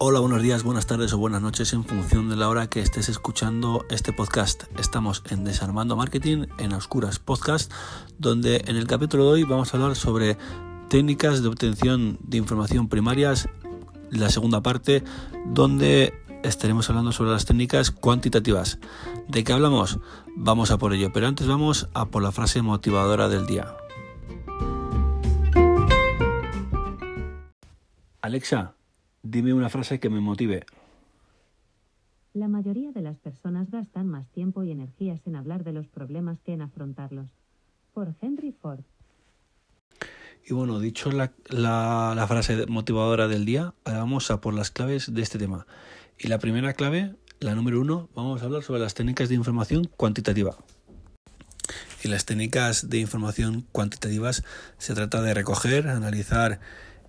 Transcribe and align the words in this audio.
Hola, 0.00 0.20
buenos 0.20 0.42
días, 0.42 0.62
buenas 0.62 0.86
tardes 0.86 1.12
o 1.12 1.18
buenas 1.18 1.42
noches 1.42 1.72
en 1.72 1.84
función 1.84 2.30
de 2.30 2.36
la 2.36 2.48
hora 2.48 2.68
que 2.68 2.80
estés 2.80 3.08
escuchando 3.08 3.84
este 3.90 4.12
podcast. 4.12 4.62
Estamos 4.78 5.24
en 5.28 5.42
Desarmando 5.42 5.96
Marketing 5.96 6.46
en 6.60 6.72
Oscuras 6.72 7.18
Podcast, 7.18 7.72
donde 8.16 8.62
en 8.68 8.76
el 8.76 8.86
capítulo 8.86 9.24
de 9.24 9.30
hoy 9.30 9.42
vamos 9.42 9.74
a 9.74 9.76
hablar 9.76 9.96
sobre 9.96 10.38
técnicas 10.88 11.42
de 11.42 11.48
obtención 11.48 12.16
de 12.22 12.36
información 12.36 12.88
primarias, 12.88 13.48
la 14.12 14.30
segunda 14.30 14.62
parte, 14.62 15.02
donde 15.46 16.14
estaremos 16.44 16.88
hablando 16.88 17.10
sobre 17.10 17.32
las 17.32 17.44
técnicas 17.44 17.90
cuantitativas. 17.90 18.78
¿De 19.26 19.42
qué 19.42 19.52
hablamos? 19.52 19.98
Vamos 20.36 20.70
a 20.70 20.78
por 20.78 20.94
ello, 20.94 21.10
pero 21.12 21.26
antes 21.26 21.48
vamos 21.48 21.88
a 21.92 22.06
por 22.06 22.22
la 22.22 22.30
frase 22.30 22.62
motivadora 22.62 23.28
del 23.28 23.46
día. 23.46 23.74
Alexa, 28.22 28.77
dime 29.22 29.54
una 29.54 29.68
frase 29.68 30.00
que 30.00 30.10
me 30.10 30.20
motive. 30.20 30.64
La 32.34 32.48
mayoría 32.48 32.92
de 32.92 33.02
las 33.02 33.18
personas 33.18 33.70
gastan 33.70 34.06
más 34.06 34.28
tiempo 34.28 34.62
y 34.62 34.70
energías 34.70 35.20
en 35.26 35.36
hablar 35.36 35.64
de 35.64 35.72
los 35.72 35.88
problemas 35.88 36.38
que 36.40 36.52
en 36.52 36.62
afrontarlos. 36.62 37.28
Por 37.94 38.14
Henry 38.20 38.52
Ford. 38.52 38.84
Y 40.46 40.54
bueno, 40.54 40.78
dicho 40.78 41.10
la, 41.10 41.32
la, 41.48 42.24
frase 42.28 42.66
motivadora 42.66 43.28
del 43.28 43.44
día, 43.44 43.74
ahora 43.84 43.98
vamos 43.98 44.30
a 44.30 44.40
por 44.40 44.54
las 44.54 44.70
claves 44.70 45.12
de 45.12 45.20
este 45.20 45.38
tema. 45.38 45.66
Y 46.18 46.28
la 46.28 46.38
primera 46.38 46.72
clave, 46.74 47.16
la 47.40 47.54
número 47.54 47.80
uno, 47.80 48.08
vamos 48.14 48.40
a 48.40 48.44
hablar 48.44 48.62
sobre 48.62 48.80
las 48.80 48.94
técnicas 48.94 49.28
de 49.28 49.34
información 49.34 49.84
cuantitativa. 49.84 50.56
Y 52.02 52.08
las 52.08 52.24
técnicas 52.24 52.88
de 52.88 52.98
información 52.98 53.66
cuantitativas 53.72 54.44
se 54.78 54.94
trata 54.94 55.20
de 55.20 55.34
recoger, 55.34 55.88
analizar 55.88 56.60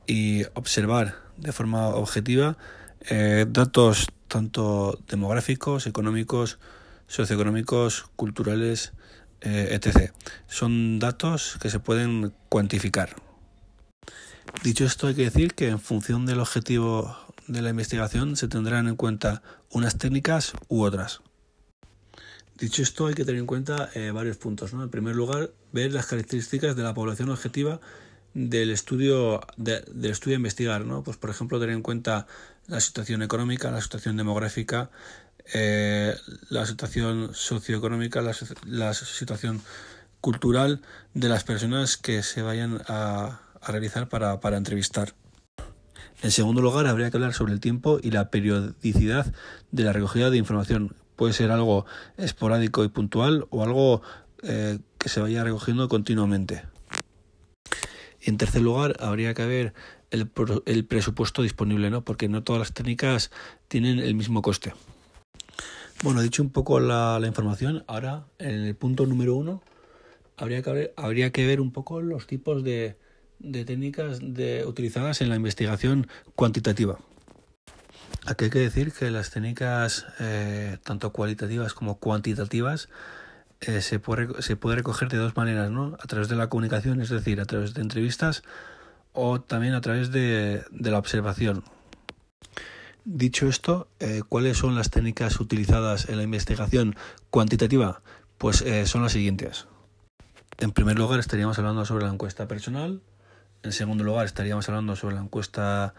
y 0.08 0.44
observar 0.56 1.29
de 1.40 1.52
forma 1.52 1.88
objetiva 1.88 2.58
eh, 3.02 3.46
datos 3.50 4.08
tanto 4.28 5.00
demográficos, 5.08 5.88
económicos, 5.88 6.60
socioeconómicos, 7.08 8.06
culturales, 8.16 8.94
eh, 9.42 9.70
etc. 9.72 10.14
Son 10.48 11.00
datos 11.00 11.58
que 11.62 11.70
se 11.70 11.80
pueden 11.80 12.34
cuantificar. 12.50 13.16
Dicho 14.64 14.86
esto, 14.86 15.08
hay 15.08 15.16
que 15.16 15.24
decir 15.24 15.54
que 15.54 15.70
en 15.70 15.80
función 15.80 16.26
del 16.26 16.40
objetivo 16.40 17.16
de 17.48 17.62
la 17.62 17.70
investigación 17.70 18.36
se 18.36 18.48
tendrán 18.48 18.88
en 18.88 18.96
cuenta 18.96 19.42
unas 19.72 19.98
técnicas 19.98 20.54
u 20.68 20.84
otras. 20.84 21.22
Dicho 22.58 22.84
esto, 22.84 23.08
hay 23.08 23.14
que 23.14 23.26
tener 23.26 23.40
en 23.40 23.48
cuenta 23.48 23.90
eh, 23.96 24.12
varios 24.12 24.38
puntos. 24.38 24.74
En 24.74 24.90
primer 24.90 25.16
lugar, 25.16 25.52
ver 25.72 25.94
las 25.94 26.08
características 26.08 26.76
de 26.76 26.84
la 26.84 26.94
población 26.94 27.30
objetiva 27.30 27.80
del 28.34 28.70
estudio 28.72 29.42
del 29.58 30.12
estudio 30.12 30.36
a 30.36 30.38
investigar, 30.38 30.86
¿no? 30.86 31.04
Pues 31.04 31.18
por 31.18 31.30
ejemplo 31.30 31.60
tener 31.60 31.76
en 31.76 31.82
cuenta 31.82 32.28
la 32.68 32.80
situación 32.80 33.22
económica, 33.24 33.72
la 33.72 33.82
situación 33.82 34.18
demográfica, 34.18 34.92
eh, 35.54 36.16
la 36.50 36.66
situación 36.66 37.32
socioeconómica, 37.34 38.22
la, 38.22 38.36
la, 38.66 38.94
situación 38.94 39.62
cultural 40.22 40.82
de 41.14 41.30
las 41.30 41.44
personas 41.44 41.98
que 41.98 42.22
se 42.22 42.44
vayan 42.44 42.82
a, 42.88 43.40
a 43.62 43.72
realizar 43.72 44.10
para, 44.10 44.40
para 44.40 44.58
entrevistar. 44.58 45.16
En 46.22 46.32
segundo 46.32 46.62
lugar, 46.62 46.86
habría 46.86 47.10
que 47.10 47.18
hablar 47.18 47.34
sobre 47.34 47.54
el 47.54 47.60
tiempo 47.60 48.00
y 48.02 48.12
la 48.12 48.30
periodicidad 48.30 49.34
de 49.72 49.84
la 49.84 49.94
recogida 49.94 50.30
de 50.30 50.38
información. 50.38 50.96
Puede 51.16 51.34
ser 51.34 51.50
algo 51.50 51.86
esporádico 52.18 52.84
y 52.84 52.90
puntual 52.90 53.48
o 53.50 53.64
algo 53.64 54.02
eh, 54.44 54.80
que 54.98 55.10
se 55.10 55.22
vaya 55.22 55.44
recogiendo 55.44 55.88
continuamente. 55.88 56.64
En 58.22 58.38
tercer 58.38 58.62
lugar, 58.62 58.96
habría 59.00 59.34
que 59.34 59.46
ver 59.46 59.74
el, 60.12 60.86
presupuesto 60.86 61.42
disponible, 61.42 61.90
¿no? 61.90 62.04
porque 62.04 62.28
no 62.28 62.44
todas 62.44 62.60
las 62.60 62.74
técnicas 62.74 63.32
tienen 63.68 64.00
el 64.00 64.16
mismo 64.16 64.42
coste. 64.42 64.74
Bueno, 66.04 66.22
dicho 66.22 66.42
un 66.42 66.50
poco 66.50 66.80
la, 66.80 67.20
información, 67.26 67.84
ahora 67.88 68.26
en 68.38 68.66
el 68.66 68.76
punto 68.76 69.06
número 69.06 69.36
uno 69.36 69.62
habría 70.38 70.62
que, 71.32 71.46
ver, 71.46 71.60
un 71.60 71.72
poco 71.72 72.02
los 72.02 72.26
tipos 72.26 72.64
de, 72.64 72.98
de 73.40 73.66
técnicas 73.66 74.22
utilizadas 74.66 75.22
en 75.22 75.30
la 75.30 75.36
investigación 75.36 76.08
cuantitativa. 76.36 76.98
Aquí 78.26 78.46
hay 78.46 78.50
que 78.50 78.60
decir 78.60 78.92
que 78.92 79.12
las 79.12 79.32
técnicas 79.32 80.06
eh, 80.20 80.78
tanto 80.84 81.12
cualitativas 81.12 81.74
como 81.74 82.00
cuantitativas 82.00 82.90
eh, 83.62 83.82
se, 83.82 84.00
puede, 84.00 84.42
se 84.42 84.56
puede 84.56 84.78
recoger 84.78 85.10
de 85.10 85.18
dos 85.18 85.36
maneras, 85.36 85.70
¿no? 85.72 85.98
A 86.00 86.08
través 86.08 86.30
de 86.30 86.36
la 86.36 86.48
comunicación, 86.48 87.02
es 87.02 87.10
decir, 87.10 87.42
a 87.42 87.46
través 87.46 87.74
de 87.74 87.82
entrevistas 87.82 88.44
o 89.14 89.42
también 89.42 89.74
a 89.74 89.82
través 89.82 90.12
de, 90.12 90.64
de 90.72 90.92
la 90.92 91.00
observación. 91.00 91.64
Dicho 93.06 93.48
esto, 93.48 93.88
eh, 94.00 94.22
¿cuáles 94.28 94.58
son 94.58 94.76
las 94.76 94.90
técnicas 94.90 95.40
utilizadas 95.40 96.10
en 96.10 96.18
la 96.18 96.24
investigación 96.24 96.96
cuantitativa? 97.30 98.02
Pues 98.38 98.64
son 98.86 99.04
las 99.04 99.12
siguientes. 99.12 99.68
En 100.60 100.72
primer 100.72 101.00
lugar, 101.00 101.20
estaríamos 101.20 101.58
hablando 101.58 101.86
sobre 101.86 102.06
la 102.06 102.12
encuesta 102.12 102.48
personal. 102.48 103.02
En 103.64 103.72
segundo 103.72 104.04
lugar, 104.04 104.26
estaríamos 104.26 104.68
hablando 104.68 104.96
sobre 104.98 105.16
la 105.16 105.22
encuesta 105.22 105.94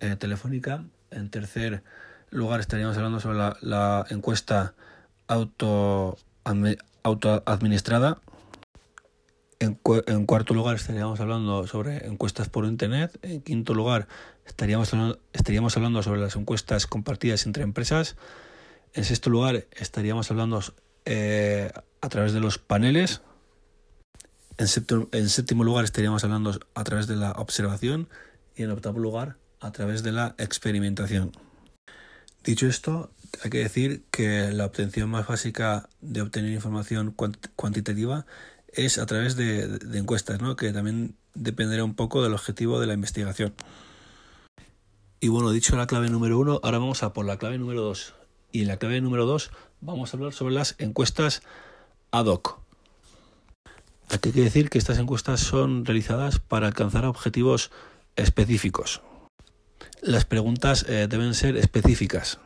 eh, 0.00 0.16
telefónica. 0.16 0.84
En 1.10 1.30
tercer 1.30 1.82
lugar, 2.30 2.60
estaríamos 2.60 2.96
hablando 2.96 3.20
sobre 3.20 3.38
la, 3.38 3.56
la 3.62 4.06
encuesta 4.10 4.74
auto, 5.28 6.18
autoadministrada. 7.02 8.20
En, 9.58 9.78
en, 10.06 10.26
cuarto 10.26 10.54
lugar, 10.54 10.76
estaríamos 10.76 11.20
hablando 11.20 11.66
sobre 11.66 12.06
encuestas 12.06 12.48
por 12.48 12.64
Internet. 12.64 13.18
En 13.22 13.42
quinto 13.42 13.74
lugar, 13.74 14.08
estaríamos 14.46 14.92
hablando, 14.92 15.20
estaríamos 15.32 15.76
hablando 15.76 16.02
sobre 16.02 16.20
las 16.20 16.34
encuestas 16.36 16.86
compartidas 16.86 17.46
entre 17.46 17.62
empresas. 17.62 18.16
En 18.94 19.04
sexto 19.04 19.30
lugar, 19.30 19.66
estaríamos 19.72 20.30
hablando 20.30 20.60
eh, 21.04 21.70
a 22.00 22.08
través 22.08 22.32
de 22.32 22.40
los 22.40 22.58
paneles 22.58 23.22
en 24.58 25.28
séptimo, 25.28 25.64
lugar 25.64 25.84
estaríamos 25.84 26.24
hablando 26.24 26.58
a 26.74 26.84
través 26.84 27.06
de 27.06 27.16
la 27.16 27.32
observación 27.32 28.08
y 28.54 28.62
en 28.62 28.70
octavo 28.70 28.98
lugar 28.98 29.36
a 29.60 29.72
través 29.72 30.02
de 30.02 30.12
la 30.12 30.34
experimentación. 30.38 31.32
Dicho 32.44 32.66
esto, 32.66 33.10
hay 33.42 33.50
que 33.50 33.58
decir 33.58 34.04
que 34.10 34.52
la 34.52 34.66
obtención 34.66 35.08
más 35.10 35.26
básica 35.26 35.88
de 36.00 36.22
obtener 36.22 36.52
información 36.52 37.14
cuantitativa 37.56 38.26
es 38.72 38.98
a 38.98 39.06
través 39.06 39.36
de, 39.36 39.78
encuestas, 39.94 40.40
¿no? 40.40 40.56
que 40.56 40.72
también 40.72 41.16
dependerá 41.34 41.84
un 41.84 41.94
poco 41.94 42.22
del 42.22 42.34
objetivo 42.34 42.80
de 42.80 42.86
la 42.86 42.94
investigación. 42.94 43.54
Y 45.20 45.28
bueno, 45.28 45.50
dicho 45.50 45.76
la 45.76 45.86
clave 45.86 46.08
número 46.10 46.38
uno, 46.38 46.60
ahora 46.62 46.78
vamos 46.78 47.02
a 47.02 47.12
por 47.12 47.24
la 47.24 47.38
clave 47.38 47.58
número 47.58 47.82
dos. 47.82 48.14
Y 48.50 48.62
en 48.62 48.68
la 48.68 48.76
clave 48.76 49.00
número 49.00 49.24
dos 49.24 49.50
vamos 49.80 50.12
a 50.12 50.16
hablar 50.16 50.32
sobre 50.32 50.54
las 50.54 50.74
encuestas 50.78 51.42
ad 52.10 52.26
hoc. 52.26 52.58
Aquí 54.10 54.28
hay 54.28 54.34
que 54.34 54.42
decir 54.42 54.68
que 54.68 54.78
estas 54.78 54.98
encuestas 54.98 55.40
son 55.40 55.84
realizadas 55.84 56.38
para 56.38 56.66
alcanzar 56.66 57.06
objetivos 57.06 57.70
específicos. 58.16 59.00
Las 60.02 60.24
preguntas 60.24 60.84
eh, 60.88 61.06
deben 61.08 61.34
ser 61.34 61.56
específicas. 61.56 62.38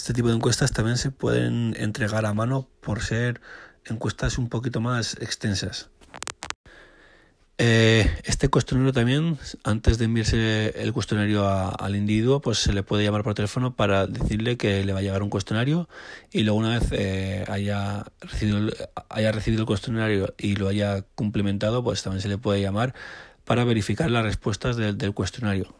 Este 0.00 0.14
tipo 0.14 0.28
de 0.28 0.34
encuestas 0.34 0.72
también 0.72 0.96
se 0.96 1.10
pueden 1.10 1.76
entregar 1.76 2.24
a 2.24 2.32
mano 2.32 2.66
por 2.80 3.02
ser 3.02 3.42
encuestas 3.84 4.38
un 4.38 4.48
poquito 4.48 4.80
más 4.80 5.18
extensas. 5.20 5.90
Eh, 7.58 8.10
este 8.24 8.48
cuestionario 8.48 8.94
también, 8.94 9.36
antes 9.62 9.98
de 9.98 10.06
enviarse 10.06 10.70
el 10.82 10.94
cuestionario 10.94 11.46
al 11.46 11.96
individuo, 11.96 12.40
pues 12.40 12.56
se 12.56 12.72
le 12.72 12.82
puede 12.82 13.04
llamar 13.04 13.22
por 13.22 13.34
teléfono 13.34 13.76
para 13.76 14.06
decirle 14.06 14.56
que 14.56 14.82
le 14.86 14.94
va 14.94 15.00
a 15.00 15.02
llegar 15.02 15.22
un 15.22 15.28
cuestionario 15.28 15.86
y 16.32 16.44
luego 16.44 16.58
una 16.58 16.78
vez 16.78 16.88
eh, 16.92 17.44
haya, 17.48 18.06
recibido, 18.22 18.72
haya 19.10 19.32
recibido 19.32 19.64
el 19.64 19.66
cuestionario 19.66 20.34
y 20.38 20.56
lo 20.56 20.68
haya 20.68 21.02
cumplimentado, 21.14 21.84
pues 21.84 22.02
también 22.02 22.22
se 22.22 22.28
le 22.28 22.38
puede 22.38 22.62
llamar 22.62 22.94
para 23.44 23.64
verificar 23.64 24.10
las 24.10 24.24
respuestas 24.24 24.78
del 24.78 25.12
cuestionario. 25.12 25.74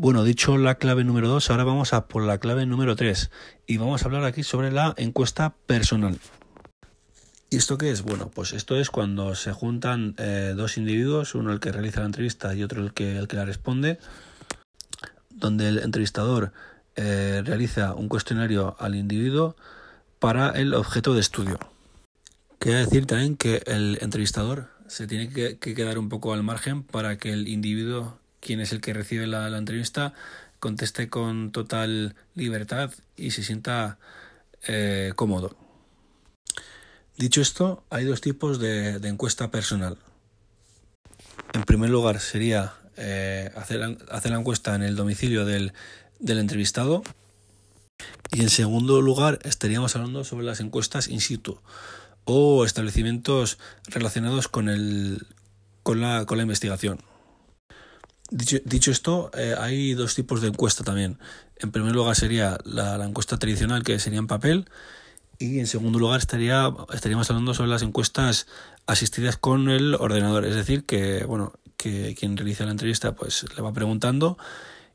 Bueno, 0.00 0.22
dicho 0.22 0.56
la 0.58 0.76
clave 0.76 1.02
número 1.02 1.26
2, 1.26 1.50
ahora 1.50 1.64
vamos 1.64 1.92
a 1.92 2.06
por 2.06 2.22
la 2.22 2.38
clave 2.38 2.66
número 2.66 2.94
3 2.94 3.32
y 3.66 3.78
vamos 3.78 4.00
a 4.00 4.04
hablar 4.04 4.22
aquí 4.22 4.44
sobre 4.44 4.70
la 4.70 4.94
encuesta 4.96 5.56
personal. 5.66 6.20
¿Y 7.50 7.56
esto 7.56 7.78
qué 7.78 7.90
es? 7.90 8.02
Bueno, 8.02 8.30
pues 8.32 8.52
esto 8.52 8.76
es 8.76 8.90
cuando 8.90 9.34
se 9.34 9.50
juntan 9.50 10.14
eh, 10.18 10.54
dos 10.56 10.78
individuos, 10.78 11.34
uno 11.34 11.52
el 11.52 11.58
que 11.58 11.72
realiza 11.72 11.98
la 11.98 12.06
entrevista 12.06 12.54
y 12.54 12.62
otro 12.62 12.80
el 12.80 12.94
que, 12.94 13.18
el 13.18 13.26
que 13.26 13.38
la 13.38 13.44
responde, 13.44 13.98
donde 15.30 15.66
el 15.66 15.78
entrevistador 15.78 16.52
eh, 16.94 17.42
realiza 17.44 17.94
un 17.94 18.06
cuestionario 18.06 18.76
al 18.78 18.94
individuo 18.94 19.56
para 20.20 20.50
el 20.50 20.74
objeto 20.74 21.12
de 21.12 21.20
estudio. 21.22 21.58
Quiere 22.60 22.78
decir 22.78 23.06
también 23.06 23.36
que 23.36 23.64
el 23.66 23.98
entrevistador 24.00 24.68
se 24.88 25.06
tiene 25.06 25.28
que, 25.28 25.58
quedar 25.58 25.98
un 25.98 26.08
poco 26.08 26.32
al 26.32 26.42
margen 26.42 26.82
para 26.82 27.18
que 27.18 27.32
el 27.32 27.48
individuo, 27.48 28.17
quien 28.40 28.60
es 28.60 28.72
el 28.72 28.80
que 28.80 28.92
recibe 28.92 29.26
la, 29.26 29.46
entrevista, 29.56 30.14
conteste 30.60 31.08
con 31.08 31.52
total 31.52 32.14
libertad 32.34 32.92
y 33.16 33.30
se 33.32 33.42
sienta 33.42 33.98
eh, 34.66 35.12
cómodo. 35.16 35.56
Dicho 37.16 37.40
esto, 37.40 37.84
hay 37.90 38.04
dos 38.04 38.20
tipos 38.20 38.60
de, 38.60 38.96
encuesta 39.08 39.50
personal. 39.50 39.98
En 41.52 41.62
primer 41.64 41.90
lugar 41.90 42.20
sería 42.20 42.74
eh, 42.96 43.50
hacer, 43.56 43.98
hacer, 44.10 44.30
la 44.30 44.38
encuesta 44.38 44.74
en 44.74 44.82
el 44.82 44.94
domicilio 44.94 45.44
del, 45.44 45.72
del 46.20 46.38
entrevistado. 46.38 47.02
Y 48.30 48.42
en 48.42 48.50
segundo 48.50 49.00
lugar, 49.00 49.40
estaríamos 49.42 49.96
hablando 49.96 50.22
sobre 50.22 50.44
las 50.44 50.60
encuestas 50.60 51.08
in 51.08 51.20
situ 51.20 51.60
o 52.30 52.64
establecimientos 52.66 53.58
relacionados 53.86 54.48
con, 54.48 54.68
el, 54.68 55.26
con, 55.82 56.02
la, 56.02 56.26
con 56.26 56.36
la 56.36 56.42
investigación. 56.42 57.00
Dicho, 58.30 58.58
dicho 58.64 58.90
esto, 58.90 59.30
eh, 59.34 59.54
hay 59.58 59.94
dos 59.94 60.14
tipos 60.14 60.42
de 60.42 60.48
encuesta 60.48 60.84
también. 60.84 61.18
En 61.56 61.72
primer 61.72 61.92
lugar 61.94 62.14
sería 62.14 62.58
la, 62.64 63.02
encuesta 63.04 63.38
tradicional, 63.38 63.82
que 63.82 63.98
sería 63.98 64.18
en 64.18 64.26
papel, 64.26 64.68
y 65.38 65.60
en 65.60 65.66
segundo 65.66 65.98
lugar 65.98 66.20
estaría, 66.20 66.70
estaríamos 66.92 67.30
hablando 67.30 67.54
sobre 67.54 67.70
las 67.70 67.82
encuestas 67.82 68.46
asistidas 68.86 69.36
con 69.36 69.70
el 69.70 69.94
ordenador. 69.94 70.44
Es 70.44 70.56
decir, 70.56 70.84
que 70.84 71.24
bueno, 71.24 71.52
que 71.76 72.14
quien 72.18 72.36
realiza 72.36 72.64
la 72.64 72.72
entrevista 72.72 73.14
pues 73.14 73.46
le 73.56 73.62
va 73.62 73.72
preguntando 73.72 74.36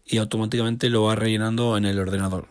y 0.05 0.17
automáticamente 0.17 0.89
lo 0.89 1.03
va 1.03 1.15
rellenando 1.15 1.77
en 1.77 1.85
el 1.85 1.97
ordenador. 1.97 2.49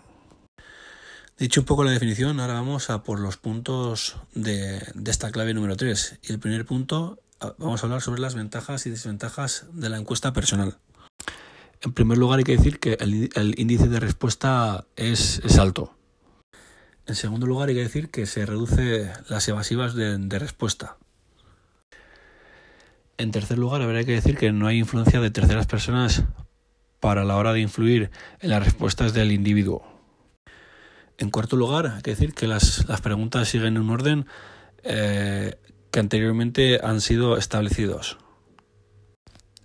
Dicho 1.38 1.60
un 1.60 1.66
poco 1.66 1.84
la 1.84 1.90
definición, 1.90 2.40
ahora 2.40 2.54
vamos 2.54 2.90
a 2.90 3.02
por 3.02 3.20
los 3.20 3.36
puntos 3.36 4.16
de, 4.34 4.80
de 4.94 5.10
esta 5.10 5.30
clave 5.30 5.54
número 5.54 5.76
3. 5.76 6.20
Y 6.22 6.32
el 6.32 6.38
primer 6.38 6.64
punto, 6.64 7.18
vamos 7.58 7.82
a 7.82 7.86
hablar 7.86 8.00
sobre 8.00 8.20
las 8.20 8.34
ventajas 8.34 8.86
y 8.86 8.90
desventajas 8.90 9.66
de 9.72 9.88
la 9.88 9.98
encuesta 9.98 10.32
personal. 10.32 10.78
En 11.80 11.92
primer 11.92 12.16
lugar, 12.16 12.38
hay 12.38 12.44
que 12.44 12.56
decir 12.56 12.78
que 12.78 12.96
el, 13.00 13.58
índice 13.58 13.88
de 13.88 13.98
respuesta 13.98 14.84
es, 14.94 15.40
alto. 15.58 15.96
En 17.06 17.16
segundo 17.16 17.46
lugar, 17.46 17.68
hay 17.68 17.74
que 17.74 17.82
decir 17.82 18.10
que 18.10 18.26
se 18.26 18.46
reduce 18.46 19.10
las 19.28 19.48
evasivas 19.48 19.94
de, 19.94 20.38
respuesta. 20.38 20.96
En 23.18 23.32
tercer 23.32 23.58
lugar, 23.58 23.82
habría 23.82 24.04
que 24.04 24.12
decir 24.12 24.36
que 24.36 24.52
no 24.52 24.68
hay 24.68 24.78
influencia 24.78 25.20
de 25.20 25.30
terceras 25.30 25.66
personas 25.66 26.22
para 27.00 27.24
la 27.24 27.36
hora 27.36 27.52
de 27.52 27.60
influir 27.60 28.10
en 28.40 28.50
las 28.50 28.64
respuestas 28.64 29.12
del 29.12 29.32
individuo. 29.32 29.84
En 31.18 31.30
cuarto 31.30 31.56
lugar, 31.56 31.94
hay 31.96 32.02
que 32.02 32.12
decir 32.12 32.32
que 32.32 32.46
las, 32.46 32.88
las 32.88 33.00
preguntas 33.00 33.48
siguen 33.48 33.76
un 33.76 33.90
orden 33.90 34.26
eh, 34.84 35.56
que 35.92 36.00
anteriormente 36.00 36.80
han 36.82 37.00
sido 37.00 37.36
establecidos. 37.36 38.18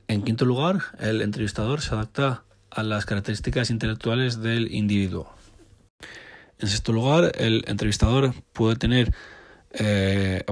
En 0.08 0.22
quinto 0.22 0.46
lugar, 0.46 0.82
el 1.00 1.22
entrevistador 1.22 1.82
se 1.82 1.96
adapta 1.96 2.44
a 2.70 2.84
las 2.84 3.06
características 3.06 3.70
intelectuales 3.72 4.42
del 4.42 4.72
individuo. 4.72 5.34
En 6.60 6.68
sexto 6.68 6.92
lugar, 6.92 7.32
el 7.36 7.64
entrevistador 7.68 8.34
puede 8.54 8.76
tener 8.76 9.14
eh, 9.72 10.44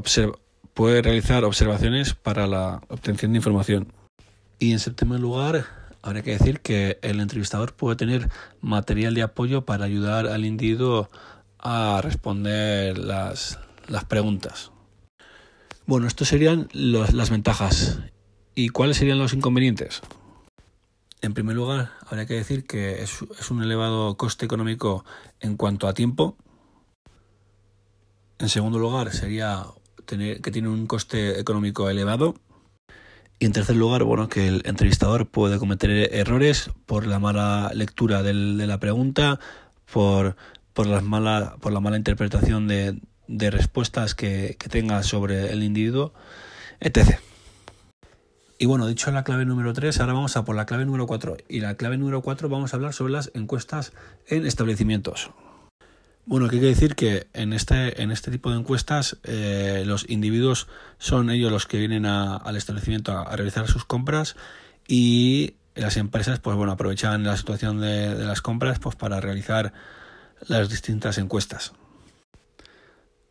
puede 0.74 1.01
realizar 1.01 1.44
observaciones 1.45 2.13
para 2.13 2.48
la 2.48 2.81
obtención 2.89 3.31
de 3.31 3.38
información. 3.38 3.94
Y 4.60 4.71
en 4.71 4.80
séptimo 4.80 5.18
lugar, 5.18 5.66
habría 6.01 6.21
que 6.21 6.31
decir 6.31 6.60
que 6.60 7.00
el 7.01 7.19
entrevistador 7.19 7.74
puede 7.74 7.95
tener 7.95 8.30
material 8.62 9.13
de 9.13 9.24
apoyo 9.24 9.66
para 9.66 9.86
ayudar 9.86 10.28
al 10.28 10.45
individuo 10.45 11.10
a 11.60 12.00
responder 12.04 12.98
las, 12.98 13.60
las 13.88 14.06
preguntas. 14.06 14.71
Bueno, 15.88 16.08
estas 16.08 16.30
serían 16.30 16.68
los, 16.74 17.14
las 17.14 17.30
ventajas. 17.30 18.00
¿Y 18.56 18.70
cuáles 18.70 18.98
serían 18.98 19.20
los 19.20 19.34
inconvenientes? 19.34 20.02
En 21.22 21.34
primer 21.34 21.56
lugar, 21.56 21.92
habría 22.08 22.26
que 22.26 22.34
decir 22.34 22.66
que 22.66 23.04
es, 23.04 23.22
un 23.52 23.62
elevado 23.62 24.18
coste 24.18 24.46
económico 24.46 25.06
en 25.40 25.58
cuanto 25.58 25.88
a 25.88 25.94
tiempo. 25.94 26.38
En 28.40 28.50
segundo 28.50 28.80
lugar, 28.80 29.12
sería 29.12 29.66
tener, 30.06 30.42
que 30.42 30.52
tiene 30.52 30.70
un 30.70 30.88
coste 30.88 31.40
económico 31.40 31.90
elevado. 31.90 32.36
Y 33.38 33.46
en 33.46 33.52
tercer 33.52 33.76
lugar, 33.76 34.04
bueno, 34.04 34.28
que 34.28 34.48
el 34.48 34.64
entrevistador 34.66 35.28
puede 35.28 35.60
cometer 35.60 35.92
errores 36.14 36.72
por 36.86 37.06
la 37.06 37.20
mala 37.20 37.72
lectura 37.76 38.24
de 38.24 38.34
la 38.34 38.80
pregunta, 38.80 39.40
por, 39.92 40.36
por, 40.74 40.88
las 40.88 41.04
mala, 41.04 41.58
por 41.60 41.74
la 41.74 41.80
mala 41.80 41.98
interpretación 41.98 42.68
de, 42.68 43.00
de 43.27 43.51
respuestas 43.51 44.16
que, 44.16 44.56
que, 44.60 44.69
tenga 44.69 45.04
sobre 45.04 45.51
el 45.51 45.63
individuo, 45.63 46.13
etc. 46.80 47.19
Y 48.57 48.68
bueno, 48.68 48.88
dicho 48.88 49.12
la 49.12 49.24
clave 49.24 49.45
número 49.45 49.74
3, 49.74 50.00
ahora 50.00 50.13
vamos 50.13 50.38
a 50.38 50.45
por 50.45 50.56
la 50.56 50.66
clave 50.66 50.86
número 50.86 51.07
4. 51.07 51.38
Y 51.50 51.60
la 51.60 51.75
clave 51.75 51.98
número 51.98 52.22
4 52.22 52.48
vamos 52.48 52.74
a 52.74 52.77
hablar 52.77 52.94
sobre 52.94 53.13
las 53.13 53.31
encuestas 53.33 53.92
en 54.27 54.45
establecimientos. 54.45 55.31
Bueno, 56.27 56.48
que 56.48 56.56
hay 56.56 56.62
que 56.62 56.68
decir 56.68 56.95
que 56.95 57.27
en 57.33 57.54
este, 57.54 58.01
en 58.01 58.12
este 58.12 58.31
tipo 58.31 58.50
de 58.50 58.57
encuestas 58.57 59.18
eh, 59.24 59.83
los 59.86 60.10
individuos 60.10 60.68
son 60.98 61.30
ellos 61.30 61.51
los 61.51 61.68
que 61.68 61.78
vienen 61.78 62.07
a, 62.07 62.38
al 62.38 62.56
establecimiento 62.56 63.12
a, 63.12 63.24
a, 63.24 63.36
realizar 63.36 63.68
sus 63.68 63.86
compras 63.86 64.36
y 64.88 65.56
las 65.75 65.98
empresas 65.98 66.39
pues 66.39 66.57
bueno 66.57 66.71
aprovechan 66.71 67.24
la 67.24 67.38
situación 67.38 67.80
de, 67.80 68.16
de, 68.16 68.25
las 68.25 68.42
compras 68.42 68.80
pues 68.80 68.95
para 68.95 69.21
realizar 69.21 69.74
las 70.48 70.69
distintas 70.69 71.19
encuestas. 71.19 71.74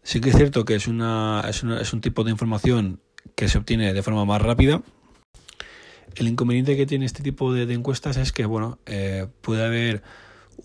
Sí 0.04 0.20
que 0.20 0.28
es 0.28 0.36
cierto 0.36 0.66
que 0.66 0.74
es, 0.74 0.86
una, 0.86 1.42
es, 1.48 1.62
una, 1.62 1.80
es 1.80 1.94
un 1.94 2.02
tipo 2.02 2.24
de 2.24 2.30
información 2.30 3.00
que 3.34 3.48
se 3.48 3.56
obtiene 3.56 3.94
de 3.94 4.02
forma 4.02 4.26
más 4.26 4.40
rápida. 4.40 4.82
El 6.14 6.28
inconveniente 6.28 6.76
que 6.76 6.84
tiene 6.84 7.06
este 7.06 7.22
tipo 7.22 7.54
de, 7.54 7.72
encuestas 7.72 8.18
es 8.18 8.30
que 8.30 8.44
bueno 8.44 8.78
eh, 8.84 9.26
puede 9.40 9.64
haber 9.64 10.02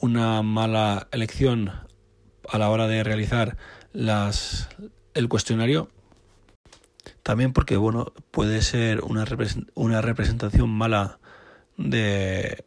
una 0.02 0.42
mala 0.44 1.08
elección 1.12 1.72
a 2.50 2.58
la 2.58 2.70
hora 2.70 2.88
de 2.88 3.02
realizar 3.04 3.56
las, 3.94 4.68
el 5.14 5.30
cuestionario. 5.30 5.90
También 7.24 7.54
porque 7.54 7.78
bueno, 7.78 8.12
puede 8.32 8.62
ser 8.62 9.02
una, 9.02 9.26
una 9.74 10.02
representación 10.02 10.70
mala 10.70 11.20
de, 11.78 12.66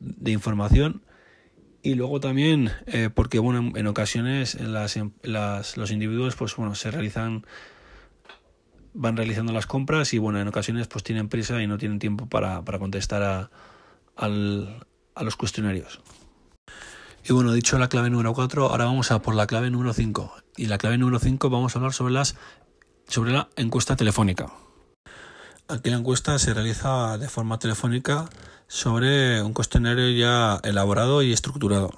de 0.00 0.30
información. 0.30 1.02
Y 1.84 1.96
luego 1.96 2.18
también 2.18 2.72
eh, 2.86 3.10
porque 3.14 3.38
bueno, 3.38 3.72
en, 3.76 3.86
ocasiones 3.86 4.58
las, 4.58 4.98
las, 5.22 5.76
los 5.76 5.90
individuos 5.90 6.34
pues 6.34 6.56
bueno, 6.56 6.74
se 6.74 6.90
realizan 6.90 7.44
van 8.94 9.18
realizando 9.18 9.52
las 9.52 9.66
compras 9.66 10.14
y 10.14 10.18
bueno, 10.18 10.40
en 10.40 10.48
ocasiones 10.48 10.88
pues 10.88 11.04
tienen 11.04 11.28
prisa 11.28 11.62
y 11.62 11.66
no 11.66 11.76
tienen 11.76 11.98
tiempo 11.98 12.26
para, 12.26 12.64
para 12.64 12.78
contestar 12.78 13.22
a, 13.22 13.50
al, 14.16 14.86
a 15.14 15.24
los 15.24 15.36
cuestionarios. 15.36 16.00
Y 17.28 17.34
bueno, 17.34 17.52
dicho 17.52 17.78
la 17.78 17.90
clave 17.90 18.08
número 18.08 18.32
4, 18.32 18.70
ahora 18.70 18.86
vamos 18.86 19.10
a 19.10 19.20
por 19.20 19.34
la 19.34 19.46
clave 19.46 19.70
número 19.70 19.92
5. 19.92 20.32
Y 20.56 20.66
la 20.66 20.78
clave 20.78 20.96
número 20.96 21.18
5 21.18 21.50
vamos 21.50 21.76
a 21.76 21.78
hablar 21.80 21.92
sobre, 21.92 22.14
las, 22.14 22.34
sobre 23.08 23.32
la 23.32 23.50
encuesta 23.56 23.94
telefónica. 23.94 24.50
Aquí 25.66 25.88
la 25.88 25.96
encuesta 25.96 26.38
se 26.38 26.52
realiza 26.52 27.16
de 27.16 27.26
forma 27.28 27.58
telefónica 27.58 28.28
sobre 28.68 29.40
un 29.42 29.54
cuestionario 29.54 30.10
ya 30.10 30.60
elaborado 30.62 31.22
y 31.22 31.32
estructurado. 31.32 31.90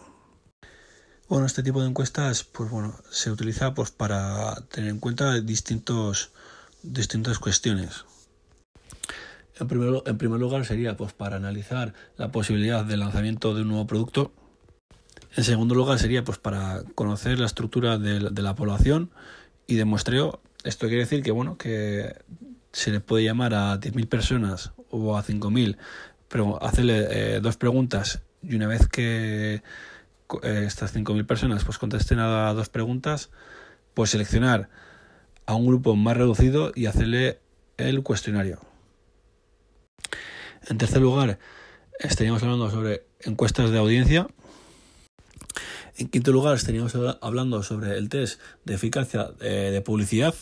Bueno, 1.29 1.47
este 1.47 1.65
tipo 1.65 1.81
de 1.81 1.89
encuestas, 1.89 2.45
pues 2.45 2.71
bueno, 2.71 2.95
se 3.11 3.33
utiliza 3.33 3.75
pues 3.75 3.91
para 3.91 4.55
tener 4.71 4.91
en 4.91 5.01
cuenta 5.01 5.41
distintos, 5.41 6.31
distintas 6.85 7.41
cuestiones. 7.41 8.05
En 9.59 9.67
primer, 9.67 10.41
lugar 10.41 10.65
sería 10.65 10.97
pues 10.97 11.13
para 11.13 11.37
analizar 11.37 11.93
la 12.17 12.31
posibilidad 12.31 12.85
de 12.85 12.97
lanzamiento 12.97 13.53
de 13.55 13.63
un 13.63 13.69
nuevo 13.69 13.87
producto 13.89 14.33
en 15.37 15.45
segundo 15.45 15.75
lugar 15.75 15.99
sería 15.99 16.25
pues 16.25 16.39
para 16.39 16.83
conocer 16.95 17.39
la 17.39 17.47
estructura 17.47 17.99
de, 17.99 18.31
de 18.31 18.43
la 18.43 18.55
población 18.55 19.11
y 19.67 19.75
de 19.75 19.85
muestreo. 19.85 20.41
Esto 20.65 20.87
quiere 20.87 21.03
decir 21.03 21.23
que 21.23 21.31
bueno 21.31 21.59
que 21.59 22.17
se 22.77 22.91
le 22.91 23.01
puede 23.01 23.25
llamar 23.25 23.55
a 23.55 23.81
10.000 23.81 24.07
personas 24.07 24.73
o 24.91 25.17
a 25.17 25.25
5.000, 25.25 25.79
pero 26.29 26.63
hacerle 26.63 27.07
eh, 27.11 27.41
dos 27.41 27.57
preguntas 27.57 28.21
y 28.43 28.55
una 28.55 28.67
vez 28.67 28.87
que 28.87 29.63
eh, 30.43 30.65
estas 30.67 30.95
5.000 30.95 31.25
personas 31.25 31.65
pues 31.65 31.79
contesten 31.79 32.19
a 32.19 32.53
dos 32.53 32.69
preguntas, 32.69 33.31
pues 33.95 34.11
seleccionar 34.11 34.69
a 35.47 35.55
un 35.55 35.67
grupo 35.67 35.97
más 35.97 36.19
reducido 36.19 36.73
y 36.75 36.85
hacerle 36.85 37.41
el 37.79 38.03
cuestionario. 38.03 38.61
En 40.69 40.77
tercer 40.77 41.01
lugar, 41.01 41.39
estaríamos 41.99 42.43
hablando 42.43 42.71
sobre 42.71 43.07
encuestas 43.21 43.71
de 43.71 43.79
audiencia. 43.79 44.27
En 45.97 46.09
quinto 46.09 46.31
lugar, 46.31 46.57
estaríamos 46.57 46.95
hablando 47.23 47.63
sobre 47.63 47.97
el 47.97 48.11
test 48.11 48.39
de 48.67 48.75
eficacia 48.75 49.31
de, 49.41 49.71
de 49.71 49.81
publicidad. 49.81 50.35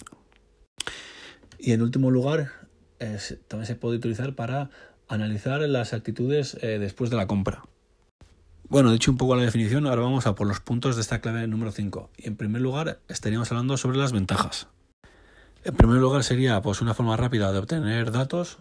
Y 1.65 1.73
en 1.73 1.81
último 1.81 2.11
lugar, 2.11 2.51
también 2.99 3.67
se 3.67 3.75
puede 3.75 3.97
utilizar 3.97 4.35
para 4.35 4.69
analizar 5.09 5.61
las 5.63 5.95
actitudes 5.95 6.59
eh, 6.61 6.79
después 6.79 7.09
de 7.09 7.17
la 7.17 7.27
compra. 7.27 7.65
Bueno, 8.69 8.93
dicho 8.93 9.11
un 9.11 9.17
poco 9.17 9.35
la 9.35 9.43
definición, 9.43 9.87
ahora 9.87 10.03
vamos 10.03 10.27
a 10.27 10.35
por 10.35 10.47
los 10.47 10.61
puntos 10.61 10.97
de 10.97 11.03
esta 11.03 11.21
clave 11.21 11.47
número 11.47 11.73
5. 11.73 12.11
Y 12.19 12.29
en 12.29 12.37
primer 12.37 12.61
lugar, 12.61 12.99
estaríamos 13.09 13.51
hablando 13.51 13.77
sobre 13.77 13.97
las 13.97 14.13
ventajas. 14.13 14.67
En 15.65 15.75
primer 15.75 15.97
lugar, 15.97 16.23
sería 16.25 16.61
pues, 16.61 16.83
una 16.83 16.93
forma 16.93 17.17
rápida 17.17 17.51
de 17.51 17.59
obtener 17.59 18.11
datos. 18.11 18.59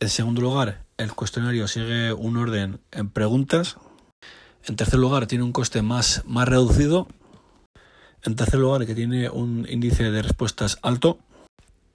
En 0.00 0.08
segundo 0.08 0.40
lugar, 0.40 0.84
el 0.96 1.12
cuestionario 1.12 1.68
sigue 1.68 2.12
un 2.12 2.36
orden 2.36 2.80
en 2.90 3.10
preguntas 3.10 3.76
en 4.66 4.76
tercer 4.76 4.98
lugar, 4.98 5.26
tiene 5.26 5.44
un 5.44 5.52
coste 5.52 5.82
más, 5.82 6.22
más 6.26 6.48
reducido. 6.48 7.06
En 8.22 8.34
tercer 8.34 8.58
lugar, 8.58 8.86
que 8.86 8.94
tiene 8.94 9.28
un 9.28 9.66
índice 9.68 10.10
de 10.10 10.22
respuestas 10.22 10.78
alto. 10.80 11.18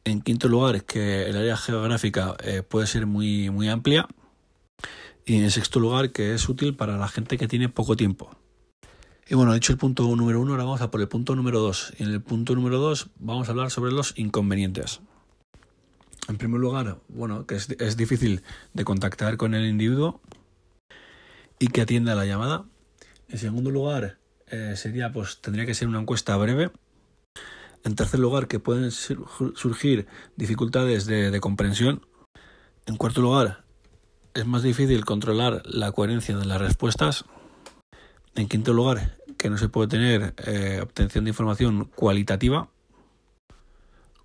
En 0.10 0.22
quinto 0.22 0.48
lugar, 0.48 0.86
que 0.86 1.30
el 1.30 1.38
área 1.38 1.56
geográfica 1.56 2.36
eh, 2.44 2.64
puede 2.64 2.88
ser 2.88 3.06
muy, 3.06 3.52
muy 3.52 3.70
amplia. 3.70 4.08
Y 5.24 5.36
en 5.36 5.52
sexto 5.52 5.80
lugar, 5.80 6.12
que 6.12 6.34
es 6.34 6.50
útil 6.50 6.76
para 6.76 6.98
la 6.98 7.08
gente 7.08 7.38
que 7.38 7.48
tiene 7.48 7.70
poco 7.70 7.96
tiempo. 7.96 8.36
Y 9.28 9.36
bueno, 9.36 9.54
dicho 9.54 9.72
el 9.72 9.78
punto 9.78 10.04
número 10.16 10.42
uno, 10.42 10.54
ahora 10.54 10.64
vamos 10.64 10.82
a 10.82 10.90
por 10.90 11.00
el 11.02 11.08
punto 11.08 11.36
número 11.36 11.60
dos. 11.60 11.94
Y 12.00 12.04
en 12.04 12.10
el 12.10 12.22
punto 12.22 12.56
número 12.56 12.80
dos 12.80 13.12
vamos 13.20 13.48
a 13.48 13.52
hablar 13.52 13.70
sobre 13.70 13.92
los 13.92 14.18
inconvenientes. 14.18 15.02
En 16.28 16.40
primer 16.40 16.60
lugar, 16.60 16.98
bueno, 17.08 17.46
que 17.46 17.56
es, 17.56 17.70
es 17.80 17.96
difícil 17.96 18.42
de 18.74 18.84
contactar 18.84 19.38
con 19.38 19.54
el 19.54 19.68
individuo 19.68 20.22
y 21.60 21.68
que 21.68 21.82
atienda 21.82 22.16
la 22.16 22.26
llamada. 22.26 22.66
En 23.28 23.38
segundo 23.38 23.70
lugar, 23.70 24.18
eh, 24.48 24.74
sería, 24.76 25.12
pues 25.12 25.40
tendría 25.40 25.68
que 25.68 25.76
ser 25.76 25.88
una 25.88 26.00
encuesta 26.00 26.36
breve. 26.38 26.72
En 27.84 27.96
tercer 27.96 28.20
lugar, 28.20 28.48
que 28.48 28.60
pueden 28.60 28.92
surgir 28.92 30.08
dificultades 30.36 31.06
de, 31.06 31.40
comprensión. 31.40 32.06
En 32.86 32.98
cuarto 32.98 33.22
lugar, 33.22 33.64
es 34.34 34.46
más 34.46 34.64
difícil 34.64 35.06
controlar 35.06 35.64
la 35.66 35.92
coherencia 35.92 36.38
de 36.38 36.46
las 36.46 36.60
respuestas. 36.60 37.26
En 38.36 38.48
quinto 38.48 38.74
lugar, 38.74 39.18
que 39.38 39.50
no 39.50 39.58
se 39.58 39.70
puede 39.70 39.88
tener 39.88 40.34
eh, 40.46 40.80
obtención 40.82 41.24
de 41.24 41.30
información 41.30 41.86
cualitativa 41.96 42.70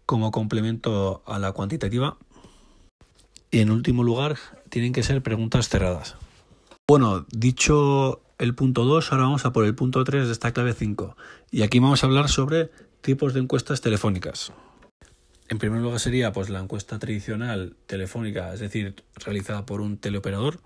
como 0.07 0.31
complemento 0.31 1.23
a 1.27 1.39
la 1.39 1.53
cuantitativa. 1.53 2.19
Y 3.51 3.61
en 3.61 3.71
último 3.71 4.03
lugar, 4.03 4.37
tienen 4.69 4.93
que 4.93 5.03
ser 5.03 5.23
preguntas 5.23 5.69
cerradas. 5.69 6.17
Bueno, 6.87 7.25
dicho 7.31 8.21
el 8.39 8.55
punto 8.55 8.85
2, 8.85 9.13
ahora 9.13 9.25
vamos 9.25 9.47
a 9.47 9.53
por 9.53 9.65
el 9.65 9.75
punto 9.75 10.03
3 10.05 10.27
de 10.27 10.33
esta 10.33 10.53
clave 10.53 10.73
5. 10.75 11.17
Y 11.51 11.63
aquí 11.63 11.79
vamos 11.79 12.03
a 12.03 12.07
hablar 12.07 12.29
sobre 12.29 12.71
tipos 13.05 13.35
de 13.35 13.41
encuestas 13.41 13.83
telefónicas. 13.83 14.51
En 15.51 15.59
primer 15.59 15.83
lugar 15.83 16.01
sería 16.01 16.33
pues 16.33 16.49
la 16.49 16.59
encuesta 16.59 16.99
tradicional 16.99 17.77
telefónica, 17.87 18.55
es 18.55 18.61
decir, 18.61 18.95
realizada 19.17 19.67
por 19.67 19.83
un 19.83 19.99
teleoperador. 19.99 20.61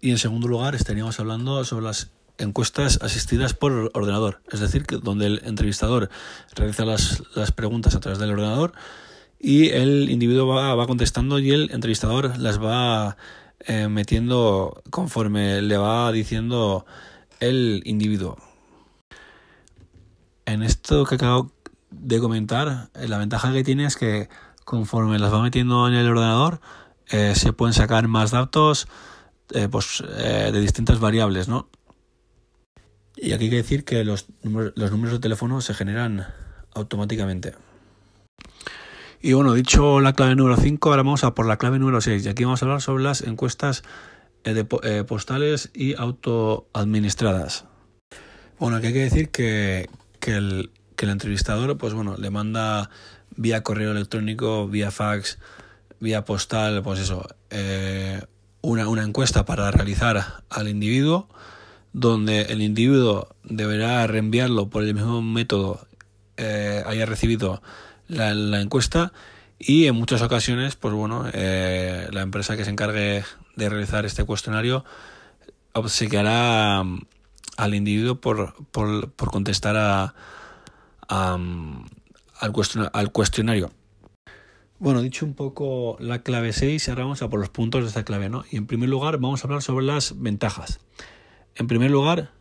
Y 0.00 0.12
en 0.12 0.18
segundo 0.18 0.46
lugar 0.46 0.76
estaríamos 0.76 1.18
hablando 1.18 1.64
sobre 1.64 1.86
las 1.86 2.12
encuestas 2.38 3.00
asistidas 3.02 3.52
por 3.52 3.90
ordenador, 3.94 4.42
es 4.52 4.60
decir, 4.60 4.86
donde 5.02 5.26
el 5.26 5.40
entrevistador 5.44 6.08
realiza 6.54 6.84
las, 6.84 7.22
las 7.34 7.50
preguntas 7.50 7.96
a 7.96 8.00
través 8.00 8.20
del 8.20 8.30
ordenador 8.30 8.72
y 9.40 9.70
el 9.70 10.10
individuo 10.10 10.46
va, 10.46 10.74
va 10.76 10.86
contestando 10.86 11.40
y 11.40 11.50
el 11.50 11.70
entrevistador 11.72 12.38
las 12.38 12.62
va 12.62 13.16
eh, 13.66 13.88
metiendo 13.88 14.82
conforme 14.90 15.62
le 15.62 15.78
va 15.78 16.12
diciendo 16.12 16.86
el 17.40 17.82
individuo. 17.84 18.36
En 20.46 20.62
esto 20.62 21.04
que 21.04 21.14
acabo 21.16 21.52
de 21.90 22.20
comentar, 22.20 22.90
eh, 22.94 23.08
la 23.08 23.18
ventaja 23.18 23.52
que 23.52 23.64
tiene 23.64 23.86
es 23.86 23.96
que 23.96 24.28
conforme 24.64 25.18
las 25.18 25.32
va 25.32 25.42
metiendo 25.42 25.86
en 25.88 25.94
el 25.94 26.08
ordenador, 26.08 26.60
eh, 27.10 27.34
se 27.34 27.52
pueden 27.52 27.74
sacar 27.74 28.08
más 28.08 28.30
datos 28.30 28.88
pues, 29.70 30.02
de 30.02 30.58
distintas 30.58 31.00
variables, 31.00 31.48
¿no? 31.48 31.68
Y 33.16 33.32
aquí 33.32 33.44
hay 33.44 33.50
que 33.50 33.56
decir 33.56 33.84
que 33.84 34.04
los, 34.04 34.26
los 34.42 34.90
números 34.90 35.12
de 35.12 35.18
teléfono 35.20 35.60
se 35.60 35.74
generan 35.74 36.26
automáticamente. 36.74 37.54
Y 39.24 39.32
bueno, 39.32 39.54
dicho 39.54 40.00
la 40.00 40.12
clave 40.12 40.34
número 40.34 40.58
5, 40.58 40.90
ahora 40.90 41.02
vamos 41.02 41.24
a 41.24 41.34
por 41.34 41.46
la 41.46 41.56
clave 41.56 41.78
número 41.78 42.02
6. 42.02 42.26
Y 42.26 42.28
aquí 42.28 42.44
vamos 42.44 42.62
a 42.62 42.66
hablar 42.66 42.82
sobre 42.82 43.04
las 43.04 43.22
encuestas 43.22 43.82
eh, 44.44 44.66
eh, 44.82 45.04
postales 45.08 45.70
y 45.72 45.94
autoadministradas. 45.94 47.64
Bueno, 48.58 48.76
aquí 48.76 48.88
hay 48.88 48.92
que 48.92 48.98
decir 48.98 49.30
que, 49.30 49.88
que, 50.24 50.36
el, 50.36 50.70
que 50.96 51.04
el 51.04 51.10
entrevistador, 51.10 51.76
pues 51.76 51.92
bueno, 51.92 52.16
le 52.16 52.30
manda 52.30 52.88
vía 53.36 53.62
correo 53.62 53.90
electrónico, 53.90 54.66
vía 54.66 54.90
fax, 54.90 55.38
vía 56.00 56.24
postal, 56.24 56.82
pues 56.82 56.98
eso, 56.98 57.26
eh, 57.50 58.22
una, 58.62 58.88
una 58.88 59.02
encuesta 59.02 59.44
para 59.44 59.70
realizar 59.70 60.42
al 60.48 60.68
individuo, 60.68 61.28
donde 61.92 62.42
el 62.42 62.62
individuo 62.62 63.36
deberá 63.42 64.06
reenviarlo 64.06 64.70
por 64.70 64.82
el 64.82 64.94
mismo 64.94 65.20
método 65.20 65.86
haya 66.38 67.06
recibido 67.06 67.62
la, 68.08 68.60
encuesta 68.60 69.12
y 69.58 69.86
en 69.86 69.94
muchas 69.94 70.22
ocasiones, 70.22 70.74
pues 70.74 70.94
bueno, 70.94 71.26
eh, 71.34 72.08
la 72.12 72.22
empresa 72.22 72.56
que 72.56 72.64
se 72.64 72.70
encargue 72.70 73.24
de 73.56 73.68
realizar 73.68 74.06
este 74.06 74.24
cuestionario 74.24 74.84
obsequiará 75.74 76.82
al 77.56 77.74
individuo 77.74 78.20
por, 78.20 78.54
por, 78.66 79.12
por 79.12 79.30
contestar 79.30 79.76
a, 79.76 80.14
um, 81.10 81.84
al, 82.38 82.52
al 82.92 83.12
cuestionario. 83.12 83.70
Bueno, 84.78 85.02
dicho 85.02 85.24
un 85.24 85.34
poco 85.34 85.96
la 86.00 86.22
clave 86.22 86.52
6, 86.52 86.88
ahora 86.88 87.04
vamos 87.04 87.22
a 87.22 87.30
por 87.30 87.40
los 87.40 87.48
puntos 87.48 87.82
de 87.82 87.88
esta 87.88 88.04
clave, 88.04 88.28
¿no? 88.28 88.44
Y 88.50 88.56
en 88.56 88.66
primer 88.66 88.88
lugar 88.88 89.18
vamos 89.18 89.42
a 89.42 89.46
hablar 89.46 89.62
sobre 89.62 89.86
las 89.86 90.20
ventajas. 90.20 90.80
En 91.54 91.68
primer 91.68 91.90
lugar, 91.90 92.32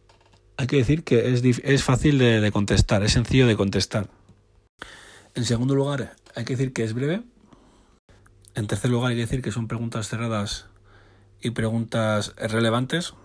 hay 0.58 0.68
que 0.68 0.78
decir 0.78 1.04
que 1.04 1.32
es, 1.32 1.44
es 1.64 1.84
fácil 1.84 2.18
de 2.18 2.52
contestar, 2.52 3.04
es 3.04 3.14
sencillo 3.14 3.48
de 3.48 3.56
contestar. 3.56 4.10
En 5.36 5.46
segundo 5.46 5.74
lugar, 5.74 6.16
hay 6.36 6.46
que 6.46 6.56
decir 6.56 6.74
que 6.74 6.84
es 6.84 6.94
breve. 6.94 7.24
En 8.54 8.68
tercer 8.68 8.92
lugar, 8.92 9.10
hay 9.10 9.16
que 9.16 9.22
decir 9.22 9.42
que 9.42 9.52
son 9.52 9.68
preguntas 9.68 10.08
cerradas 10.08 10.68
y 11.42 11.52
preguntas 11.52 12.36
relevantes. 12.38 13.16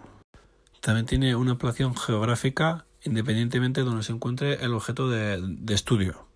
También 0.81 1.07
tiene 1.07 1.37
una 1.37 1.53
ampliación 1.53 1.97
geográfica 1.97 2.85
independientemente 3.05 3.81
de 3.81 3.87
donde 3.87 4.03
se 4.03 4.13
encuentre 4.13 4.65
el 4.65 4.75
objeto 4.75 5.09
de, 5.09 5.57
estudio. 5.69 6.27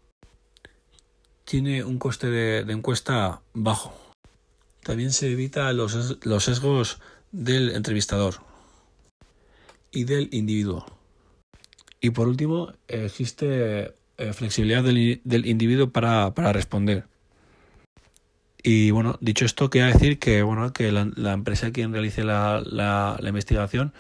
Tiene 1.45 1.85
un 1.85 1.99
coste 1.99 2.29
de, 2.29 2.73
encuesta 2.73 3.43
bajo. 3.53 3.95
También 4.83 5.13
se 5.13 5.31
evita 5.31 5.73
los, 5.73 6.19
los 6.25 6.45
sesgos 6.45 6.99
del 7.31 7.71
entrevistador 7.71 8.37
y 9.91 10.05
del 10.05 10.29
individuo. 10.33 10.87
Y 12.01 12.11
por 12.11 12.27
último, 12.27 12.73
existe 12.89 13.95
eh, 14.19 14.33
flexibilidad 14.33 14.83
del, 14.83 15.47
individuo 15.47 15.91
para, 15.91 16.35
para, 16.35 16.53
responder. 16.53 17.05
Y 18.63 18.91
bueno, 18.91 19.19
dicho 19.21 19.45
esto, 19.45 19.71
quiero 19.71 19.89
decir 19.89 20.19
que 20.19 20.43
bueno 20.43 20.73
que 20.73 20.93
la, 20.93 21.33
empresa 21.33 21.73
quien 21.73 21.93
realice 21.93 22.23
la, 22.23 22.63
la 22.65 23.29
investigación 23.29 23.93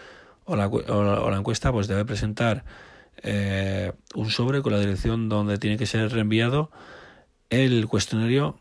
o 0.53 0.57
la, 0.57 0.67
o 0.67 1.31
la, 1.31 1.37
encuesta 1.39 1.73
pues 1.73 1.89
debe 1.89 2.05
presentar 2.05 2.65
eh, 3.23 3.93
un 4.15 4.31
sobre 4.31 4.61
con 4.61 4.73
la 4.73 4.81
dirección 4.81 5.29
donde 5.29 5.57
tiene 5.57 5.79
que 5.79 5.87
ser 5.87 6.13
reenviado 6.13 6.71
el 7.49 7.87
cuestionario 7.87 8.59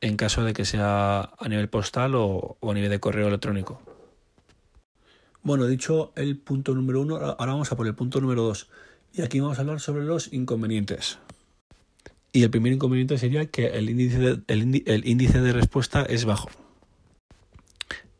en 0.00 0.16
caso 0.16 0.44
de 0.44 0.52
que 0.52 0.66
sea 0.66 1.30
a 1.38 1.48
nivel 1.48 1.68
postal 1.68 2.14
o, 2.14 2.58
a 2.60 2.74
nivel 2.74 2.90
de 2.90 3.00
correo 3.00 3.28
electrónico. 3.28 3.80
Bueno, 5.42 5.66
dicho 5.66 6.12
el 6.16 6.36
punto 6.36 6.74
número 6.74 7.00
uno, 7.00 7.16
ahora 7.16 7.52
vamos 7.52 7.72
a 7.72 7.76
por 7.76 7.86
el 7.86 7.94
punto 7.94 8.20
número 8.20 8.42
dos. 8.42 8.68
Y 9.14 9.22
aquí 9.22 9.40
vamos 9.40 9.58
a 9.58 9.62
hablar 9.62 9.80
sobre 9.80 10.04
los 10.04 10.32
inconvenientes. 10.32 11.18
Y 12.32 12.42
el 12.42 12.50
primer 12.50 12.72
inconveniente 12.72 13.16
sería 13.16 13.46
que 13.46 13.68
el 13.68 13.88
índice 13.88 14.18
de, 14.18 14.42
el, 14.48 15.06
índice 15.06 15.40
de 15.40 15.52
respuesta 15.52 16.02
es 16.02 16.24
bajo. 16.24 16.50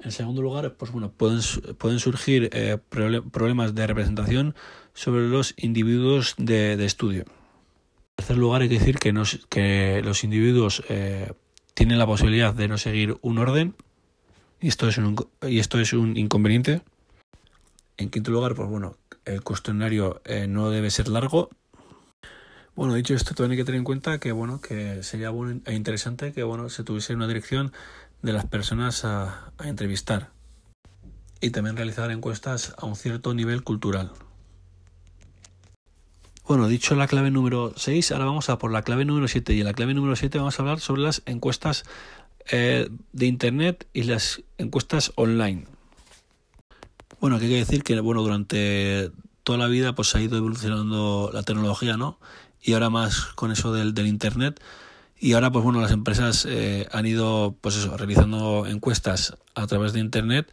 En 0.04 0.12
segundo 0.12 0.42
lugar, 0.42 0.74
pues 0.74 0.92
bueno, 0.92 1.10
pueden, 1.10 1.40
pueden 1.78 1.98
surgir 1.98 2.50
eh, 2.52 2.76
problemas 2.88 3.74
de 3.74 3.86
representación 3.86 4.54
sobre 4.92 5.26
los 5.28 5.54
individuos 5.56 6.34
de, 6.36 6.84
estudio. 6.84 7.22
En 7.22 8.16
tercer 8.16 8.36
lugar, 8.36 8.60
hay 8.60 8.68
que 8.68 8.78
decir 8.78 8.98
que, 8.98 9.14
que 9.48 10.02
los 10.04 10.22
individuos 10.22 10.82
eh, 10.90 11.32
tienen 11.72 11.98
la 11.98 12.06
posibilidad 12.06 12.52
de 12.52 12.68
no 12.68 12.76
seguir 12.76 13.16
un 13.22 13.38
orden 13.38 13.74
y 14.60 14.68
esto 14.68 14.88
es 14.88 14.98
un, 14.98 15.16
y 15.42 15.58
esto 15.58 15.80
es 15.80 15.94
un 15.94 16.18
inconveniente. 16.18 16.82
En 17.96 18.10
quinto 18.10 18.30
lugar, 18.30 18.54
pues 18.54 18.68
bueno, 18.68 18.98
el 19.24 19.42
cuestionario 19.42 20.20
eh, 20.26 20.46
no 20.46 20.68
debe 20.68 20.90
ser 20.90 21.08
largo. 21.08 21.48
Bueno, 22.76 22.94
dicho 22.94 23.14
esto, 23.14 23.34
también 23.34 23.52
hay 23.52 23.56
que 23.58 23.64
tener 23.64 23.78
en 23.78 23.84
cuenta 23.84 24.18
que 24.18 24.32
bueno, 24.32 24.60
que 24.60 25.02
sería 25.02 25.30
bueno 25.30 25.60
e 25.64 25.74
interesante 25.74 26.32
que 26.32 26.42
bueno, 26.42 26.68
se 26.68 26.82
tuviese 26.82 27.14
una 27.14 27.28
dirección 27.28 27.72
de 28.24 28.32
las 28.32 28.46
personas 28.46 29.04
a, 29.04 29.52
entrevistar 29.62 30.30
y 31.42 31.50
también 31.50 31.76
realizar 31.76 32.10
encuestas 32.10 32.74
a 32.78 32.86
un 32.86 32.96
cierto 32.96 33.34
nivel 33.34 33.62
cultural. 33.62 34.12
Bueno, 36.48 36.66
dicho 36.66 36.94
la 36.94 37.06
clave 37.06 37.30
número 37.30 37.74
6, 37.76 38.12
ahora 38.12 38.24
vamos 38.24 38.48
a 38.48 38.56
por 38.56 38.72
la 38.72 38.80
clave 38.80 39.04
número 39.04 39.28
7 39.28 39.52
y 39.52 39.60
en 39.60 39.66
la 39.66 39.74
clave 39.74 39.92
número 39.92 40.16
7 40.16 40.38
vamos 40.38 40.58
a 40.58 40.62
hablar 40.62 40.80
sobre 40.80 41.02
las 41.02 41.22
encuestas 41.26 41.84
eh, 42.50 42.88
de 43.12 43.26
Internet 43.26 43.86
y 43.92 44.04
las 44.04 44.42
encuestas 44.56 45.12
online. 45.16 45.66
Bueno, 47.20 47.36
aquí 47.36 47.44
hay 47.44 47.52
que 47.52 47.58
decir 47.58 47.82
que 47.82 48.00
bueno, 48.00 48.22
durante 48.22 49.10
toda 49.42 49.58
la 49.58 49.66
vida 49.66 49.94
pues 49.94 50.14
ha 50.14 50.22
ido 50.22 50.38
evolucionando 50.38 51.30
la 51.32 51.42
tecnología, 51.42 51.98
¿no? 51.98 52.18
Y 52.62 52.72
ahora 52.72 52.88
más 52.88 53.26
con 53.34 53.52
eso 53.52 53.74
del 53.74 54.06
internet. 54.06 54.62
Y 55.18 55.32
ahora, 55.32 55.50
pues 55.50 55.64
bueno, 55.64 55.80
las 55.80 55.92
empresas 55.92 56.46
eh, 56.48 56.86
han 56.92 57.06
ido, 57.06 57.54
pues 57.60 57.76
eso, 57.76 57.96
realizando 57.96 58.66
encuestas 58.66 59.36
a 59.54 59.66
través 59.66 59.92
de 59.92 60.00
internet, 60.00 60.50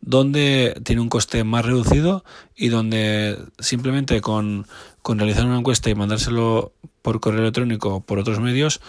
donde 0.00 0.80
tiene 0.84 1.00
un 1.00 1.08
coste 1.08 1.44
más 1.44 1.64
reducido 1.64 2.24
y 2.56 2.68
donde 2.68 3.38
simplemente 3.58 4.20
con, 4.20 4.66
con 5.02 5.18
realizar 5.18 5.46
una 5.46 5.58
encuesta 5.58 5.90
y 5.90 5.94
mandárselo 5.94 6.72
por 7.02 7.20
correo 7.20 7.40
electrónico 7.40 7.96
o 7.96 8.00
por 8.00 8.18
otros 8.18 8.40
medios, 8.40 8.80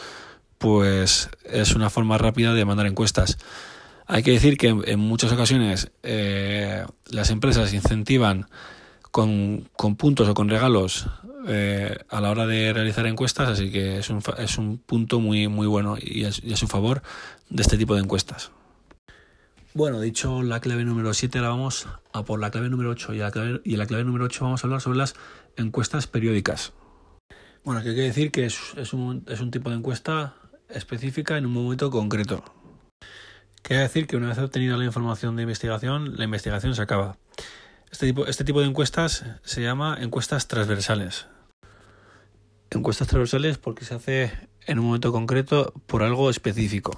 pues 0.58 1.30
es 1.46 1.75
una 1.75 1.90
forma 1.90 2.18
rápida 2.18 2.54
de 2.54 2.66
mandar 2.66 2.86
encuestas. 2.86 3.38
Hay 4.08 4.24
que 4.24 4.32
decir 4.32 4.58
que 4.58 4.68
en, 4.68 5.00
muchas 5.00 5.32
ocasiones 5.32 5.92
eh, 6.04 6.86
las 7.10 7.30
empresas 7.30 7.74
incentivan 7.74 8.48
con, 9.12 9.70
con, 9.75 9.96
puntos 9.96 10.28
o 10.28 10.34
con 10.34 10.50
regalos 10.50 11.08
eh, 11.48 11.98
a 12.10 12.22
la 12.22 12.32
hora 12.32 12.46
de 12.48 12.74
realizar 12.74 13.06
encuestas, 13.08 13.50
así 13.50 13.72
que 13.72 14.00
es 14.00 14.10
un, 14.10 14.22
es 14.38 14.58
un 14.58 14.78
punto 14.78 15.20
muy, 15.20 15.48
muy 15.48 15.68
bueno 15.68 15.98
y, 16.00 16.24
a 16.26 16.32
su 16.32 16.68
favor 16.68 17.02
de 17.50 17.62
este 17.62 17.78
tipo 17.78 17.96
de 17.96 18.02
encuestas. 18.02 18.52
Bueno, 19.74 20.02
dicho 20.02 20.42
la 20.44 20.60
clave 20.60 20.84
número 20.84 21.14
7, 21.14 21.38
ahora 21.38 21.52
vamos 21.52 21.88
a 22.14 22.24
por 22.24 22.40
la 22.40 22.52
clave 22.52 22.70
número 22.70 22.90
8 22.90 23.14
y, 23.14 23.18
la 23.20 23.32
clave, 23.32 23.62
y 23.64 23.74
en 23.74 23.80
la 23.80 23.86
clave 23.86 24.04
número 24.04 24.26
8 24.26 24.44
vamos 24.44 24.64
a 24.64 24.68
hablar 24.68 24.82
sobre 24.82 24.98
las 24.98 25.16
encuestas 25.56 26.08
periódicas. 26.08 26.74
Bueno, 27.64 27.82
que 27.82 27.94
quiere 27.94 28.08
decir 28.08 28.32
que 28.32 28.46
es, 28.46 28.60
es, 28.76 28.94
un, 28.94 29.24
es 29.28 29.40
un 29.40 29.52
tipo 29.52 29.70
de 29.70 29.78
encuesta 29.78 30.36
específica 30.70 31.38
en 31.38 31.46
un 31.46 31.54
momento 31.54 31.90
concreto. 31.90 32.44
Quiere 33.62 33.84
decir 33.84 34.08
que 34.08 34.18
una 34.18 34.30
vez 34.30 34.40
obtenida 34.40 34.76
la 34.76 34.86
información 34.86 35.36
de 35.36 35.44
investigación, 35.44 36.18
la 36.18 36.24
investigación 36.24 36.76
se 36.76 36.82
acaba. 36.82 37.18
Este 37.92 38.08
tipo, 38.08 38.26
este 38.26 38.44
tipo 38.44 38.62
de 38.62 38.68
encuestas 38.68 39.26
se 39.44 39.62
llama 39.62 39.98
encuestas 40.00 40.48
transversales. 40.48 41.28
Encuestas 42.74 43.10
transversales 43.10 43.58
porque 43.58 43.84
se 43.84 43.96
hace 43.96 44.32
en 44.66 44.80
un 44.80 44.86
momento 44.86 45.12
concreto 45.12 45.74
por 45.88 46.04
algo 46.04 46.30
específico. 46.30 46.98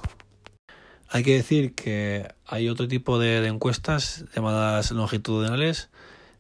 Hay 1.10 1.24
que 1.24 1.34
decir 1.34 1.74
que 1.74 2.28
hay 2.46 2.70
otro 2.70 2.88
tipo 2.88 3.18
de, 3.18 3.46
encuestas 3.48 4.26
llamadas 4.36 4.92
longitudinales 4.92 5.90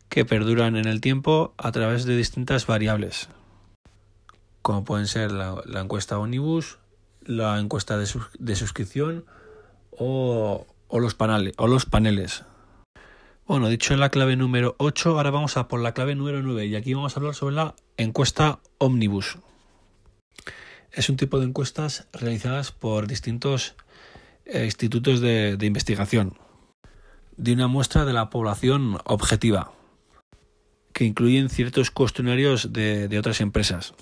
que 0.08 0.24
perduran 0.24 0.76
en 0.76 0.88
el 0.88 1.02
tiempo 1.02 1.56
a 1.58 1.72
través 1.72 2.06
de 2.06 2.16
distintas 2.16 2.68
variables, 2.68 3.30
como 4.62 4.84
pueden 4.84 5.08
ser 5.08 5.32
la, 5.32 5.64
encuesta 5.66 6.20
Omnibus, 6.20 6.78
la 7.26 7.60
encuesta 7.60 7.98
de, 7.98 8.56
suscripción 8.56 9.26
o 9.92 10.68
los 10.92 11.16
paneles. 11.16 12.44
Bueno, 13.46 13.68
dicho 13.68 13.94
la 13.98 14.08
clave 14.08 14.38
número 14.38 14.76
8, 14.78 15.18
ahora 15.18 15.30
vamos 15.30 15.58
a 15.58 15.68
por 15.68 15.82
la 15.82 15.94
clave 15.94 16.16
número 16.16 16.42
9 16.42 16.66
y 16.66 16.78
aquí 16.78 16.94
vamos 16.94 17.18
a 17.18 17.20
hablar 17.20 17.36
sobre 17.36 17.56
la 17.56 17.76
encuesta 17.98 18.62
Omnibus. 18.78 19.38
Es 20.94 21.10
un 21.10 21.18
tipo 21.18 21.40
de 21.40 21.48
encuestas 21.48 22.08
realizadas 22.14 22.72
por 22.72 23.06
distintos 23.06 23.76
eh, 24.46 24.64
institutos 24.64 25.20
de, 25.20 25.58
investigación 25.62 26.38
de 27.36 27.52
una 27.52 27.68
muestra 27.68 28.06
de 28.06 28.14
la 28.14 28.30
población 28.30 29.00
objetiva, 29.04 29.74
que 30.94 31.04
incluyen 31.04 31.50
ciertos 31.50 31.92
cuestionarios 31.92 32.72
de, 32.72 33.14
otras 33.20 33.42
empresas 33.42 33.94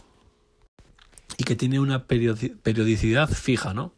y 1.38 1.46
que 1.46 1.56
tiene 1.56 1.80
una 1.80 2.06
periodicidad 2.06 3.28
fija, 3.28 3.74
¿no? 3.74 3.92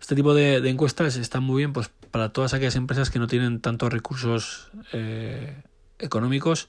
Este 0.00 0.14
tipo 0.14 0.34
de, 0.34 0.58
encuestas 0.68 1.16
están 1.16 1.42
muy 1.42 1.62
bien 1.62 1.72
pues, 1.72 1.90
para 2.10 2.32
todas 2.32 2.54
aquellas 2.54 2.76
empresas 2.76 3.10
que 3.10 3.18
no 3.18 3.26
tienen 3.26 3.60
tantos 3.60 3.92
recursos 3.92 4.70
eh, 4.92 5.62
económicos 5.98 6.68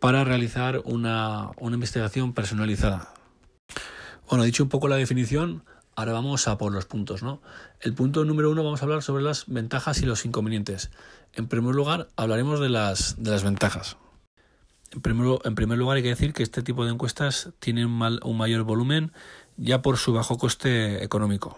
para 0.00 0.24
realizar 0.24 0.82
una, 0.84 1.50
una 1.58 1.74
investigación 1.74 2.32
personalizada. 2.34 3.14
Bueno, 4.28 4.44
dicho 4.44 4.62
un 4.62 4.68
poco 4.68 4.88
la 4.88 4.96
definición, 4.96 5.64
Ahora 5.96 6.12
vamos 6.12 6.48
a 6.48 6.58
por 6.58 6.72
los 6.72 6.86
puntos, 6.86 7.22
¿no? 7.22 7.40
El 7.80 7.94
punto 7.94 8.24
número 8.24 8.50
uno 8.50 8.64
vamos 8.64 8.82
a 8.82 8.84
hablar 8.84 9.02
sobre 9.02 9.22
las 9.22 9.44
ventajas 9.46 10.02
y 10.02 10.06
los 10.06 10.24
inconvenientes. 10.24 10.90
En 11.34 11.46
primer 11.46 11.74
lugar, 11.74 12.08
hablaremos 12.16 12.58
de 12.58 12.68
las, 12.68 13.22
de 13.22 13.30
las 13.30 13.44
ventajas. 13.44 13.96
En 14.90 15.02
primer, 15.02 15.38
en 15.44 15.54
primer 15.54 15.78
lugar, 15.78 15.96
hay 15.96 16.02
que 16.02 16.08
decir 16.08 16.32
que 16.32 16.42
este 16.42 16.62
tipo 16.62 16.84
de 16.84 16.92
encuestas 16.92 17.50
tienen 17.60 17.86
un 17.86 18.36
mayor 18.36 18.64
volumen 18.64 19.12
ya 19.56 19.82
por 19.82 19.96
su 19.96 20.12
bajo 20.12 20.36
coste 20.36 21.04
económico. 21.04 21.56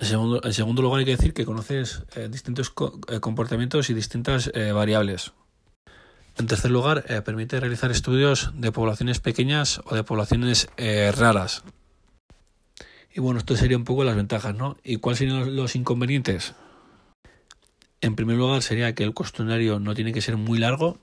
En 0.00 0.52
segundo, 0.52 0.82
lugar, 0.82 1.00
hay 1.00 1.04
que 1.04 1.16
decir 1.16 1.34
que 1.34 1.44
conoces 1.44 2.04
eh, 2.16 2.28
distintos 2.30 2.72
eh, 3.08 3.20
comportamientos 3.20 3.90
y 3.90 3.94
distintas 3.94 4.50
eh, 4.54 4.72
variables. 4.72 5.32
En 6.38 6.46
tercer 6.46 6.70
lugar, 6.70 7.04
permite 7.24 7.60
realizar 7.60 7.90
estudios 7.90 8.52
de 8.54 8.72
poblaciones 8.72 9.20
pequeñas 9.20 9.82
o 9.84 9.94
de 9.94 10.04
poblaciones 10.04 10.68
raras, 11.14 11.64
y 13.12 13.20
bueno, 13.20 13.38
esto 13.38 13.56
sería 13.56 13.76
un 13.76 13.84
poco 13.84 14.04
las 14.04 14.14
ventajas, 14.14 14.54
¿no? 14.54 14.76
¿Y 14.84 14.96
cuáles 14.98 15.18
serían 15.18 15.56
los 15.56 15.74
inconvenientes? 15.74 16.54
En 18.00 18.14
primer 18.14 18.36
lugar 18.36 18.62
sería 18.62 18.94
que 18.94 19.02
el 19.02 19.14
cuestionario 19.14 19.80
no 19.80 19.94
tiene 19.94 20.12
que 20.12 20.22
ser 20.22 20.36
muy 20.36 20.58
largo. 20.58 20.98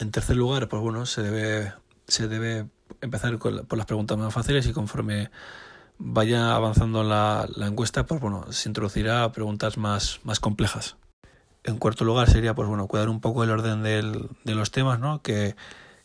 En 0.00 0.10
tercer 0.10 0.36
lugar, 0.36 0.68
pues 0.68 0.82
bueno, 0.82 1.06
se 1.06 1.22
debe, 1.22 1.72
se 2.08 2.26
debe 2.26 2.66
empezar 3.00 3.38
con, 3.38 3.66
por 3.66 3.78
las 3.78 3.86
preguntas 3.86 4.18
más 4.18 4.34
fáciles 4.34 4.66
y 4.66 4.72
conforme 4.72 5.30
vaya 5.98 6.54
avanzando 6.54 7.02
la, 7.02 7.48
encuesta, 7.60 8.06
pues 8.06 8.20
bueno, 8.20 8.50
se 8.52 8.68
introducirá 8.68 9.30
preguntas 9.32 9.76
más, 9.76 10.20
más 10.24 10.40
complejas. 10.40 10.96
En 11.64 11.78
cuarto 11.78 12.04
lugar 12.04 12.30
sería, 12.30 12.54
pues 12.54 12.68
bueno, 12.68 12.86
cuidar 12.86 13.08
un 13.08 13.20
poco 13.20 13.44
el 13.44 13.50
orden 13.50 13.82
del, 13.82 14.28
de 14.44 14.54
los 14.54 14.70
temas, 14.70 15.00
¿no? 15.00 15.22
Que, 15.22 15.56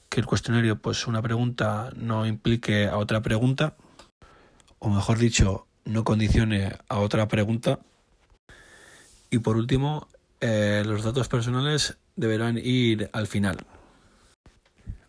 que 0.09 0.19
el 0.19 0.25
cuestionario, 0.25 0.79
pues 0.79 1.07
una 1.07 1.21
pregunta 1.21 1.91
no 1.95 2.25
implique 2.25 2.87
a 2.87 2.97
otra 2.97 3.21
pregunta 3.21 3.75
o 4.83 4.89
mejor 4.89 5.17
dicho, 5.17 5.65
no 5.85 6.03
condicione 6.03 6.73
a 6.89 6.99
otra 6.99 7.29
pregunta. 7.29 7.79
Y 9.29 9.39
por 9.39 9.55
último, 9.55 10.09
eh, 10.41 10.83
los 10.85 11.03
datos 11.03 11.29
personales 11.29 11.97
deberán 12.17 12.57
ir 12.57 13.09
al 13.13 13.27
final. 13.27 13.65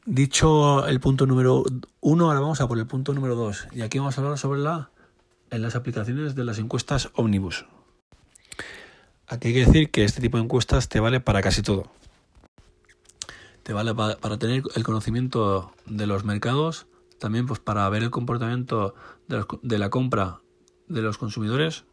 Dicho 0.06 0.86
el 0.86 1.00
punto 1.00 1.24
número 1.24 1.64
uno, 2.00 2.26
ahora 2.26 2.40
vamos 2.40 2.60
a 2.60 2.68
por 2.68 2.78
el 2.78 2.86
punto 2.86 3.14
número 3.14 3.36
dos. 3.36 3.66
Y 3.72 3.80
aquí 3.80 3.98
vamos 3.98 4.18
a 4.18 4.20
hablar 4.20 4.36
sobre 4.36 4.60
la, 4.60 4.90
en 5.50 5.62
las 5.62 5.76
aplicaciones 5.76 6.34
de 6.34 6.44
las 6.44 6.58
encuestas 6.58 7.08
Omnibus. 7.14 7.64
Aquí 9.26 9.48
hay 9.48 9.54
que 9.54 9.64
decir 9.64 9.90
que 9.90 10.04
este 10.04 10.20
tipo 10.20 10.36
de 10.36 10.44
encuestas 10.44 10.90
te 10.90 11.00
vale 11.00 11.20
para 11.20 11.40
casi 11.40 11.62
todo. 11.62 11.90
Te 13.62 13.72
vale 13.72 13.94
para 13.94 14.38
tener 14.38 14.62
el 14.74 14.84
conocimiento 14.84 15.72
de 15.86 16.06
los 16.06 16.24
mercados, 16.24 16.86
también 17.18 17.46
pues 17.46 17.60
para 17.60 17.88
ver 17.88 18.02
el 18.02 18.10
comportamiento 18.10 18.94
de, 19.26 19.78
la 19.78 19.88
compra 19.88 20.40
de 20.86 21.00
los 21.00 21.16
consumidores. 21.16 21.84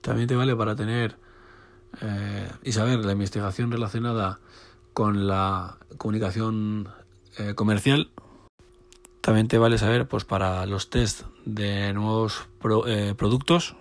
También 0.00 0.28
te 0.28 0.36
vale 0.36 0.54
para 0.54 0.76
tener 0.76 1.18
eh, 2.02 2.48
y 2.62 2.70
saber 2.70 3.04
la 3.04 3.10
investigación 3.10 3.72
relacionada 3.72 4.38
con 4.98 5.28
la 5.28 5.78
comunicación 5.96 6.88
eh, 7.38 7.54
comercial. 7.54 8.10
También 9.20 9.46
te 9.46 9.56
vale 9.56 9.78
saber 9.78 10.08
pues 10.08 10.24
para 10.24 10.66
los 10.66 10.90
test 10.90 11.22
de 11.44 11.92
nuevos 11.92 12.48
eh, 12.88 13.14
productos. 13.16 13.76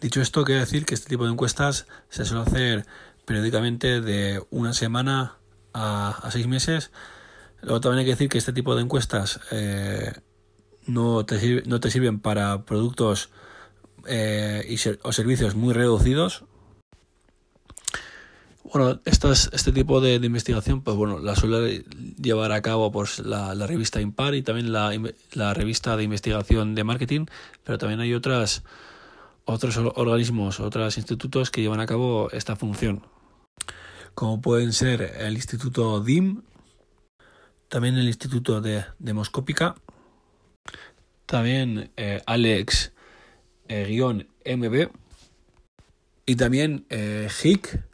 Dicho 0.00 0.20
esto, 0.20 0.42
quiero 0.42 0.58
decir 0.58 0.86
que 0.86 0.94
este 0.94 1.08
tipo 1.08 1.24
de 1.24 1.30
encuestas 1.30 1.86
se 2.08 2.24
suele 2.24 2.42
hacer 2.42 2.86
periódicamente 3.26 4.00
de 4.00 4.44
una 4.50 4.72
semana 4.72 5.36
a, 5.72 6.18
a 6.20 6.32
seis 6.32 6.48
meses 6.48 6.90
Luego 7.62 7.80
también 7.80 8.00
hay 8.00 8.04
que 8.06 8.10
decir 8.10 8.28
que 8.28 8.38
este 8.38 8.52
tipo 8.52 8.74
de 8.74 8.82
encuestas 8.82 9.38
eh, 9.52 10.14
no, 10.88 11.24
te 11.24 11.62
no, 11.64 11.78
te 11.78 11.92
sirven 11.92 12.18
para 12.18 12.64
productos 12.64 13.30
eh, 14.08 14.66
y 14.68 14.76
o 15.02 15.12
servicios 15.12 15.54
muy 15.54 15.74
reducidos. 15.74 16.42
Bueno, 18.72 19.00
estas, 19.04 19.48
este 19.52 19.70
tipo 19.70 20.00
de, 20.00 20.14
investigación, 20.16 20.82
pues 20.82 20.96
bueno, 20.96 21.20
la 21.20 21.36
suele 21.36 21.84
llevar 22.20 22.50
a 22.50 22.62
cabo 22.62 22.90
pues, 22.90 23.20
la, 23.20 23.54
revista 23.66 24.00
Impar 24.00 24.34
y 24.34 24.42
también 24.42 24.72
la, 24.72 24.92
la, 25.34 25.54
revista 25.54 25.96
de 25.96 26.02
investigación 26.02 26.74
de 26.74 26.82
marketing, 26.82 27.26
pero 27.62 27.78
también 27.78 28.00
hay 28.00 28.12
otras, 28.12 28.64
otros 29.44 29.76
organismos, 29.76 30.58
otros 30.58 30.96
institutos 30.96 31.50
que 31.50 31.60
llevan 31.60 31.80
a 31.80 31.86
cabo 31.86 32.28
esta 32.32 32.56
función, 32.56 33.02
como 34.14 34.40
pueden 34.40 34.72
ser 34.72 35.14
el 35.20 35.34
Instituto 35.34 36.00
DIM, 36.00 36.42
también 37.68 37.96
el 37.96 38.08
Instituto 38.08 38.60
de 38.60 38.84
Demoscópica, 38.98 39.76
también 41.26 41.90
eh, 41.96 42.20
Alex 42.26 42.92
eh, 43.68 43.96
y 46.26 46.36
también 46.36 46.86
eh, 46.88 47.28
HIC 47.42 47.85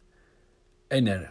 Ener. 0.93 1.31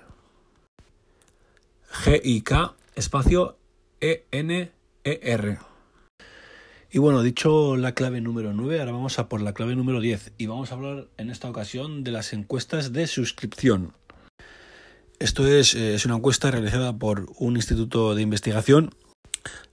G-I-K 1.92 2.76
espacio 2.96 3.60
E-N-E-R. 4.00 5.60
Y 6.90 6.98
bueno, 6.98 7.22
dicho 7.22 7.78
la 7.78 7.94
clave 7.94 8.22
número 8.22 8.54
9, 8.54 8.80
ahora 8.80 8.92
vamos 8.92 9.20
a 9.20 9.30
por 9.30 9.40
la 9.40 9.54
clave 9.54 9.76
número 9.76 10.00
10 10.00 10.34
y 10.40 10.48
vamos 10.48 10.72
a 10.72 10.76
hablar 10.76 11.10
en 11.18 11.30
esta 11.30 11.48
ocasión 11.48 12.04
de 12.04 12.10
las 12.10 12.34
encuestas 12.34 12.92
de 12.92 13.06
suscripción. 13.06 13.94
Esto 15.20 15.46
es, 15.46 15.76
eh, 15.76 15.94
es 15.94 16.06
una 16.08 16.16
encuesta 16.16 16.50
realizada 16.50 16.98
por 16.98 17.28
un 17.38 17.56
instituto 17.56 18.16
de 18.16 18.24
investigación 18.24 18.90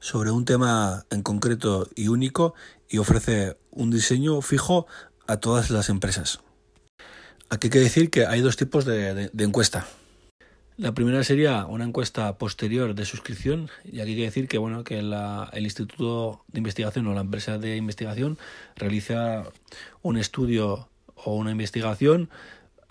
sobre 0.01 0.31
un 0.31 0.45
tema 0.45 1.07
en 1.09 1.23
concreto 1.23 1.89
y 1.97 2.09
único 2.09 2.53
y 2.91 2.99
ofrece 2.99 3.57
un 3.71 3.91
diseño 3.91 4.43
fijo 4.43 4.87
a 5.27 5.39
todas 5.39 5.71
las 5.71 5.89
empresas. 5.89 6.41
Aquí 7.51 7.69
hay 7.69 7.71
que 7.71 7.79
decir 7.79 8.11
que 8.11 8.27
hay 8.27 8.43
dos 8.43 8.57
tipos 8.57 8.85
de, 8.85 9.31
encuesta. 9.39 9.87
La 10.77 10.93
primera 10.93 11.25
sería 11.25 11.65
una 11.65 11.85
encuesta 11.85 12.37
posterior 12.37 12.95
de 12.95 13.07
suscripción 13.07 13.71
y 13.85 14.01
aquí 14.01 14.11
hay 14.11 14.17
que 14.17 14.23
decir 14.23 14.49
que 14.49 14.59
bueno 14.59 14.85
que 14.85 14.99
el 14.99 15.65
instituto 15.65 16.45
de 16.49 16.59
investigación 16.59 17.07
o 17.07 17.15
la 17.15 17.23
empresa 17.23 17.59
de 17.59 17.77
investigación 17.77 18.39
realiza 18.77 19.45
un 20.03 20.19
estudio 20.19 20.89
o 21.17 21.35
una 21.35 21.51
investigación 21.51 22.29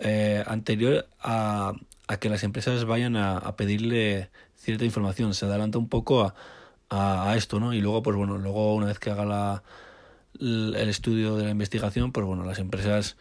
eh, 0.00 0.42
anterior 0.46 1.06
a, 1.20 1.74
que 2.20 2.28
las 2.28 2.42
empresas 2.42 2.84
vayan 2.84 3.16
a, 3.16 3.56
pedirle 3.56 4.28
cierta 4.56 4.84
información. 4.84 5.34
Se 5.34 5.46
adelanta 5.46 5.78
un 5.78 5.88
poco 5.88 6.34
a, 6.90 7.34
esto, 7.36 7.60
¿no? 7.60 7.72
Y 7.72 7.80
luego, 7.80 8.02
pues 8.02 8.16
bueno, 8.16 8.38
luego 8.38 8.74
una 8.74 8.86
vez 8.86 8.98
que 8.98 9.10
haga 9.10 9.24
la, 9.24 9.62
el 10.40 10.88
estudio 10.88 11.36
de 11.36 11.44
la 11.44 11.50
investigación, 11.50 12.12
pues 12.12 12.26
bueno, 12.26 12.44
las 12.44 12.58
empresas 12.58 13.16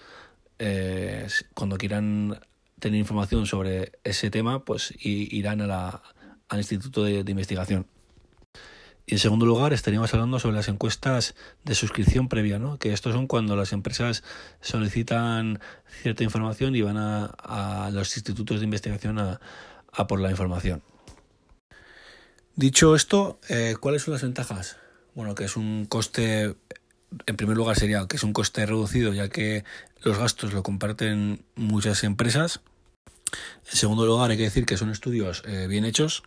eh, 0.60 1.28
cuando 1.54 1.78
quieran 1.78 2.39
tener 2.80 3.00
información 3.00 3.46
sobre 3.46 3.93
ese 4.04 4.30
tema, 4.30 4.63
pues 4.63 4.93
irán 5.00 5.62
a 5.62 5.67
la, 5.67 6.04
al 6.50 6.60
instituto 6.60 7.04
de, 7.04 7.20
investigación. 7.28 7.88
Y 9.06 9.13
en 9.13 9.20
segundo 9.20 9.46
lugar, 9.46 9.72
estaríamos 9.72 10.13
hablando 10.13 10.38
sobre 10.38 10.58
las 10.58 10.67
encuestas 10.67 11.34
de 11.63 11.76
suscripción 11.76 12.28
previa, 12.28 12.60
¿no? 12.60 12.78
que 12.78 12.91
estos 12.91 13.13
son 13.13 13.28
cuando 13.28 13.56
las 13.56 13.72
empresas 13.72 14.24
solicitan 14.60 15.60
cierta 16.02 16.24
información 16.24 16.76
y 16.76 16.82
van 16.82 16.98
a, 16.98 17.89
los 17.93 18.15
institutos 18.17 18.60
de 18.60 18.65
investigación 18.65 19.17
a, 19.17 19.39
por 20.08 20.20
la 20.20 20.30
información. 20.30 20.84
Dicho 22.56 22.96
esto, 22.96 23.39
eh, 23.50 23.76
¿cuáles 23.80 24.02
son 24.02 24.13
las 24.13 24.24
ventajas? 24.24 24.78
Bueno, 25.15 25.36
que 25.36 25.46
es 25.46 25.56
un 25.56 25.86
coste 25.86 26.56
en 27.26 27.38
primer 27.38 27.56
lugar 27.56 27.78
sería 27.78 28.06
que 28.08 28.17
es 28.17 28.24
un 28.24 28.34
coste 28.34 28.65
reducido 28.65 29.13
ya 29.13 29.30
que 29.30 29.63
los 30.01 30.17
gastos 30.17 30.53
lo 30.53 30.63
comparten 30.63 31.45
muchas 31.55 32.03
empresas. 32.03 32.62
En 33.69 33.77
segundo 33.77 34.05
lugar 34.05 34.31
hay 34.31 34.38
que 34.38 34.43
decir 34.43 34.65
que 34.65 34.77
son 34.77 34.89
estudios 34.89 35.43
eh, 35.45 35.67
bien 35.67 35.86
hechos. 35.86 36.23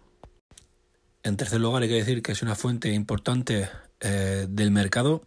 En 1.22 1.36
tercer 1.36 1.60
lugar 1.60 1.82
hay 1.82 1.88
que 1.88 1.94
decir 1.94 2.22
que 2.22 2.32
es 2.32 2.42
una 2.42 2.54
fuente 2.54 2.92
importante 2.92 3.68
eh, 4.00 4.46
del 4.48 4.70
mercado. 4.70 5.22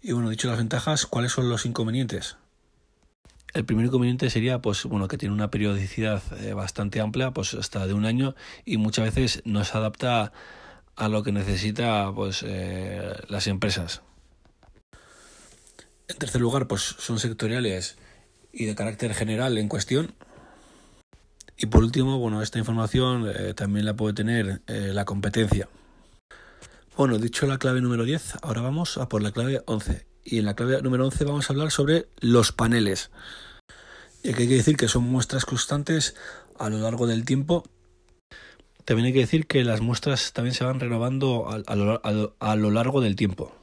Y 0.00 0.12
bueno, 0.12 0.30
dicho 0.30 0.48
las 0.48 0.58
ventajas, 0.58 1.06
¿cuáles 1.06 1.32
son 1.32 1.48
los 1.48 1.66
inconvenientes? 1.66 2.36
El 3.54 3.64
primer 3.64 3.86
inconveniente 3.86 4.30
sería 4.30 4.60
pues 4.60 4.84
bueno 4.84 5.08
que 5.08 5.18
tiene 5.18 5.34
una 5.34 5.50
periodicidad 5.50 6.22
eh, 6.40 6.52
bastante 6.52 7.00
amplia, 7.00 7.32
pues 7.32 7.54
hasta 7.54 7.86
de 7.86 7.94
un 7.94 8.04
año 8.04 8.34
y 8.64 8.76
muchas 8.76 9.06
veces 9.06 9.42
no 9.44 9.64
se 9.64 9.76
adapta 9.76 10.32
a 10.96 11.08
lo 11.08 11.22
que 11.22 11.32
necesita 11.32 12.12
pues 12.14 12.44
las 13.28 13.46
empresas. 13.46 14.02
En 16.08 16.16
tercer 16.16 16.40
lugar, 16.40 16.66
pues 16.66 16.82
son 16.82 17.18
sectoriales 17.18 17.96
y 18.52 18.64
de 18.64 18.74
carácter 18.74 19.14
general 19.14 19.58
en 19.58 19.68
cuestión. 19.68 20.14
Y 21.56 21.66
por 21.66 21.82
último, 21.82 22.18
bueno, 22.18 22.42
esta 22.42 22.58
información 22.58 23.28
eh, 23.28 23.54
también 23.54 23.84
la 23.84 23.94
puede 23.94 24.14
tener 24.14 24.62
eh, 24.66 24.90
la 24.92 25.04
competencia. 25.04 25.68
Bueno, 26.96 27.18
dicho 27.18 27.46
la 27.46 27.58
clave 27.58 27.80
número 27.80 28.04
10, 28.04 28.38
ahora 28.42 28.60
vamos 28.60 28.98
a 28.98 29.08
por 29.08 29.22
la 29.22 29.32
clave 29.32 29.62
11. 29.66 30.06
Y 30.24 30.38
en 30.38 30.44
la 30.44 30.54
clave 30.54 30.82
número 30.82 31.04
11 31.04 31.24
vamos 31.24 31.48
a 31.48 31.52
hablar 31.52 31.70
sobre 31.70 32.08
los 32.20 32.52
paneles. 32.52 33.10
Y 34.22 34.30
aquí 34.30 34.42
hay 34.42 34.48
que 34.48 34.54
decir 34.56 34.76
que 34.76 34.88
son 34.88 35.04
muestras 35.04 35.44
constantes 35.44 36.14
a 36.58 36.68
lo 36.70 36.78
largo 36.78 37.06
del 37.06 37.24
tiempo 37.24 37.64
también 38.88 39.08
hay 39.08 39.12
que 39.12 39.18
decir 39.18 39.46
que 39.46 39.64
las 39.64 39.82
muestras 39.82 40.32
también 40.32 40.54
se 40.54 40.64
van 40.64 40.80
renovando 40.80 41.46
a, 41.46 42.56
lo, 42.56 42.70
largo 42.70 43.02
del 43.02 43.16
tiempo. 43.16 43.54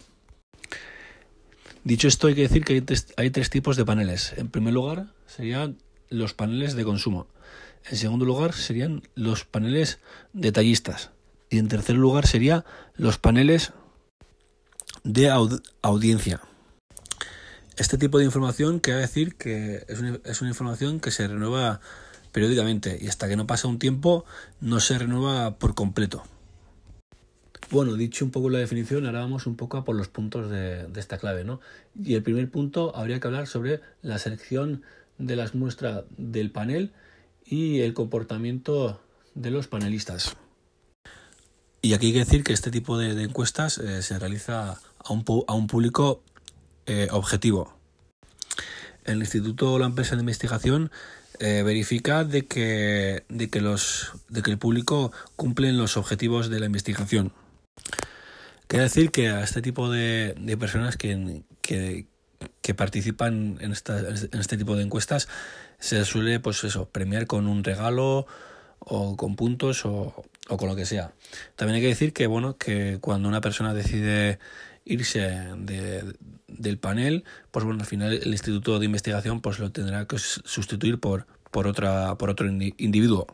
Dicho 1.86 2.08
esto, 2.08 2.26
hay 2.26 2.34
que 2.34 2.42
decir 2.42 2.66
que 2.66 2.84
hay 3.16 3.30
tres, 3.30 3.50
tipos 3.52 3.78
de 3.78 3.86
paneles. 3.86 4.34
En 4.38 4.50
primer 4.50 4.74
lugar, 4.74 5.14
serían 5.28 5.78
los 6.10 6.34
paneles 6.34 6.76
de 6.76 6.84
consumo. 6.84 7.28
En 7.88 7.96
segundo 7.96 8.26
lugar, 8.26 8.54
serían 8.54 9.04
los 9.14 9.46
paneles 9.46 10.00
detallistas. 10.34 11.12
Y 11.52 11.60
en 11.60 11.68
tercer 11.68 11.96
lugar, 11.96 12.26
serían 12.26 12.66
los 12.96 13.20
paneles 13.20 13.72
de 15.04 15.30
audiencia. 15.84 16.42
Este 17.78 18.00
tipo 18.00 18.18
de 18.18 18.26
información 18.26 18.80
quiere 18.80 19.02
decir 19.02 19.36
que 19.36 19.86
es 19.88 20.42
una 20.42 20.50
información 20.50 21.00
que 21.00 21.12
se 21.12 21.28
renueva 21.28 21.82
periódicamente 22.32 22.98
y 23.00 23.10
hasta 23.10 23.28
que 23.28 23.36
no 23.36 23.46
pasa 23.46 23.68
un 23.68 23.78
tiempo 23.78 24.26
no 24.60 24.80
se 24.80 24.98
renueva 24.98 25.60
por 25.60 25.76
completo. 25.76 26.24
Bueno, 27.72 27.96
dicho 27.96 28.24
un 28.24 28.32
poco 28.32 28.50
la 28.50 28.60
definición, 28.60 29.06
ahora 29.06 29.22
vamos 29.22 29.48
un 29.48 29.56
poco 29.56 29.78
a 29.78 29.84
por 29.84 29.96
los 29.96 30.08
puntos 30.08 30.50
de, 30.50 30.88
esta 30.96 31.18
clave, 31.18 31.44
¿no? 31.44 31.60
Y 32.00 32.14
el 32.14 32.24
primer 32.24 32.50
punto 32.50 32.96
habría 32.96 33.20
que 33.20 33.28
hablar 33.28 33.48
sobre 33.48 33.82
la 34.02 34.20
selección 34.20 34.84
de 35.18 35.36
las 35.36 35.56
muestras 35.56 36.04
del 36.18 36.52
panel 36.52 36.92
y 37.46 37.82
el 37.82 37.94
comportamiento 37.94 39.02
de 39.34 39.52
los 39.52 39.68
panelistas. 39.68 40.36
Y 41.82 41.94
aquí 41.94 42.08
hay 42.08 42.14
que 42.14 42.20
decir 42.20 42.44
que 42.44 42.54
este 42.54 42.72
tipo 42.72 42.98
de, 42.98 43.22
encuestas 43.24 43.78
eh, 43.78 44.02
se 44.02 44.18
realiza 44.20 44.80
a 44.98 45.14
un, 45.14 45.68
público 45.68 46.24
eh, 46.86 47.08
objetivo. 47.12 47.76
El 49.06 49.20
instituto 49.20 49.74
o 49.74 49.80
la 49.80 49.86
empresa 49.86 50.16
de 50.16 50.22
investigación 50.22 50.92
eh, 51.40 51.62
verifica 51.64 52.24
de 52.24 52.46
que, 52.46 53.24
de, 53.30 53.50
que 53.50 53.60
el 53.60 54.58
público 54.58 55.12
cumplen 55.36 55.78
los 55.78 55.98
objetivos 55.98 56.50
de 56.50 56.60
la 56.60 56.66
investigación. 56.66 57.32
Quiere 58.68 58.84
decir 58.84 59.12
que 59.12 59.30
a 59.30 59.44
este 59.44 59.62
tipo 59.62 59.90
de, 59.90 60.36
personas 60.60 60.98
que, 60.98 61.44
que, 61.62 62.08
que 62.62 62.74
participan 62.74 63.58
en, 63.62 63.72
esta, 63.72 64.00
en 64.00 64.40
este 64.40 64.58
tipo 64.58 64.76
de 64.76 64.84
encuestas 64.84 65.28
se 65.80 66.04
suele 66.06 66.40
pues 66.40 66.64
eso, 66.64 66.90
premiar 66.90 67.28
con 67.28 67.48
un 67.48 67.64
regalo 67.64 68.26
o 68.80 69.16
con 69.18 69.36
puntos 69.36 69.86
o, 69.86 70.16
o 70.50 70.58
con 70.58 70.68
lo 70.68 70.76
que 70.76 70.86
sea. 70.86 71.14
También 71.56 71.76
hay 71.76 71.82
que 71.82 71.88
decir 71.90 72.14
que 72.14 72.28
bueno 72.28 72.58
que 72.58 72.98
cuando 73.02 73.30
una 73.30 73.42
persona 73.42 73.74
decide 73.74 74.40
irse 74.84 75.20
de, 75.58 76.16
del 76.48 76.78
panel, 76.78 77.24
pues 77.52 77.66
bueno, 77.66 77.82
al 77.82 77.88
final 77.88 78.14
el 78.14 78.28
instituto 78.28 78.80
de 78.80 78.86
investigación 78.86 79.42
pues 79.42 79.60
lo 79.60 79.72
tendrá 79.72 80.06
que 80.06 80.18
sustituir 80.18 81.00
por, 81.00 81.28
por, 81.52 81.68
otra, 81.68 82.16
por 82.16 82.30
otro 82.30 82.48
individuo. 82.48 83.28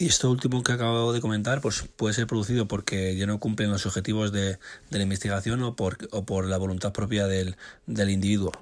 Y 0.00 0.06
esto 0.06 0.30
último 0.30 0.62
que 0.62 0.70
acabo 0.70 1.12
de 1.12 1.20
comentar 1.20 1.60
pues 1.60 1.82
puede 1.96 2.14
ser 2.14 2.28
producido 2.28 2.68
porque 2.68 3.16
ya 3.16 3.26
no 3.26 3.40
cumplen 3.40 3.72
los 3.72 3.84
objetivos 3.84 4.30
de, 4.30 4.58
la 4.90 5.02
investigación 5.02 5.60
o 5.64 5.74
por, 5.74 6.46
la 6.46 6.56
voluntad 6.56 6.92
propia 6.92 7.26
del, 7.26 7.56
individuo. 7.88 8.52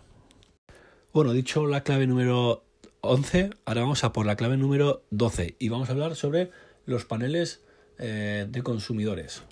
Bueno, 1.12 1.32
dicho 1.32 1.66
la 1.66 1.82
clave 1.82 2.06
número 2.06 2.64
11, 3.02 3.50
ahora 3.66 3.82
vamos 3.82 4.02
a 4.02 4.14
por 4.14 4.24
la 4.24 4.36
clave 4.36 4.56
número 4.56 5.04
12 5.10 5.56
y 5.58 5.68
vamos 5.68 5.90
a 5.90 5.92
hablar 5.92 6.16
sobre 6.16 6.50
los 6.86 7.04
paneles 7.04 7.60
eh, 7.98 8.46
de 8.48 8.62
consumidores. 8.62 9.42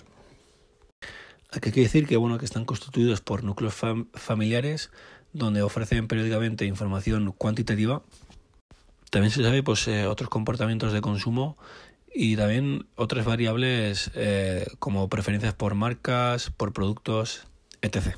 Hay 1.51 1.61
que 1.61 1.69
decir 1.69 2.07
que 2.07 2.17
bueno 2.17 2.39
que 2.39 2.45
están 2.45 2.65
constituidos 2.65 3.21
por 3.21 3.43
núcleos 3.43 3.75
familiares 4.15 4.89
donde 5.33 5.61
ofrecen 5.61 6.07
periódicamente 6.07 6.65
información 6.65 7.31
cuantitativa. 7.31 8.01
También 9.15 9.31
se 9.31 9.41
sabe 9.41 9.63
pues 9.63 9.87
eh, 9.87 10.07
otros 10.07 10.29
comportamientos 10.29 10.91
de 10.91 10.99
consumo 10.99 11.57
y 12.13 12.35
también 12.35 12.89
otras 12.97 13.23
variables 13.23 14.11
eh, 14.13 14.67
como 14.77 15.07
preferencias 15.07 15.53
por 15.53 15.73
marcas, 15.73 16.49
por 16.49 16.73
productos, 16.73 17.47
etc. 17.81 18.17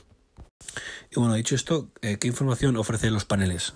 Y 1.11 1.19
bueno, 1.19 1.35
dicho 1.35 1.53
esto, 1.53 1.91
eh, 2.01 2.17
¿qué 2.17 2.27
información 2.27 2.77
ofrecen 2.77 3.13
los 3.13 3.25
paneles? 3.25 3.75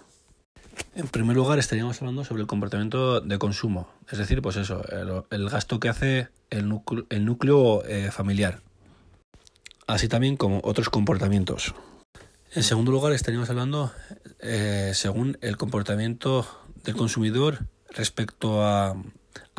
En 0.95 1.07
primer 1.09 1.35
lugar, 1.35 1.59
estaríamos 1.59 2.01
hablando 2.01 2.25
sobre 2.25 2.41
el 2.41 2.47
comportamiento 2.47 3.21
de 3.21 3.37
consumo, 3.37 3.87
es 4.09 4.17
decir, 4.17 4.41
pues 4.41 4.55
eso, 4.55 4.83
el, 5.29 5.47
gasto 5.47 5.79
que 5.79 5.89
hace 5.89 6.29
el 6.49 6.67
núcleo, 6.67 7.05
el 7.11 7.23
núcleo 7.23 7.83
familiar 8.09 8.63
así 9.85 10.07
también 10.07 10.37
como 10.37 10.59
otros 10.63 10.89
comportamientos. 10.89 11.75
En 12.53 12.63
segundo 12.63 12.91
lugar, 12.91 13.13
estaríamos 13.13 13.49
hablando 13.51 13.93
eh, 14.39 14.91
según 14.95 15.37
el 15.41 15.57
comportamiento 15.57 16.47
del 16.83 16.95
consumidor 16.95 17.67
respecto 17.89 18.63
a, 18.63 18.95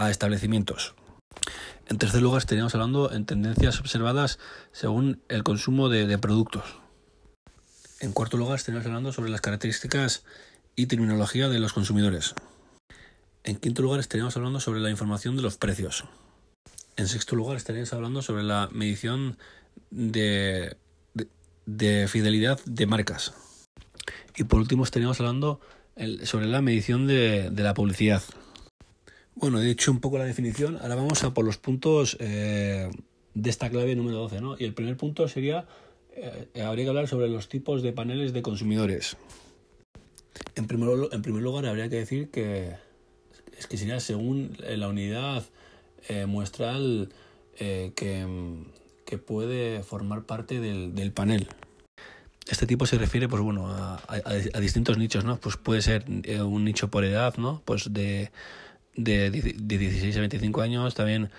establecimientos. 0.08 0.94
En 1.88 1.98
tercer 1.98 2.22
lugar, 2.22 2.38
estaríamos 2.38 2.74
hablando 2.74 3.12
en 3.12 3.24
tendencias 3.26 3.80
observadas 3.80 4.38
según 4.72 5.22
el 5.28 5.42
consumo 5.42 5.88
de, 5.88 6.18
productos. 6.18 6.64
En 8.00 8.12
cuarto 8.12 8.36
lugar, 8.36 8.56
estaríamos 8.56 8.86
hablando 8.86 9.12
sobre 9.12 9.30
las 9.30 9.40
características 9.40 10.24
y 10.74 10.86
terminología 10.86 11.48
de 11.48 11.60
los 11.60 11.72
consumidores. 11.72 12.34
En 13.44 13.56
quinto 13.56 13.82
lugar, 13.82 14.00
estaríamos 14.00 14.36
hablando 14.36 14.60
sobre 14.60 14.80
la 14.80 14.90
información 14.90 15.36
de 15.36 15.42
los 15.42 15.56
precios. 15.56 16.04
En 16.96 17.08
sexto 17.08 17.36
lugar, 17.36 17.56
estaríamos 17.56 17.92
hablando 17.92 18.22
sobre 18.22 18.42
la 18.42 18.68
medición 18.72 19.38
de, 19.90 20.76
de, 21.66 22.08
fidelidad 22.08 22.60
de 22.64 22.86
marcas. 22.86 23.34
Y 24.36 24.44
por 24.44 24.60
último 24.60 24.84
estaríamos 24.84 25.20
hablando 25.20 25.60
sobre 26.24 26.46
la 26.46 26.62
medición 26.62 27.06
de, 27.06 27.50
de, 27.50 27.62
la 27.62 27.74
publicidad. 27.74 28.22
Bueno, 29.34 29.60
he 29.60 29.64
dicho 29.64 29.90
un 29.90 30.00
poco 30.00 30.18
la 30.18 30.24
definición, 30.24 30.78
ahora 30.80 30.94
vamos 30.94 31.22
a 31.24 31.34
por 31.34 31.44
los 31.44 31.58
puntos 31.58 32.16
eh, 32.20 32.90
de 33.34 33.50
esta 33.50 33.70
clave 33.70 33.94
número 33.94 34.18
12. 34.18 34.40
¿no? 34.40 34.56
Y 34.58 34.64
el 34.64 34.74
primer 34.74 34.96
punto 34.96 35.28
sería, 35.28 35.66
eh, 36.14 36.48
habría 36.62 36.84
que 36.84 36.88
hablar 36.90 37.08
sobre 37.08 37.28
los 37.28 37.48
tipos 37.48 37.82
de 37.82 37.92
paneles 37.92 38.32
de 38.32 38.42
consumidores. 38.42 39.16
En 40.54 40.66
primer, 40.66 40.88
en 41.12 41.22
primer 41.22 41.42
lugar, 41.42 41.66
habría 41.66 41.88
que 41.88 41.96
decir 41.96 42.30
que 42.30 42.74
es 43.58 43.66
que 43.66 43.76
sería 43.76 44.00
según 44.00 44.56
la 44.60 44.88
unidad 44.88 45.44
eh, 46.08 46.26
muestral 46.26 47.10
eh, 47.58 47.92
que, 47.94 48.26
que, 49.04 49.18
puede 49.18 49.82
formar 49.82 50.24
parte 50.24 50.58
del, 50.58 50.94
del, 50.94 51.12
panel. 51.12 51.48
Este 52.52 52.66
tipo 52.66 52.84
se 52.84 52.98
refiere, 52.98 53.30
pues 53.30 53.40
bueno, 53.42 53.66
a, 53.68 53.98
a, 54.06 54.60
distintos 54.60 54.98
nichos, 54.98 55.24
¿no? 55.24 55.38
Pues 55.38 55.56
puede 55.56 55.80
ser 55.80 56.04
eh, 56.24 56.42
un 56.42 56.66
nicho 56.66 56.90
por 56.90 57.02
edad, 57.02 57.34
¿no? 57.38 57.62
Pues 57.64 57.94
de, 57.94 58.30
de, 58.94 59.30
de 59.30 59.78
16 59.78 60.14
a 60.18 60.20
25 60.20 60.60
años, 60.60 60.94
también 60.94 61.30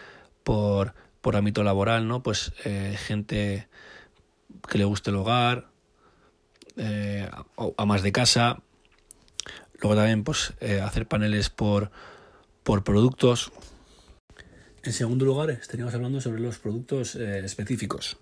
por, 0.43 0.95
por 1.21 1.36
ámbito 1.36 1.63
laboral, 1.63 2.08
¿no? 2.08 2.23
Pues 2.23 2.52
eh, 2.65 2.97
gente 2.97 3.67
que 4.67 4.80
le 4.80 4.86
guste 4.86 5.12
el 5.12 5.17
hogar, 5.17 5.67
eh, 6.78 7.30
a 7.78 7.86
más 7.86 8.02
de 8.02 8.12
casa. 8.12 8.63
Luego 9.84 9.95
también 9.95 10.23
pues 10.23 10.54
eh, 10.62 10.82
hacer 10.82 11.08
paneles 11.08 11.52
por, 11.52 11.91
por 12.63 12.84
productos. 12.84 13.52
En 14.82 14.93
segundo 14.93 15.26
lugar, 15.26 15.52
estaríamos 15.52 15.93
hablando 15.93 16.21
sobre 16.21 16.41
los 16.41 16.58
productos 16.58 17.13
específicos. 17.13 18.17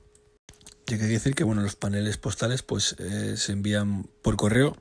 Y 0.91 0.95
hay 0.95 0.99
que 0.99 1.06
decir 1.06 1.36
que 1.36 1.45
bueno, 1.45 1.62
los 1.62 1.77
paneles 1.77 2.17
postales 2.17 2.63
pues 2.63 2.97
eh, 2.99 3.38
se 3.38 3.54
envían 3.54 4.04
por 4.21 4.36
correo. 4.36 4.75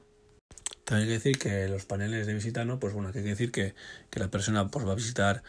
También 0.84 1.08
hay 1.08 1.14
que 1.14 1.18
decir 1.22 1.38
que 1.38 1.68
los 1.68 1.84
paneles 1.84 2.26
de 2.26 2.34
visita, 2.34 2.64
¿no? 2.64 2.80
Pues 2.80 2.94
bueno, 2.94 3.10
hay 3.10 3.14
que 3.14 3.20
decir 3.20 3.52
que, 3.52 3.76
que 4.10 4.18
la 4.18 4.28
persona 4.28 4.66
pues, 4.66 4.84
va 4.84 4.90
a 4.90 4.96
visitar 4.96 5.44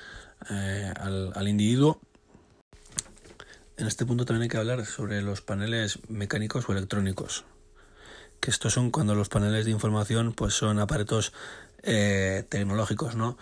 eh, 0.51 0.93
al, 0.97 1.31
al 1.33 1.47
individuo. 1.47 1.99
En 3.75 3.87
este 3.87 4.05
punto 4.05 4.23
también 4.23 4.43
hay 4.43 4.49
que 4.49 4.57
hablar 4.57 4.85
sobre 4.85 5.23
los 5.23 5.41
paneles 5.41 5.97
mecánicos 6.09 6.69
o 6.69 6.73
electrónicos. 6.73 7.43
Que 8.39 8.51
estos 8.51 8.73
son 8.73 8.91
cuando 8.91 9.15
los 9.15 9.29
paneles 9.29 9.65
de 9.65 9.71
información 9.71 10.31
pues 10.33 10.53
son 10.53 10.77
aparatos 10.77 11.33
eh, 11.81 12.45
tecnológicos, 12.49 13.15
¿no? 13.15 13.35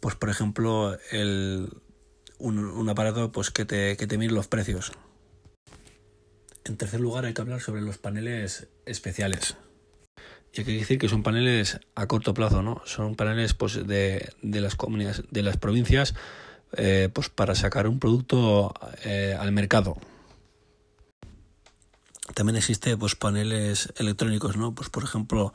Pues 0.00 0.16
por 0.16 0.28
ejemplo 0.28 0.98
el, 1.12 1.68
un, 2.38 2.58
un 2.58 2.88
aparato 2.88 3.30
pues 3.30 3.52
que 3.52 3.64
te, 3.64 3.96
que 3.96 4.08
te 4.08 4.18
mide 4.18 4.32
los 4.32 4.48
precios. 4.48 4.90
En 6.64 6.78
tercer 6.78 7.00
lugar 7.00 7.26
hay 7.26 7.34
que 7.34 7.42
hablar 7.42 7.60
sobre 7.60 7.82
los 7.82 7.98
paneles 7.98 8.68
especiales. 8.86 9.56
Y 10.52 10.60
hay 10.60 10.64
que 10.64 10.72
decir 10.72 10.98
que 10.98 11.08
son 11.08 11.22
paneles 11.22 11.80
a 11.94 12.06
corto 12.06 12.32
plazo, 12.32 12.62
¿no? 12.62 12.80
Son 12.86 13.16
paneles 13.16 13.54
pues, 13.54 13.86
de, 13.86 14.32
de 14.40 14.60
las 14.60 14.74
comunidades, 14.74 15.24
de 15.30 15.42
las 15.42 15.56
provincias, 15.58 16.14
eh, 16.76 17.10
pues 17.12 17.28
para 17.28 17.54
sacar 17.54 17.86
un 17.86 17.98
producto 17.98 18.72
eh, 19.04 19.36
al 19.38 19.52
mercado. 19.52 19.96
También 22.34 22.56
existe 22.56 22.96
pues 22.96 23.14
paneles 23.14 23.92
electrónicos, 23.96 24.56
¿no? 24.56 24.74
Pues 24.74 24.88
por 24.88 25.04
ejemplo, 25.04 25.52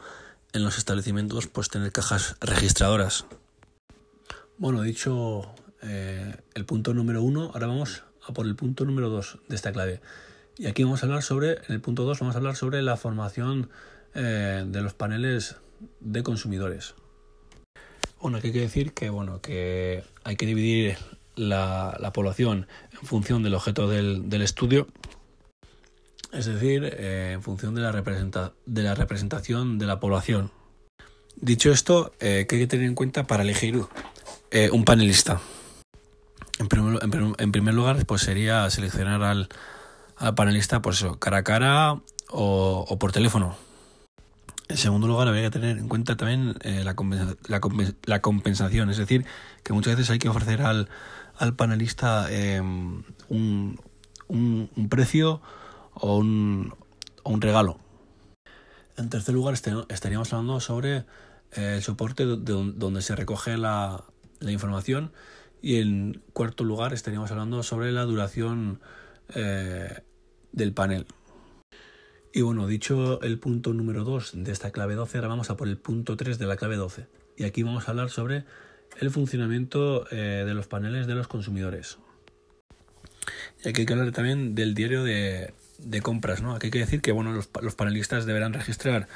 en 0.54 0.64
los 0.64 0.78
establecimientos, 0.78 1.48
pues 1.48 1.70
tener 1.70 1.92
cajas 1.92 2.36
registradoras. 2.40 3.26
Bueno, 4.58 4.84
dicho 4.84 5.56
eh, 5.82 6.36
el 6.54 6.66
punto 6.66 6.94
número 6.94 7.24
uno, 7.24 7.52
ahora 7.54 7.68
vamos 7.68 8.04
a 8.28 8.34
por 8.34 8.46
el 8.46 8.56
punto 8.56 8.86
número 8.86 9.10
dos 9.10 9.40
de 9.48 9.56
esta 9.56 9.72
clave. 9.72 10.02
Y 10.60 10.68
aquí 10.68 10.84
vamos 10.84 11.02
a 11.02 11.06
hablar 11.06 11.24
sobre, 11.24 11.54
en 11.54 11.70
el 11.70 11.80
punto 11.80 12.04
2, 12.04 12.20
vamos 12.20 12.36
a 12.36 12.40
hablar 12.40 12.58
sobre 12.58 12.82
la 12.82 12.98
formación 12.98 13.70
eh, 14.14 14.66
de 14.68 14.82
los 14.82 14.94
paneles 14.94 15.56
de 16.02 16.22
consumidores. 16.22 16.96
Bueno, 18.20 18.38
aquí 18.38 18.48
hay 18.48 18.54
que 18.54 18.60
decir 18.60 18.92
que, 18.92 19.10
bueno, 19.10 19.40
que 19.40 20.04
hay 20.26 20.36
que 20.36 20.46
dividir 20.46 20.98
la, 21.38 21.96
la 22.02 22.12
población 22.12 22.68
en 22.92 23.08
función 23.08 23.42
del 23.42 23.54
objeto 23.54 23.88
del, 23.88 24.42
estudio, 24.42 24.88
es 26.34 26.46
decir, 26.46 26.84
eh, 26.84 27.32
en 27.36 27.42
función 27.42 27.74
de 27.74 27.82
la, 27.82 27.94
representación 27.94 29.80
de 29.80 29.86
la 29.86 30.02
población. 30.02 30.52
Dicho 31.38 31.72
esto, 31.72 32.12
eh, 32.20 32.48
¿qué 32.50 32.58
hay 32.58 32.62
que 32.64 32.68
tener 32.68 32.86
en 32.86 32.96
cuenta 32.96 33.26
para 33.28 33.44
elegir 33.44 33.82
un 34.74 34.84
panelista? 34.84 35.40
En 36.60 36.68
primer, 36.68 37.00
en 37.38 37.52
primer 37.54 37.74
lugar, 37.74 38.06
pues 38.06 38.24
sería 38.24 38.70
seleccionar 38.70 39.24
al, 39.24 39.48
al 40.20 40.36
panelista 40.36 40.82
pues 40.82 40.98
eso, 40.98 41.18
cara 41.18 41.38
a 41.38 41.44
cara 41.44 42.02
o, 42.30 42.98
por 43.00 43.12
teléfono. 43.12 43.56
En 44.68 44.78
segundo 44.78 45.08
lugar, 45.08 45.28
habría 45.28 45.44
que 45.44 45.50
tener 45.50 45.78
en 45.80 45.88
cuenta 45.88 46.16
también 46.16 46.56
eh, 46.62 46.84
la, 46.84 46.94
compensa 46.94 47.36
la, 47.48 47.60
la, 48.04 48.22
compensación, 48.22 48.92
es 48.92 48.98
decir, 48.98 49.26
que 49.64 49.74
muchas 49.74 49.96
veces 49.96 50.12
hay 50.12 50.20
que 50.20 50.30
ofrecer 50.30 50.62
al, 50.62 50.90
al 51.38 51.56
panelista 51.56 52.28
eh, 52.30 52.62
un, 52.62 53.06
un, 54.28 54.90
precio 54.90 55.42
o 55.96 56.18
un, 56.18 56.76
o 57.24 57.32
un, 57.32 57.42
regalo. 57.42 57.80
En 58.96 59.10
tercer 59.10 59.34
lugar, 59.34 59.56
este, 59.56 59.74
estaríamos 59.88 60.32
hablando 60.34 60.60
sobre 60.60 60.98
eh, 61.54 61.76
el 61.78 61.82
soporte 61.82 62.28
de, 62.28 62.36
donde 62.36 63.02
se 63.02 63.16
recoge 63.16 63.58
la, 63.58 64.04
la 64.40 64.52
información 64.52 65.12
y 65.62 65.80
en 65.80 66.22
cuarto 66.34 66.64
lugar 66.64 66.94
estaríamos 66.94 67.32
hablando 67.32 67.64
sobre 67.64 67.92
la 67.92 68.04
duración 68.04 68.82
eh, 69.36 70.04
del 70.52 70.74
panel. 70.74 71.06
Y 72.34 72.42
bueno, 72.42 72.68
dicho 72.68 73.22
el 73.22 73.40
punto 73.40 73.74
número 73.74 74.04
2 74.04 74.44
de 74.44 74.52
esta 74.52 74.72
clave 74.72 74.96
12, 74.96 75.18
ahora 75.18 75.30
vamos 75.30 75.50
a 75.50 75.58
por 75.58 75.68
el 75.68 75.78
punto 75.78 76.16
3 76.16 76.38
de 76.38 76.46
la 76.46 76.58
clave 76.58 76.76
12. 76.76 77.08
Y 77.38 77.44
aquí 77.44 77.64
vamos 77.64 77.88
a 77.88 77.92
hablar 77.92 78.10
sobre 78.10 78.46
el 79.00 79.10
funcionamiento 79.10 80.06
eh, 80.12 80.44
de 80.46 80.54
los 80.54 80.68
paneles 80.68 81.08
de 81.08 81.16
los 81.16 81.28
consumidores. 81.28 81.98
Y 83.64 83.70
aquí 83.70 83.82
hay 83.82 83.86
que 83.86 83.94
hablar 83.94 84.12
también 84.12 84.56
del 84.56 84.76
diario 84.76 85.04
de, 85.04 85.54
compras, 86.04 86.42
¿no? 86.42 86.56
Aquí 86.56 86.68
hay 86.68 86.72
que 86.72 86.80
decir 86.80 87.02
que 87.02 87.12
bueno, 87.12 87.34
los, 87.34 87.50
los 87.62 87.76
panelistas 87.76 88.26
deberán 88.26 88.54
registrar 88.54 89.08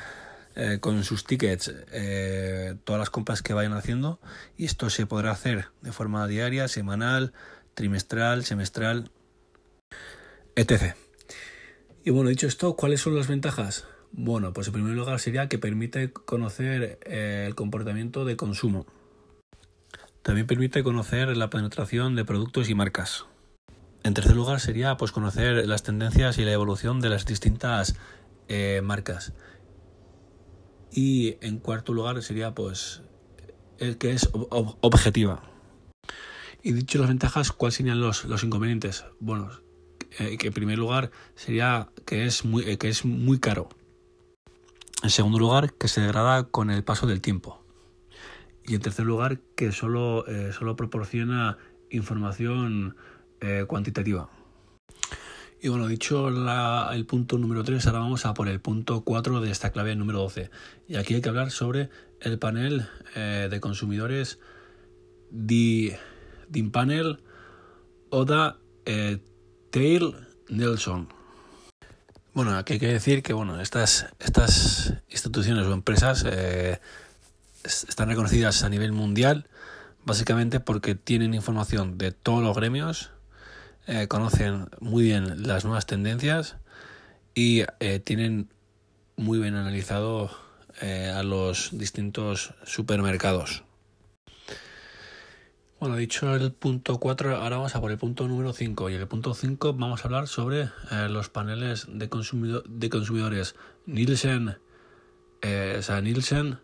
eh, 0.55 0.77
con 0.79 1.03
sus 1.03 1.25
tickets 1.25 1.73
eh, 1.91 2.75
todas 2.83 2.99
las 2.99 3.09
compras 3.09 3.41
que 3.41 3.53
vayan 3.53 3.73
haciendo 3.73 4.19
y 4.55 4.65
esto 4.65 4.91
se 4.91 5.07
podrá 5.07 5.31
hacer 5.31 5.69
de 5.81 5.91
forma 5.91 6.27
diaria, 6.27 6.67
semanal, 6.67 7.33
trimestral, 7.73 8.43
semestral, 8.43 9.09
etc. 10.55 10.95
Y 12.05 12.09
bueno, 12.09 12.29
dicho 12.29 12.47
esto, 12.47 12.75
¿cuáles 12.75 12.99
son 12.99 13.15
las 13.15 13.29
ventajas? 13.29 13.87
Bueno, 14.11 14.51
pues 14.51 14.67
en 14.67 14.73
primer 14.73 14.93
lugar 14.93 15.21
sería 15.21 15.47
que 15.47 15.57
permite 15.57 16.11
conocer 16.11 16.99
eh, 17.05 17.45
el 17.47 17.55
comportamiento 17.55 18.25
de 18.25 18.35
consumo. 18.35 18.85
También 20.21 20.45
permite 20.45 20.83
conocer 20.83 21.35
la 21.37 21.49
penetración 21.49 22.15
de 22.15 22.25
productos 22.25 22.69
y 22.69 22.75
marcas. 22.75 23.25
En 24.03 24.13
tercer 24.13 24.35
lugar 24.35 24.59
sería 24.59 24.97
pues 24.97 25.13
conocer 25.13 25.65
las 25.65 25.83
tendencias 25.83 26.37
y 26.37 26.43
la 26.43 26.51
evolución 26.51 26.99
de 26.99 27.07
las 27.07 27.25
distintas 27.25 27.95
eh, 28.49 28.81
marcas. 28.83 29.31
Y 30.91 31.37
en 31.39 31.57
cuarto 31.59 31.93
lugar 31.93 32.21
sería 32.21 32.53
pues 32.53 33.01
el 33.77 33.97
que 33.97 34.11
es 34.11 34.29
ob 34.33 34.75
objetiva. 34.81 35.41
Y 36.61 36.73
dicho 36.73 36.99
las 36.99 37.07
ventajas, 37.07 37.53
¿cuáles 37.53 37.75
serían 37.75 38.01
los, 38.01 38.25
los 38.25 38.43
inconvenientes? 38.43 39.05
Bueno, 39.21 39.62
eh, 40.19 40.37
que 40.37 40.47
en 40.47 40.53
primer 40.53 40.77
lugar 40.77 41.11
sería 41.35 41.89
que 42.05 42.25
es 42.25 42.45
muy, 42.45 42.63
eh, 42.63 42.77
que 42.77 42.89
es 42.89 43.05
muy 43.05 43.39
caro. 43.39 43.69
En 45.01 45.09
segundo 45.09 45.39
lugar, 45.39 45.73
que 45.73 45.87
se 45.87 46.01
degrada 46.01 46.43
con 46.43 46.69
el 46.69 46.83
paso 46.83 47.07
del 47.07 47.21
tiempo. 47.21 47.63
Y 48.65 48.75
en 48.75 48.81
tercer 48.81 49.05
lugar, 49.05 49.39
que 49.55 49.71
solo, 49.71 50.25
eh, 50.27 50.51
solo 50.53 50.75
proporciona 50.75 51.57
información 51.89 52.95
cuantitativa. 53.67 54.29
Y 55.61 55.67
bueno, 55.67 55.85
dicho 55.89 56.29
el 56.29 57.05
punto 57.05 57.37
número 57.37 57.65
3, 57.65 57.85
ahora 57.87 57.99
vamos 57.99 58.25
a 58.25 58.33
por 58.33 58.47
el 58.47 58.61
punto 58.61 59.03
4 59.03 59.41
de 59.41 59.51
esta 59.51 59.73
clave 59.73 59.93
número 59.97 60.19
12. 60.19 60.49
Y 60.87 60.95
aquí 60.95 61.15
hay 61.15 61.21
que 61.21 61.27
hablar 61.27 61.51
sobre 61.51 61.89
el 62.21 62.39
panel 62.39 62.87
de 63.13 63.59
consumidores 63.59 64.39
DIMPanel 65.29 67.19
ODA 68.11 68.59
Tail 69.73 70.15
Nelson. 70.49 71.09
Bueno, 72.35 72.55
aquí 72.55 72.73
hay 72.73 72.79
que 72.79 72.93
decir 72.93 73.23
que 73.23 73.33
bueno, 73.33 73.59
estas, 73.59 74.05
estas 74.19 74.93
instituciones 75.09 75.65
o 75.65 75.73
empresas 75.73 76.23
eh, 76.27 76.79
están 77.63 78.09
reconocidas 78.09 78.63
a 78.63 78.69
nivel 78.69 78.91
mundial 78.91 79.47
básicamente 80.05 80.59
porque 80.59 80.93
tienen 80.93 81.33
información 81.33 81.97
de 81.97 82.11
todos 82.11 82.43
los 82.43 82.55
gremios, 82.55 83.09
eh, 83.87 84.07
conocen 84.07 84.69
muy 84.79 85.05
bien 85.05 85.47
las 85.47 85.65
nuevas 85.65 85.87
tendencias 85.87 86.57
y 87.33 87.63
eh, 87.79 87.99
tienen 87.99 88.49
muy 89.15 89.39
bien 89.39 89.55
analizado 89.55 90.29
a 90.81 91.23
los 91.23 91.69
distintos 91.71 92.53
supermercados. 92.65 93.63
Bueno, 95.83 95.97
dicho 95.97 96.33
el 96.33 96.53
punto 96.53 96.97
4, 96.97 97.35
ahora 97.35 97.57
vamos 97.57 97.75
a 97.75 97.81
por 97.81 97.91
el 97.91 97.97
punto 97.97 98.25
número 98.25 98.53
5. 98.53 98.89
Y 98.89 98.95
en 98.95 99.01
el 99.01 99.07
punto 99.09 99.33
5 99.33 99.73
vamos 99.73 99.99
a 99.99 100.03
hablar 100.05 100.29
sobre 100.29 100.61
eh, 100.61 101.09
los 101.09 101.27
paneles 101.27 101.87
de, 101.89 102.07
consumido 102.07 102.63
de 102.65 102.89
consumidores 102.89 103.55
Nielsen, 103.85 104.55
eh, 105.41 105.75
o 105.77 105.81
sea, 105.81 105.99
Nielsen 105.99 106.59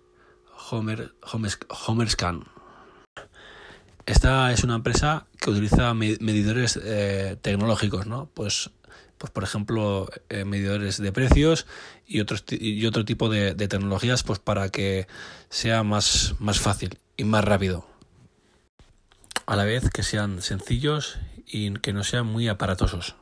Homer, 0.72 1.12
Homer, 1.34 1.52
Homerscan. 1.86 2.46
Esta 4.06 4.54
es 4.54 4.64
una 4.64 4.76
empresa 4.76 5.28
que 5.38 5.50
utiliza 5.50 5.94
medidores 5.94 6.80
eh, 6.82 7.36
tecnológicos, 7.42 8.08
¿no? 8.08 8.30
Pues 8.34 8.72
pues 9.18 9.34
por 9.34 9.44
ejemplo, 9.44 10.10
medidores 10.46 10.98
de 10.98 11.12
precios 11.12 11.68
y, 12.08 12.22
otros, 12.22 12.46
y 12.52 12.86
otro 12.86 13.04
tipo 13.04 13.28
de, 13.28 13.54
de, 13.54 13.68
tecnologías 13.68 14.24
pues 14.24 14.40
para 14.40 14.70
que 14.70 15.08
sea 15.50 15.84
más, 15.84 16.36
más 16.40 16.62
fácil 16.62 17.00
y 17.18 17.26
más 17.26 17.44
rápido. 17.44 17.89
A 19.50 19.56
la 19.56 19.66
vez 19.66 19.90
que 19.90 20.04
sean 20.04 20.44
sencillos 20.44 21.18
y 21.48 21.74
que 21.80 21.92
no 21.92 22.04
sean 22.04 22.28
muy 22.28 22.48
aparatosos. 22.48 23.16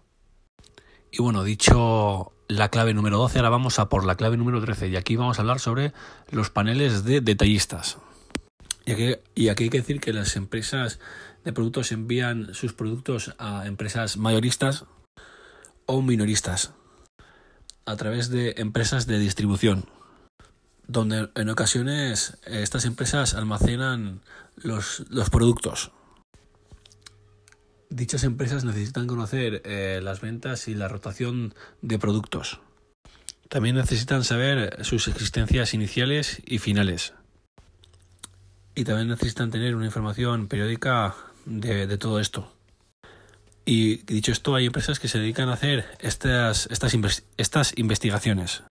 Y 1.09 1.21
bueno, 1.21 1.45
dicho 1.45 2.33
la 2.49 2.67
clave 2.67 2.93
número 2.93 3.17
12, 3.17 3.39
ahora 3.39 3.49
vamos 3.49 3.79
a 3.79 3.87
por 3.87 4.03
la 4.03 4.15
clave 4.15 4.35
número 4.35 4.59
13 4.59 4.89
y 4.89 4.97
aquí 4.97 5.15
vamos 5.15 5.39
a 5.39 5.41
hablar 5.43 5.61
sobre 5.61 5.93
los 6.29 6.49
paneles 6.49 7.05
de 7.05 7.21
detallistas. 7.21 7.97
Y 8.85 8.91
aquí, 8.91 9.15
y 9.35 9.47
aquí 9.47 9.63
hay 9.63 9.69
que 9.69 9.77
decir 9.77 10.01
que 10.01 10.11
las 10.11 10.35
empresas 10.35 10.99
de 11.45 11.53
productos 11.53 11.93
envían 11.93 12.53
sus 12.53 12.73
productos 12.73 13.33
a 13.37 13.65
empresas 13.65 14.17
mayoristas 14.17 14.83
o 15.85 16.01
minoristas 16.01 16.73
a 17.85 17.95
través 17.95 18.29
de 18.29 18.55
empresas 18.57 19.07
de 19.07 19.17
distribución, 19.17 19.85
donde 20.87 21.29
en 21.35 21.49
ocasiones 21.49 22.37
estas 22.45 22.83
empresas 22.83 23.33
almacenan 23.33 24.19
los, 24.57 25.05
los 25.09 25.29
productos. 25.29 25.93
Dichas 27.89 28.23
empresas 28.23 28.65
necesitan 28.65 29.08
conocer 29.08 29.62
eh, 29.65 30.02
las 30.04 30.19
ventas 30.19 30.67
y 30.67 30.76
la 30.76 30.88
rotación 30.88 31.54
de 31.82 31.97
productos. 31.97 32.60
También 33.50 33.76
necesitan 33.78 34.23
saber 34.23 34.84
sus 34.84 35.08
existencias 35.08 35.73
iniciales 35.73 36.41
y 36.45 36.58
finales. 36.58 37.13
Y 38.76 38.84
también 38.84 39.08
necesitan 39.08 39.52
tener 39.52 39.76
una 39.76 39.86
información 39.86 40.47
periódica 40.47 41.15
de, 41.45 41.97
todo 41.97 42.19
esto. 42.19 42.52
Y 43.65 43.97
dicho 44.04 44.32
esto, 44.32 44.54
hay 44.54 44.65
empresas 44.65 45.00
que 45.00 45.08
se 45.08 45.19
dedican 45.19 45.50
a 45.50 45.54
hacer 45.54 45.86
estas, 46.00 46.67
estas, 46.69 46.93
estas 47.38 47.73
investigaciones. 47.78 48.63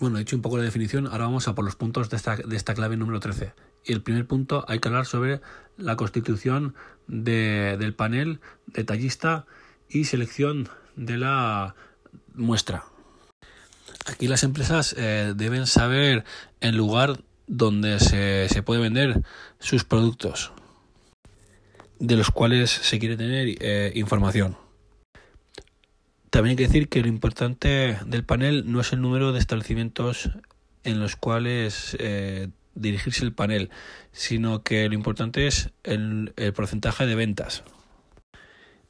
Bueno, 0.00 0.18
he 0.18 0.34
un 0.34 0.42
poco 0.42 0.58
la 0.58 0.64
definición, 0.64 1.06
ahora 1.06 1.24
vamos 1.24 1.48
a 1.48 1.54
por 1.54 1.64
los 1.64 1.76
puntos 1.76 2.08
de 2.08 2.16
esta, 2.16 2.36
de 2.36 2.56
esta 2.56 2.74
clave 2.74 2.96
número 2.96 3.20
13. 3.20 3.52
Y 3.84 3.92
el 3.92 4.02
primer 4.02 4.26
punto 4.26 4.64
hay 4.68 4.78
que 4.78 4.88
hablar 4.88 5.06
sobre 5.06 5.40
la 5.76 5.96
constitución 5.96 6.74
de, 7.08 7.76
del 7.78 7.94
panel 7.94 8.40
detallista 8.66 9.46
y 9.88 10.04
selección 10.04 10.68
de 10.96 11.18
la 11.18 11.74
muestra. 12.34 12.84
Aquí 14.06 14.28
las 14.28 14.44
empresas 14.44 14.94
eh, 14.96 15.32
deben 15.36 15.66
saber 15.66 16.24
el 16.60 16.76
lugar 16.76 17.20
donde 17.46 17.98
se, 17.98 18.48
se 18.48 18.62
puede 18.62 18.80
vender 18.80 19.22
sus 19.58 19.84
productos 19.84 20.52
de 21.98 22.16
los 22.16 22.30
cuales 22.30 22.70
se 22.70 22.98
quiere 22.98 23.16
tener 23.16 23.56
eh, 23.60 23.92
información. 23.94 24.56
También 26.30 26.52
hay 26.52 26.56
que 26.56 26.66
decir 26.66 26.88
que 26.88 27.00
lo 27.00 27.08
importante 27.08 27.98
del 28.06 28.24
panel 28.24 28.70
no 28.70 28.80
es 28.80 28.92
el 28.92 29.00
número 29.00 29.32
de 29.32 29.38
establecimientos 29.38 30.30
en 30.84 31.00
los 31.00 31.16
cuales 31.16 31.96
eh, 31.98 32.48
dirigirse 32.74 33.24
el 33.24 33.32
panel, 33.32 33.70
sino 34.12 34.62
que 34.62 34.88
lo 34.88 34.94
importante 34.94 35.46
es 35.46 35.70
el, 35.84 36.32
el, 36.36 36.52
porcentaje 36.52 37.06
de 37.06 37.14
ventas. 37.14 37.64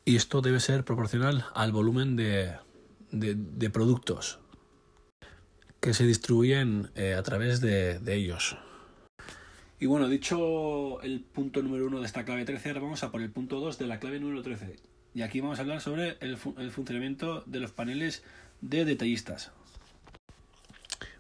Y 0.05 0.17
esto 0.17 0.41
debe 0.41 0.61
ser 0.61 0.85
proporcional 0.85 1.47
al 1.55 1.73
volumen 1.73 2.17
de, 2.17 2.55
de, 3.11 3.71
productos 3.71 4.41
que 5.81 5.95
se 5.95 6.07
distribuyen 6.07 6.91
eh, 6.95 7.15
a 7.15 7.23
través 7.23 7.61
de, 7.61 7.99
de 7.99 8.15
ellos. 8.15 8.57
Y 9.81 9.87
bueno, 9.87 10.09
dicho 10.09 11.01
el 11.03 11.21
punto 11.21 11.63
número 11.63 11.87
uno 11.87 12.01
de 12.01 12.07
esta 12.07 12.25
clave 12.25 12.45
13, 12.45 12.71
ahora 12.71 12.81
vamos 12.81 13.03
a 13.03 13.13
por 13.13 13.23
el 13.23 13.31
punto 13.31 13.61
2 13.61 13.79
de 13.79 13.87
la 13.87 14.01
clave 14.01 14.19
número 14.19 14.43
13. 14.43 14.77
Y 15.15 15.23
aquí 15.23 15.41
vamos 15.41 15.59
a 15.59 15.63
hablar 15.63 15.81
sobre 15.81 16.17
el, 16.21 16.37
el 16.59 16.71
funcionamiento 16.71 17.43
de 17.47 17.61
los 17.61 17.73
paneles 17.73 18.25
de 18.61 18.85
detallistas. 18.85 19.53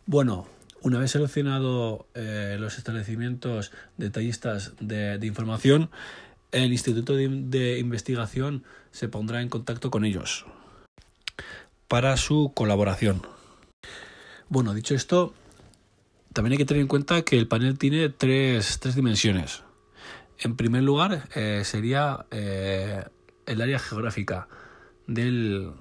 Bueno, 0.06 0.48
una 0.82 0.98
vez 0.98 1.10
seleccionado 1.10 2.06
eh, 2.14 2.56
los 2.58 2.78
establecimientos 2.78 3.72
detallistas 3.96 4.72
de, 4.80 5.18
información, 5.22 5.90
el 6.52 6.72
Instituto 6.72 7.14
de, 7.14 7.28
de 7.28 7.78
Investigación 7.78 8.64
se 8.90 9.08
pondrá 9.08 9.42
en 9.42 9.48
contacto 9.48 9.90
con 9.90 10.04
ellos 10.04 10.46
para 11.88 12.16
su 12.18 12.52
colaboración. 12.54 13.22
Bueno, 14.50 14.74
dicho 14.74 14.94
esto, 14.94 15.34
también 16.32 16.52
hay 16.52 16.58
que 16.58 16.64
tener 16.64 16.82
en 16.82 16.88
cuenta 16.88 17.22
que 17.22 17.38
el 17.38 17.48
panel 17.48 17.78
tiene 17.78 18.10
tres, 18.10 18.78
tres 18.78 18.94
dimensiones. 18.94 19.62
En 20.38 20.56
primer 20.56 20.82
lugar, 20.82 21.28
eh, 21.34 21.62
sería 21.64 22.26
eh, 22.30 23.04
el 23.46 23.60
área 23.60 23.78
geográfica 23.78 24.48
del, 25.06 25.72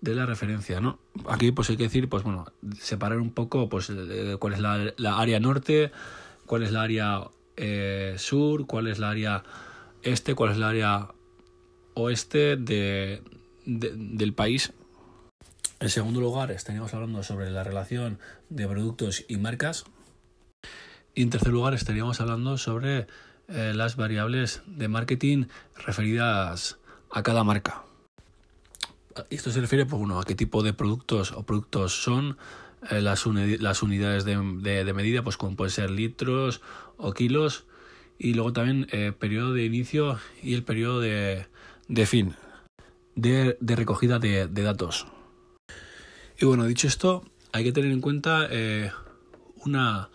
de 0.00 0.14
la 0.14 0.26
referencia, 0.26 0.80
¿no? 0.80 0.98
Aquí 1.28 1.52
pues 1.52 1.70
hay 1.70 1.76
que 1.76 1.84
decir, 1.84 2.08
pues 2.08 2.22
bueno, 2.22 2.46
separar 2.78 3.18
un 3.18 3.30
poco 3.30 3.68
pues 3.68 3.92
cuál 4.38 4.52
es 4.54 4.60
la, 4.60 5.18
área 5.18 5.40
norte, 5.40 5.92
cuál 6.46 6.62
es 6.62 6.72
la 6.72 6.82
área 6.82 7.28
eh, 7.56 8.14
sur, 8.18 8.66
cuál 8.66 8.88
es 8.88 8.98
la 8.98 9.10
área 9.10 9.42
este, 10.02 10.34
cuál 10.34 10.52
es 10.52 10.58
la 10.58 10.68
área 10.68 11.08
oeste 11.94 12.56
de, 12.56 13.22
de, 13.66 13.92
del 13.94 14.32
país 14.32 14.72
en 15.80 15.88
segundo 15.88 16.20
lugar, 16.20 16.50
estaríamos 16.50 16.92
hablando 16.92 17.22
sobre 17.22 17.50
la 17.50 17.64
relación 17.64 18.18
de 18.50 18.68
productos 18.68 19.24
y 19.28 19.38
marcas. 19.38 19.84
Y 21.14 21.22
en 21.22 21.30
tercer 21.30 21.52
lugar, 21.52 21.72
estaríamos 21.72 22.20
hablando 22.20 22.58
sobre 22.58 23.06
eh, 23.48 23.72
las 23.74 23.96
variables 23.96 24.60
de 24.66 24.88
marketing 24.88 25.46
referidas 25.74 26.78
a 27.10 27.22
cada 27.22 27.44
marca. 27.44 27.82
Esto 29.30 29.50
se 29.50 29.60
refiere 29.60 29.86
pues, 29.86 29.98
bueno, 29.98 30.20
a 30.20 30.24
qué 30.24 30.34
tipo 30.34 30.62
de 30.62 30.72
productos 30.72 31.32
o 31.32 31.42
productos 31.44 32.02
son, 32.02 32.36
eh, 32.90 33.00
las, 33.00 33.26
las, 33.26 33.82
unidades 33.82 34.24
de, 34.24 34.36
de, 34.84 34.92
medida, 34.92 35.22
pues 35.22 35.36
como 35.36 35.56
pueden 35.56 35.70
ser 35.70 35.90
litros 35.90 36.60
o 36.96 37.12
kilos, 37.12 37.64
y 38.18 38.34
luego 38.34 38.52
también 38.52 38.86
eh, 38.92 39.12
periodo 39.18 39.52
de 39.52 39.64
inicio 39.64 40.18
y 40.42 40.54
el 40.54 40.62
periodo 40.62 41.00
de, 41.00 41.46
de 41.88 42.06
fin 42.06 42.34
de, 43.14 43.56
recogida 43.60 44.18
de, 44.18 44.46
de 44.46 44.62
datos. 44.62 45.06
Y 46.38 46.44
bueno, 46.44 46.64
dicho 46.64 46.86
esto, 46.86 47.24
hay 47.52 47.64
que 47.64 47.72
tener 47.72 47.90
en 47.90 48.00
cuenta 48.00 48.46
eh, 48.50 48.90
una, 49.56 50.10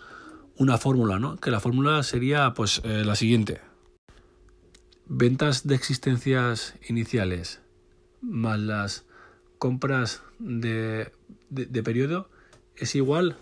una 0.58 0.78
fórmula, 0.78 1.20
¿no? 1.20 1.38
Que 1.38 1.52
la 1.52 1.60
fórmula 1.60 2.02
sería 2.04 2.54
pues 2.54 2.82
eh, 2.84 3.04
la 3.06 3.16
siguiente. 3.16 3.62
Ventas 5.08 5.68
de 5.68 5.76
existencias 5.76 6.76
iniciales 6.88 7.62
más 8.26 8.60
las 8.60 9.06
compras 9.58 10.22
de, 10.40 11.12
de, 11.50 11.84
periodo 11.84 12.30
es 12.76 12.96
igual 12.96 13.38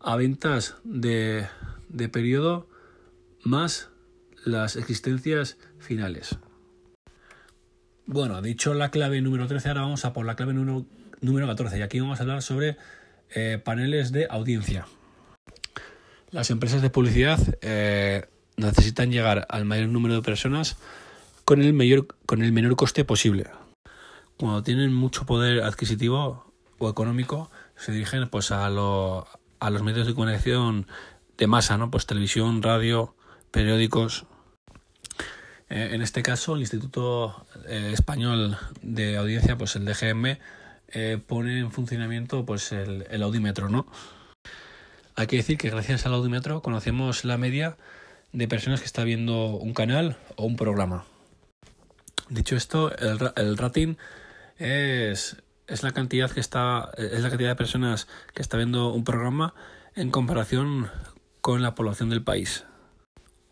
a 0.00 0.16
ventas 0.16 0.76
de, 0.84 1.46
de 1.88 2.08
periodo 2.08 2.68
más 3.42 3.90
las 4.44 4.76
existencias 4.76 5.56
finales. 5.78 6.36
Bueno, 8.06 8.42
dicho 8.42 8.74
la 8.74 8.90
clave 8.90 9.20
número 9.22 9.46
13, 9.46 9.68
ahora 9.68 9.82
vamos 9.82 10.04
a 10.04 10.12
por 10.12 10.26
la 10.26 10.36
clave 10.36 10.52
número 10.52 10.84
número 11.20 11.46
14 11.46 11.78
y 11.78 11.82
aquí 11.82 12.00
vamos 12.00 12.20
a 12.20 12.22
hablar 12.22 12.42
sobre 12.42 12.76
eh, 13.30 13.58
paneles 13.62 14.12
de 14.12 14.26
audiencia. 14.28 14.86
Las 16.30 16.50
empresas 16.50 16.82
de 16.82 16.90
publicidad 16.90 17.38
eh, 17.62 18.26
necesitan 18.56 19.10
llegar 19.10 19.46
al 19.48 19.64
mayor 19.64 19.88
número 19.88 20.16
de 20.16 20.22
personas 20.22 20.76
con 21.44 21.62
el, 21.62 21.72
mayor, 21.72 22.06
con 22.26 22.42
el 22.42 22.52
menor 22.52 22.76
coste 22.76 23.04
posible. 23.04 23.46
Cuando 24.36 24.62
tienen 24.62 24.92
mucho 24.92 25.26
poder 25.26 25.62
adquisitivo 25.62 26.52
o 26.78 26.90
económico, 26.90 27.50
se 27.76 27.92
dirigen 27.92 28.28
pues, 28.28 28.50
a, 28.50 28.68
lo, 28.70 29.26
a 29.60 29.70
los 29.70 29.82
medios 29.82 30.06
de 30.06 30.14
comunicación 30.14 30.86
de 31.38 31.46
masa, 31.46 31.78
¿no? 31.78 31.90
pues 31.90 32.06
televisión, 32.06 32.62
radio, 32.62 33.14
periódicos. 33.50 34.26
Eh, 35.70 35.90
en 35.92 36.02
este 36.02 36.22
caso, 36.22 36.54
el 36.54 36.60
Instituto 36.60 37.46
eh, 37.66 37.90
Español 37.92 38.58
de 38.82 39.16
Audiencia, 39.16 39.56
pues 39.56 39.76
el 39.76 39.84
DGM, 39.84 40.38
eh, 40.88 41.18
pone 41.26 41.58
en 41.58 41.72
funcionamiento 41.72 42.44
pues 42.44 42.72
el, 42.72 43.06
el, 43.10 43.22
audímetro, 43.22 43.68
¿no? 43.68 43.86
Hay 45.16 45.26
que 45.26 45.36
decir 45.36 45.58
que 45.58 45.70
gracias 45.70 46.06
al 46.06 46.14
audímetro 46.14 46.62
conocemos 46.62 47.24
la 47.24 47.38
media 47.38 47.76
de 48.32 48.48
personas 48.48 48.80
que 48.80 48.86
está 48.86 49.04
viendo 49.04 49.56
un 49.56 49.74
canal 49.74 50.16
o 50.36 50.44
un 50.44 50.56
programa. 50.56 51.04
Dicho 52.28 52.56
esto, 52.56 52.96
el, 52.96 53.32
el 53.36 53.56
rating 53.56 53.94
es, 54.58 55.42
es 55.66 55.82
la 55.82 55.92
cantidad 55.92 56.30
que 56.30 56.40
está 56.40 56.90
es 56.96 57.22
la 57.22 57.28
cantidad 57.28 57.50
de 57.50 57.56
personas 57.56 58.08
que 58.34 58.42
está 58.42 58.56
viendo 58.56 58.92
un 58.92 59.04
programa 59.04 59.54
en 59.94 60.10
comparación 60.10 60.90
con 61.40 61.62
la 61.62 61.74
población 61.74 62.10
del 62.10 62.22
país. 62.22 62.64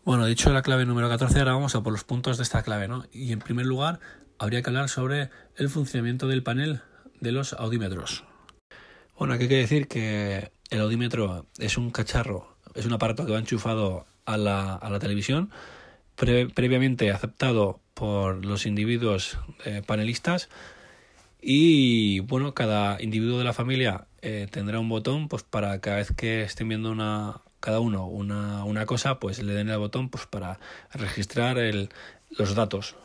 Bueno, 0.05 0.25
dicho 0.25 0.51
la 0.51 0.61
clave 0.61 0.85
número 0.85 1.07
14, 1.07 1.39
ahora 1.39 1.53
vamos 1.53 1.75
a 1.75 1.83
por 1.83 1.93
los 1.93 2.03
puntos 2.03 2.37
de 2.37 2.43
esta 2.43 2.61
clave, 2.61 2.87
¿no? 2.87 3.05
Y 3.13 3.31
en 3.31 3.39
primer 3.39 3.65
lugar, 3.65 3.99
habría 4.37 4.61
que 4.61 4.69
hablar 4.69 4.89
sobre 4.89 5.29
el 5.55 5.69
funcionamiento 5.69 6.27
del 6.27 6.43
panel 6.43 6.81
de 7.21 7.31
los 7.31 7.53
audímetros. 7.53 8.25
Bueno, 9.17 9.33
aquí 9.33 9.43
hay 9.43 9.49
que 9.49 9.57
decir 9.57 9.87
que 9.87 10.51
el 10.71 10.81
audímetro 10.81 11.45
es 11.57 11.77
un 11.77 11.91
cacharro, 11.91 12.57
es 12.75 12.85
un 12.85 12.93
aparato 12.93 13.25
que 13.25 13.31
va 13.31 13.39
enchufado 13.39 14.05
a 14.25 14.35
la, 14.35 14.75
a 14.75 14.89
la 14.89 14.99
televisión, 14.99 15.51
pre 16.15 16.47
previamente 16.49 17.11
aceptado 17.11 17.79
por 17.93 18.43
los 18.43 18.65
individuos 18.65 19.37
eh, 19.65 19.81
panelistas 19.85 20.49
Y 21.45 22.21
bueno, 22.21 22.53
cada 22.53 23.01
individuo 23.01 23.37
de 23.37 23.43
la 23.43 23.51
familia 23.51 24.07
eh, 24.21 24.47
tendrá 24.49 24.79
un 24.79 24.87
botón 24.87 25.27
pues 25.27 25.43
para 25.43 25.81
cada 25.81 25.97
vez 25.97 26.13
que 26.15 26.43
estén 26.43 26.69
viendo 26.69 26.89
una 26.89 27.41
cada 27.59 27.79
uno 27.79 28.07
una, 28.07 28.63
una 28.63 28.85
cosa, 28.85 29.19
pues 29.19 29.41
le 29.43 29.53
den 29.53 29.69
el 29.69 29.77
botón 29.77 30.09
pues 30.09 30.25
para 30.25 30.59
registrar 30.93 31.57
el, 31.57 31.89
los 32.29 32.55
datos. 32.55 32.95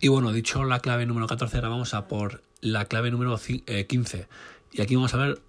Y 0.00 0.08
bueno, 0.08 0.32
dicho 0.32 0.64
la 0.64 0.80
clave 0.80 1.06
número 1.06 1.26
14, 1.26 1.56
ahora 1.56 1.68
vamos 1.70 1.94
a 1.94 2.08
por 2.08 2.42
la 2.60 2.84
clave 2.86 3.10
número 3.10 3.38
15. 3.38 4.18
Eh, 4.18 4.26
y 4.72 4.82
aquí 4.82 4.96
vamos 4.96 5.14
a 5.14 5.18
ver, 5.18 5.42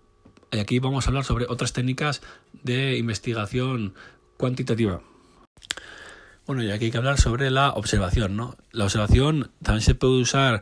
y 0.52 0.60
aquí 0.60 0.80
vamos 0.80 1.06
a 1.06 1.10
hablar 1.10 1.26
sobre 1.26 1.46
otras 1.50 1.74
técnicas 1.74 2.22
de 2.64 2.98
investigación 2.98 3.96
cuantitativa. 4.38 5.02
Bueno, 6.46 6.64
y 6.64 6.72
aquí 6.72 6.86
hay 6.86 6.91
que 6.91 6.98
hablar 6.98 7.20
sobre 7.20 7.50
la 7.50 7.72
observación, 7.72 8.36
¿no? 8.36 8.56
La 8.72 8.84
observación 8.84 9.52
también 9.64 9.82
se 9.82 9.96
puede 9.96 10.22
usar 10.22 10.62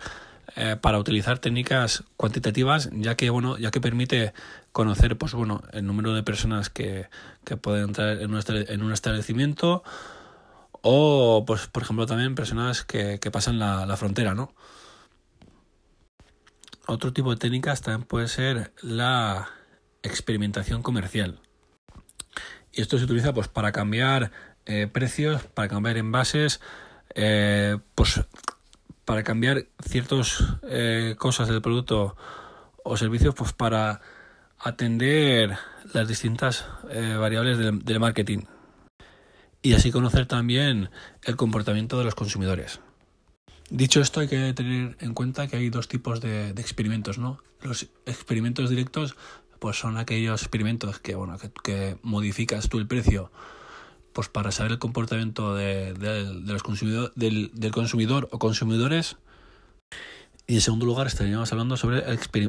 eh, 0.56 0.78
para 0.80 0.98
utilizar 0.98 1.40
técnicas 1.40 2.04
cuantitativas, 2.16 2.90
ya 2.94 3.16
que 3.16 3.30
bueno, 3.30 3.58
ya 3.58 3.70
que 3.70 3.82
permite 3.82 4.34
conocer, 4.72 5.18
pues 5.18 5.34
bueno, 5.34 5.62
el 5.74 5.86
número 5.86 6.14
de 6.14 6.24
personas 6.24 6.70
que, 6.70 7.10
que 7.44 7.58
pueden 7.58 7.86
entrar 7.86 8.22
en 8.22 8.34
un, 8.34 8.42
en 8.48 8.84
un 8.84 8.94
establecimiento 8.94 9.84
o, 10.86 11.44
pues, 11.46 11.68
por 11.68 11.84
ejemplo, 11.84 12.06
también 12.06 12.36
personas 12.36 12.84
que, 12.84 13.20
que 13.20 13.32
pasan 13.32 13.60
la, 13.60 13.86
la 13.86 13.98
frontera, 13.98 14.34
¿no? 14.34 14.54
Otro 16.88 17.14
tipo 17.14 17.32
de 17.32 17.38
técnicas 17.38 17.82
también 17.82 18.08
puede 18.08 18.28
ser 18.28 18.74
la 18.82 19.50
experimentación 20.02 20.82
comercial. 20.82 21.40
Y 22.74 22.82
esto 22.82 22.98
se 22.98 23.06
utiliza 23.06 23.34
pues 23.34 23.48
para 23.48 23.72
cambiar 23.72 24.32
eh, 24.66 24.88
precios, 24.88 25.44
para 25.44 25.68
cambiar 25.68 25.98
envases, 25.98 26.62
eh, 27.16 27.78
pues 27.96 28.22
para 29.04 29.24
cambiar 29.24 29.66
ciertas 29.86 30.42
eh, 30.64 31.16
cosas 31.18 31.50
del 31.50 31.62
producto 31.62 32.16
o 32.84 32.96
servicios, 32.96 33.36
pues 33.36 33.52
para 33.52 34.00
atender 34.58 35.58
las 35.94 36.08
distintas 36.08 36.66
variables 37.20 37.58
del, 37.58 38.00
marketing 38.00 38.46
y 39.62 39.74
así 39.74 39.92
conocer 39.92 40.26
también 40.26 40.90
el 41.24 41.36
comportamiento 41.36 41.98
de 41.98 42.06
los 42.06 42.16
consumidores. 42.16 42.80
Dicho 43.70 44.00
esto, 44.00 44.22
hay 44.22 44.30
que 44.30 44.54
tener 44.54 44.96
en 45.02 45.14
cuenta 45.14 45.48
que 45.48 45.58
hay 45.58 45.70
dos 45.70 45.90
tipos 45.90 46.22
de, 46.22 46.50
experimentos, 46.52 47.18
¿no? 47.18 47.40
Los 47.62 47.90
experimentos 48.06 48.70
directos, 48.70 49.18
pues 49.60 49.78
son 49.78 49.98
aquellos 49.98 50.42
experimentos 50.42 51.00
que, 51.00 51.16
bueno, 51.16 51.38
que 51.64 51.98
modificas 52.02 52.70
tú 52.70 52.80
el 52.80 52.88
precio 52.88 53.30
pues 54.14 54.30
para 54.30 54.52
saber 54.52 54.74
el 54.74 54.80
comportamiento 54.80 55.56
de, 55.56 55.94
los 56.46 56.64
consumidor, 56.64 57.12
del, 57.16 57.52
consumidor 57.72 58.30
o 58.32 58.40
consumidores. 58.40 59.18
Y 60.46 60.56
en 60.56 60.62
segundo 60.62 60.86
lugar 60.86 61.08
estaríamos 61.08 61.52
hablando 61.52 61.78
sobre 61.78 62.04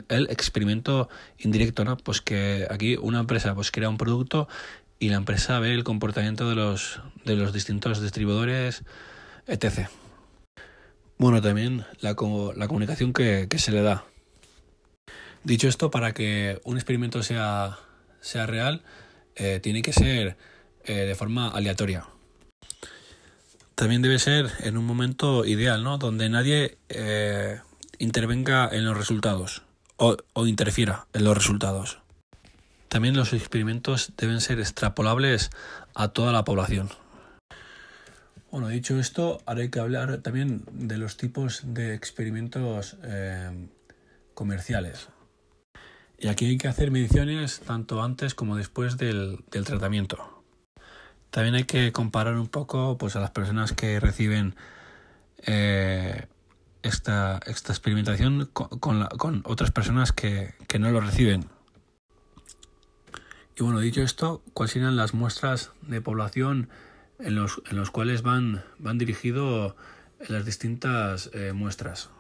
el, 0.08 0.30
experimento 0.30 1.08
indirecto, 1.38 1.84
¿no? 1.84 1.96
Pues 1.96 2.20
que 2.20 2.66
aquí 2.70 2.96
una 2.96 3.20
empresa 3.20 3.54
pues 3.54 3.70
crea 3.70 3.88
un 3.88 3.98
producto 3.98 4.48
y 4.98 5.08
la 5.08 5.16
empresa 5.16 5.58
ve 5.60 5.72
el 5.72 5.84
comportamiento 5.84 6.48
de 6.48 6.56
los, 6.56 7.00
de 7.24 7.36
los 7.36 7.52
distintos 7.52 8.02
distribuidores, 8.02 8.82
etc. 9.46 9.88
Bueno, 11.18 11.40
también 11.40 11.84
la, 12.00 12.10
la 12.56 12.68
comunicación 12.68 13.12
que, 13.12 13.46
que 13.48 13.58
se 13.58 13.72
le 13.72 13.82
da. 13.82 14.04
Dicho 15.44 15.68
esto, 15.68 15.90
para 15.90 16.12
que 16.12 16.60
un 16.64 16.76
experimento 16.76 17.22
sea, 17.22 17.78
sea 18.20 18.46
real, 18.46 18.82
eh, 19.36 19.60
tiene 19.62 19.82
que 19.82 19.92
ser 19.92 20.36
eh, 20.84 21.06
de 21.06 21.14
forma 21.14 21.48
aleatoria. 21.48 22.06
También 23.74 24.02
debe 24.02 24.18
ser 24.18 24.50
en 24.60 24.76
un 24.76 24.84
momento 24.84 25.44
ideal, 25.44 25.82
¿no? 25.82 25.98
Donde 25.98 26.28
nadie 26.28 26.78
eh, 26.88 27.58
intervenga 27.98 28.68
en 28.70 28.84
los 28.84 28.96
resultados 28.96 29.62
o, 29.96 30.16
interfiera 30.46 31.06
en 31.12 31.24
los 31.24 31.36
resultados. 31.36 31.98
También 32.88 33.16
los 33.16 33.32
experimentos 33.32 34.12
deben 34.16 34.40
ser 34.40 34.60
extrapolables 34.60 35.50
a 35.94 36.08
toda 36.08 36.32
la 36.32 36.44
población. 36.44 36.90
Bueno, 38.52 38.68
dicho 38.68 39.00
esto, 39.00 39.42
ahora 39.46 39.62
hay 39.62 39.70
que 39.70 39.80
hablar 39.80 40.18
también 40.18 40.62
de 40.70 40.96
los 40.96 41.16
tipos 41.16 41.62
de 41.64 41.94
experimentos 41.94 42.96
eh, 43.02 43.68
comerciales. 44.34 45.08
Y 46.18 46.28
aquí 46.28 46.46
hay 46.46 46.58
que 46.58 46.68
hacer 46.68 46.92
mediciones 46.92 47.60
tanto 47.60 48.00
antes 48.00 48.36
como 48.36 48.56
después 48.56 48.96
del 48.96 49.42
tratamiento. 49.50 50.33
También 51.34 51.56
hay 51.56 51.64
que 51.64 51.90
comparar 51.90 52.36
un 52.36 52.46
poco 52.46 52.96
pues, 52.96 53.16
a 53.16 53.20
las 53.20 53.32
personas 53.32 53.72
que 53.72 53.98
reciben 53.98 54.54
eh, 55.38 56.28
esta, 56.84 57.40
esta, 57.46 57.72
experimentación 57.72 58.48
con, 58.52 58.78
con, 58.78 59.42
otras 59.44 59.72
personas 59.72 60.12
que, 60.12 60.54
que, 60.68 60.78
no 60.78 60.92
lo 60.92 61.00
reciben. 61.00 61.46
Y 63.56 63.64
bueno, 63.64 63.80
dicho 63.80 64.00
esto, 64.00 64.44
¿cuáles 64.52 64.74
serían 64.74 64.94
las 64.94 65.12
muestras 65.12 65.72
de 65.82 66.00
población 66.00 66.68
en 67.18 67.34
los, 67.34 67.62
en 67.68 67.78
los 67.78 67.90
cuales 67.90 68.22
van, 68.22 68.62
van 68.78 68.98
dirigidos 68.98 69.74
las 70.28 70.44
distintas 70.44 71.30
eh, 71.34 71.52
muestras? 71.52 72.10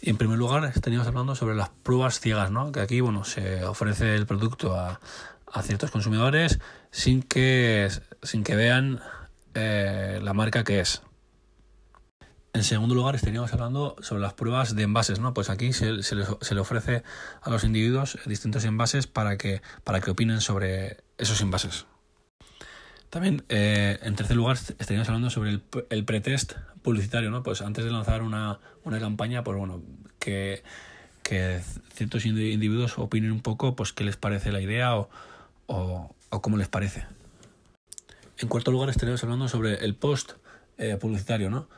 Y 0.00 0.10
en 0.10 0.18
primer 0.18 0.38
lugar 0.38 0.64
estaríamos 0.66 1.08
hablando 1.08 1.34
sobre 1.34 1.56
las 1.56 1.70
pruebas 1.70 2.20
ciegas, 2.20 2.52
¿no? 2.52 2.70
Que 2.70 2.78
aquí, 2.78 3.00
bueno, 3.00 3.24
se 3.24 3.64
ofrece 3.64 4.14
el 4.14 4.24
producto 4.24 4.76
a, 4.78 5.00
a 5.52 5.62
ciertos 5.62 5.90
consumidores 5.90 6.58
sin 6.90 7.22
que, 7.22 7.88
sin 8.22 8.44
que 8.44 8.56
vean 8.56 9.00
eh, 9.54 10.20
la 10.22 10.34
marca 10.34 10.64
que 10.64 10.80
es. 10.80 11.02
En 12.54 12.64
segundo 12.64 12.94
lugar, 12.94 13.14
estaríamos 13.14 13.52
hablando 13.52 13.94
sobre 14.00 14.22
las 14.22 14.32
pruebas 14.32 14.74
de 14.74 14.82
envases, 14.82 15.20
¿no? 15.20 15.34
Pues 15.34 15.50
aquí 15.50 15.72
se, 15.72 16.02
se, 16.02 16.16
le 16.16 16.60
ofrece 16.60 17.02
a 17.42 17.50
los 17.50 17.62
individuos 17.62 18.18
distintos 18.24 18.64
envases 18.64 19.06
para 19.06 19.36
que, 19.36 19.60
para 19.84 20.00
que 20.00 20.10
opinen 20.10 20.40
sobre 20.40 20.98
esos 21.18 21.40
envases. 21.40 21.86
También, 23.10 23.44
eh, 23.48 23.98
en 24.02 24.16
tercer 24.16 24.36
lugar, 24.36 24.56
estaríamos 24.56 25.08
hablando 25.08 25.30
sobre 25.30 25.50
el, 25.50 25.62
el 25.90 26.04
pretest 26.04 26.54
publicitario, 26.82 27.30
¿no? 27.30 27.42
Pues 27.42 27.60
antes 27.60 27.84
de 27.84 27.90
lanzar 27.90 28.22
una, 28.22 28.58
una 28.82 28.98
campaña, 28.98 29.44
pues 29.44 29.56
bueno, 29.56 29.82
que, 30.18 30.62
que 31.22 31.60
ciertos 31.92 32.26
individuos 32.26 32.98
opinen 32.98 33.32
un 33.32 33.40
poco, 33.40 33.76
pues 33.76 33.92
qué 33.92 34.04
les 34.04 34.16
parece 34.16 34.52
la 34.52 34.60
idea 34.60 34.96
o, 34.96 35.10
o, 35.68 36.14
o 36.30 36.42
cómo 36.42 36.56
les 36.56 36.68
parece. 36.68 37.06
En 38.38 38.48
cuarto 38.48 38.72
lugar 38.72 38.90
estaríamos 38.90 39.22
hablando 39.22 39.48
sobre 39.48 39.84
el 39.84 39.94
post 39.94 40.32
eh, 40.76 40.96
publicitario, 41.00 41.50
¿no? 41.50 41.68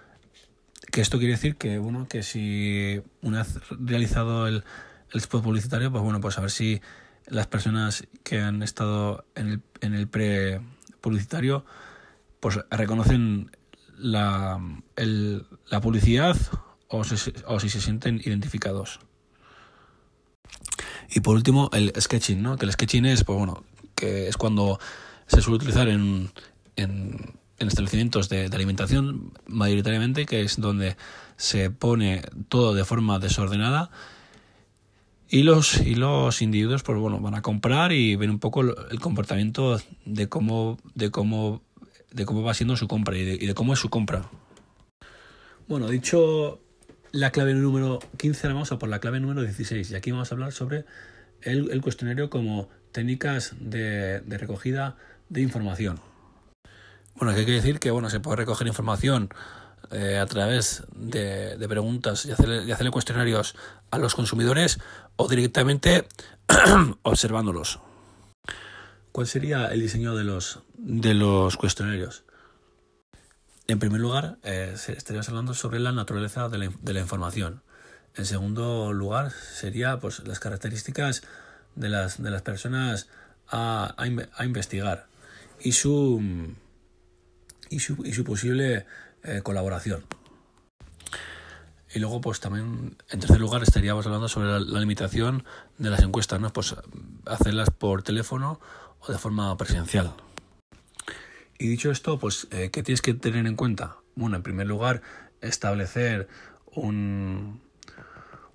Que 0.91 1.03
esto 1.03 1.19
quiere 1.19 1.35
decir 1.35 1.57
que, 1.57 1.79
bueno, 1.79 2.09
que 2.09 2.23
si 2.23 3.01
una 3.23 3.43
vez 3.43 3.61
realizado 3.71 4.47
el, 4.47 4.65
el 5.13 5.21
spot 5.21 5.43
publicitario, 5.43 5.91
pues 5.91 6.03
bueno, 6.03 6.21
pues 6.21 6.39
a 6.39 6.41
ver 6.41 6.51
si 6.51 6.81
las 7.27 7.47
personas 7.47 8.09
que 8.25 8.41
han 8.41 8.63
estado 8.63 9.25
en 9.35 9.49
el, 9.49 9.63
en 9.83 9.95
el 9.95 10.09
pre 10.09 10.61
publicitario, 11.01 11.65
pues 12.41 12.59
reconocen 12.71 13.51
la, 13.97 14.59
el, 14.97 15.47
la 15.69 15.81
publicidad 15.81 16.37
o, 16.89 17.03
o 17.47 17.61
si 17.61 17.69
se 17.69 17.81
sienten 17.81 18.21
identificados. 18.25 19.01
Y 21.13 21.21
por 21.21 21.37
último, 21.37 21.71
el 21.73 21.93
sketching, 21.99 22.43
¿no? 22.43 22.57
Que 22.57 22.67
el 22.67 22.73
sketching 22.73 23.07
es, 23.07 23.25
pues 23.25 23.39
bueno, 23.39 23.65
que 24.01 24.29
es 24.29 24.37
cuando 24.37 24.81
se 25.27 25.41
suele 25.41 25.57
utilizar 25.57 25.89
en, 25.89 26.31
en, 26.77 27.39
establecimientos 27.59 28.29
de, 28.29 28.47
alimentación 28.47 29.33
mayoritariamente, 29.47 30.27
que 30.27 30.43
es 30.43 30.61
donde 30.61 30.97
se 31.37 31.71
pone 31.71 32.23
todo 32.49 32.75
de 32.75 32.85
forma 32.85 33.19
desordenada 33.19 33.91
y 35.29 35.43
los, 35.45 35.81
y 35.81 35.95
los 35.95 36.43
individuos 36.43 36.83
pues 36.83 36.99
bueno, 36.99 37.21
van 37.21 37.35
a 37.35 37.43
comprar 37.43 37.93
y 37.93 38.17
ven 38.17 38.31
un 38.31 38.39
poco 38.41 38.63
el 38.63 39.01
comportamiento 39.01 39.81
de 40.05 40.29
cómo, 40.29 40.79
de 40.95 41.11
cómo, 41.11 41.63
de 42.11 42.25
cómo 42.25 42.43
va 42.43 42.55
siendo 42.55 42.77
su 42.77 42.89
compra 42.89 43.17
y 43.17 43.25
de, 43.25 43.35
y 43.35 43.47
de 43.47 43.55
cómo 43.55 43.75
es 43.75 43.79
su 43.79 43.91
compra. 43.91 44.29
Bueno, 45.69 45.89
dicho 45.89 46.61
la 47.13 47.31
clave 47.31 47.55
número 47.55 48.01
15, 48.17 48.49
vamos 48.49 48.73
a 48.73 48.79
por 48.79 48.89
la 48.89 48.99
clave 48.99 49.21
número 49.21 49.43
16 49.43 49.91
y 49.91 49.95
aquí 49.95 50.11
vamos 50.11 50.33
a 50.33 50.35
hablar 50.35 50.53
sobre 50.53 50.85
el, 51.43 51.71
el 51.71 51.81
cuestionario 51.81 52.31
como 52.31 52.69
técnicas 52.93 53.55
de, 53.59 54.21
de, 54.21 54.39
recogida 54.39 54.97
de 55.29 55.43
información. 55.43 56.01
Bueno, 57.15 57.33
aquí 57.33 57.41
hay 57.41 57.47
que 57.47 57.53
decir 57.53 57.79
que 57.79 57.91
bueno, 57.91 58.11
se 58.11 58.21
puede 58.21 58.37
recoger 58.37 58.67
información 58.67 59.31
eh, 59.91 60.19
a 60.19 60.27
través 60.27 60.85
de, 60.95 61.57
de 61.57 61.69
preguntas 61.69 62.25
y 62.25 62.33
hacerle, 62.33 62.65
y 62.65 62.71
hacerle, 62.73 62.91
cuestionarios 62.91 63.55
a 63.91 63.99
los 63.99 64.15
consumidores 64.15 64.79
o 65.17 65.29
directamente 65.29 66.07
observándolos. 67.03 67.81
¿Cuál 69.13 69.27
sería 69.27 69.67
el 69.67 69.81
diseño 69.81 70.15
de 70.15 70.25
los, 70.25 70.61
de 70.75 71.15
los 71.15 71.57
cuestionarios? 71.57 72.25
En 73.67 73.79
primer 73.79 74.01
lugar, 74.01 74.39
eh, 74.43 74.75
estaríamos 74.75 75.29
hablando 75.29 75.55
sobre 75.55 75.79
la 75.81 75.93
naturaleza 75.93 76.49
de 76.49 76.59
la, 76.59 76.73
de 76.81 76.93
la, 76.93 77.01
información. 77.01 77.63
En 78.21 78.27
segundo 78.27 78.93
lugar, 78.93 79.31
sería 79.31 79.99
pues, 79.99 80.19
las 80.27 80.41
características 80.41 81.23
de 81.75 81.89
las, 81.89 82.23
de 82.23 82.31
las 82.31 82.43
personas 82.43 83.09
a, 83.49 83.95
a, 83.97 84.45
investigar 84.45 85.07
y 85.59 85.73
su, 85.73 86.21
y 87.71 87.81
su, 87.81 88.05
y 88.05 88.13
su 88.13 88.23
posible 88.23 88.85
eh, 89.23 89.41
colaboración. 89.43 90.05
Y 91.95 91.99
luego, 91.99 92.21
pues 92.21 92.41
también, 92.41 92.99
en 93.09 93.21
tercer 93.21 93.41
lugar, 93.41 93.63
estaríamos 93.63 94.05
hablando 94.05 94.29
sobre 94.29 94.49
la, 94.49 94.81
limitación 94.81 95.45
de 95.79 95.89
las 95.89 96.03
encuestas, 96.03 96.43
¿no? 96.43 96.53
Pues 96.53 96.77
hacerlas 97.25 97.71
por 97.71 98.03
teléfono 98.03 98.61
o 98.99 99.11
de 99.11 99.17
forma 99.17 99.57
presencial. 99.57 100.13
Y 101.59 101.69
dicho 101.69 101.91
esto, 101.91 102.19
pues, 102.19 102.49
eh, 102.51 102.69
¿qué 102.71 102.83
tienes 102.83 103.01
que 103.01 103.15
tener 103.15 103.47
en 103.47 103.57
cuenta? 103.57 103.97
Bueno, 104.15 104.37
en 104.37 104.43
primer 104.43 104.67
lugar, 104.67 105.01
establecer 105.41 106.29
un, 106.67 107.63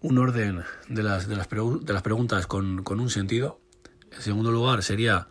un 0.05 0.19
orden 0.19 0.63
de 0.87 1.03
las, 1.03 1.27
de 1.27 1.35
las, 1.35 1.49
de 1.49 1.93
las 1.93 2.01
preguntas 2.03 2.45
con, 2.45 2.83
con, 2.83 2.99
un 2.99 3.09
sentido. 3.09 3.59
En 4.11 4.21
segundo 4.21 4.51
lugar, 4.51 4.83
sería 4.83 5.27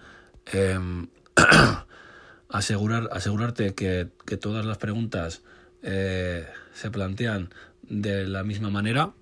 em, 0.46 1.06
asegurar, 2.48 3.08
asegurarte 3.12 3.74
que, 3.74 4.08
que, 4.26 4.36
todas 4.36 4.66
las 4.66 4.78
preguntas 4.78 5.42
eh, 5.82 6.46
se 6.72 6.90
plantean 6.90 7.50
de 7.82 8.26
la 8.26 8.42
misma 8.42 8.70
manera 8.70 9.12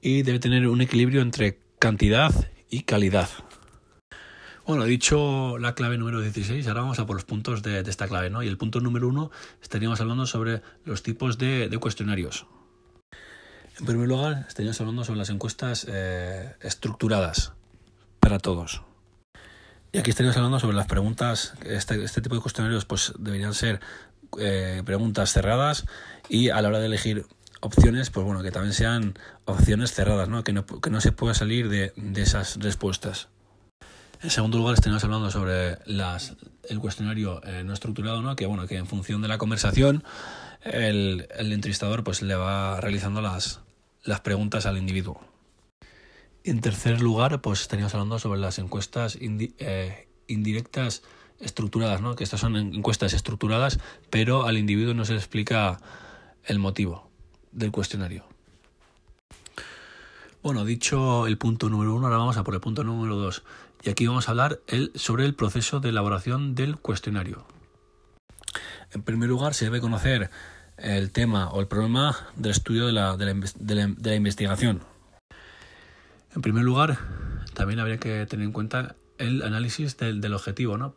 y 0.00 0.22
debe 0.22 0.38
tener 0.38 0.66
un 0.66 0.80
equilibrio 0.80 1.20
entre 1.20 1.58
cantidad 1.78 2.32
y 2.70 2.82
calidad. 2.84 3.28
Bueno, 4.66 4.84
dicho 4.84 5.58
la 5.58 5.74
clave 5.74 5.98
número 5.98 6.20
16, 6.20 6.66
ahora 6.68 6.82
vamos 6.82 6.98
a 6.98 7.06
por 7.06 7.16
los 7.16 7.24
puntos 7.24 7.62
de, 7.62 7.80
esta 7.80 8.08
clave, 8.08 8.30
¿no? 8.30 8.42
Y 8.42 8.48
el 8.48 8.58
punto 8.58 8.80
número 8.80 9.08
uno 9.08 9.30
estaríamos 9.62 10.00
hablando 10.00 10.26
sobre 10.26 10.62
los 10.84 11.02
tipos 11.02 11.38
de, 11.38 11.74
cuestionarios. 11.80 12.46
En 13.78 13.86
primer 13.86 14.08
lugar, 14.08 14.44
estaríamos 14.48 14.80
hablando 14.80 15.04
sobre 15.04 15.18
las 15.18 15.30
encuestas 15.30 15.86
eh, 15.88 16.52
estructuradas 16.60 17.52
para 18.18 18.40
todos. 18.40 18.82
Y 19.92 19.98
aquí 19.98 20.10
estaríamos 20.10 20.36
hablando 20.36 20.58
sobre 20.58 20.76
las 20.76 20.86
preguntas, 20.86 21.54
este, 21.64 22.02
este 22.02 22.20
tipo 22.20 22.34
de 22.34 22.40
cuestionarios 22.40 22.84
pues 22.84 23.12
deberían 23.18 23.54
ser 23.54 23.80
eh, 24.38 24.82
preguntas 24.84 25.32
cerradas 25.32 25.86
y 26.28 26.50
a 26.50 26.60
la 26.60 26.68
hora 26.68 26.80
de 26.80 26.86
elegir 26.86 27.24
opciones, 27.60 28.10
pues 28.10 28.26
bueno, 28.26 28.42
que 28.42 28.50
también 28.50 28.74
sean 28.74 29.18
opciones 29.44 29.92
cerradas, 29.92 30.28
¿no? 30.28 30.42
Que 30.42 30.52
no, 30.52 30.66
que 30.66 30.90
no 30.90 31.00
se 31.00 31.12
pueda 31.12 31.34
salir 31.34 31.68
de, 31.68 31.92
de 31.96 32.22
esas 32.22 32.56
respuestas. 32.56 33.28
En 34.20 34.30
segundo 34.30 34.58
lugar, 34.58 34.74
estaríamos 34.74 35.04
hablando 35.04 35.30
sobre 35.30 35.78
las, 35.86 36.34
el 36.68 36.80
cuestionario 36.80 37.40
eh, 37.44 37.62
no 37.64 37.72
estructurado, 37.72 38.20
¿no? 38.22 38.34
que 38.34 38.46
bueno, 38.46 38.66
que 38.66 38.76
en 38.76 38.86
función 38.86 39.22
de 39.22 39.28
la 39.28 39.38
conversación, 39.38 40.02
el, 40.62 41.28
el 41.36 41.52
entrevistador 41.52 42.02
pues 42.02 42.22
le 42.22 42.34
va 42.34 42.80
realizando 42.80 43.22
las, 43.22 43.60
las 44.08 44.20
preguntas 44.20 44.64
al 44.64 44.78
individuo. 44.78 45.20
En 46.42 46.62
tercer 46.62 47.02
lugar, 47.02 47.42
pues 47.42 47.60
estaríamos 47.60 47.92
hablando 47.92 48.18
sobre 48.18 48.40
las 48.40 48.58
encuestas 48.58 49.18
eh, 49.20 50.08
indirectas 50.26 51.02
estructuradas, 51.40 52.00
¿no? 52.00 52.16
que 52.16 52.24
estas 52.24 52.40
son 52.40 52.56
encuestas 52.56 53.12
estructuradas, 53.12 53.78
pero 54.08 54.46
al 54.46 54.56
individuo 54.56 54.94
no 54.94 55.04
se 55.04 55.12
le 55.12 55.18
explica 55.18 55.78
el 56.44 56.58
motivo 56.58 57.10
del 57.52 57.70
cuestionario. 57.70 58.24
Bueno, 60.42 60.64
dicho 60.64 61.26
el 61.26 61.36
punto 61.36 61.68
número 61.68 61.94
uno, 61.94 62.06
ahora 62.06 62.16
vamos 62.16 62.38
a 62.38 62.44
por 62.44 62.54
el 62.54 62.60
punto 62.60 62.84
número 62.84 63.16
dos. 63.16 63.42
Y 63.82 63.90
aquí 63.90 64.06
vamos 64.06 64.28
a 64.28 64.30
hablar 64.30 64.60
el, 64.68 64.90
sobre 64.94 65.26
el 65.26 65.34
proceso 65.34 65.80
de 65.80 65.90
elaboración 65.90 66.54
del 66.54 66.78
cuestionario. 66.78 67.44
En 68.92 69.02
primer 69.02 69.28
lugar, 69.28 69.52
se 69.52 69.66
debe 69.66 69.82
conocer 69.82 70.30
el 70.78 71.10
tema 71.10 71.50
o 71.50 71.60
el 71.60 71.66
problema 71.66 72.16
del 72.36 72.52
estudio 72.52 72.86
de 72.86 72.92
la, 72.92 73.16
de 73.16 73.94
la, 74.00 74.14
investigación. 74.14 74.82
En 76.34 76.42
primer 76.42 76.64
lugar, 76.64 76.98
también 77.54 77.80
habría 77.80 77.98
que 77.98 78.26
tener 78.26 78.46
en 78.46 78.52
cuenta 78.52 78.96
el 79.18 79.42
análisis 79.42 79.96
del, 79.96 80.20
del 80.20 80.34
objetivo 80.34 80.76
¿no? 80.78 80.94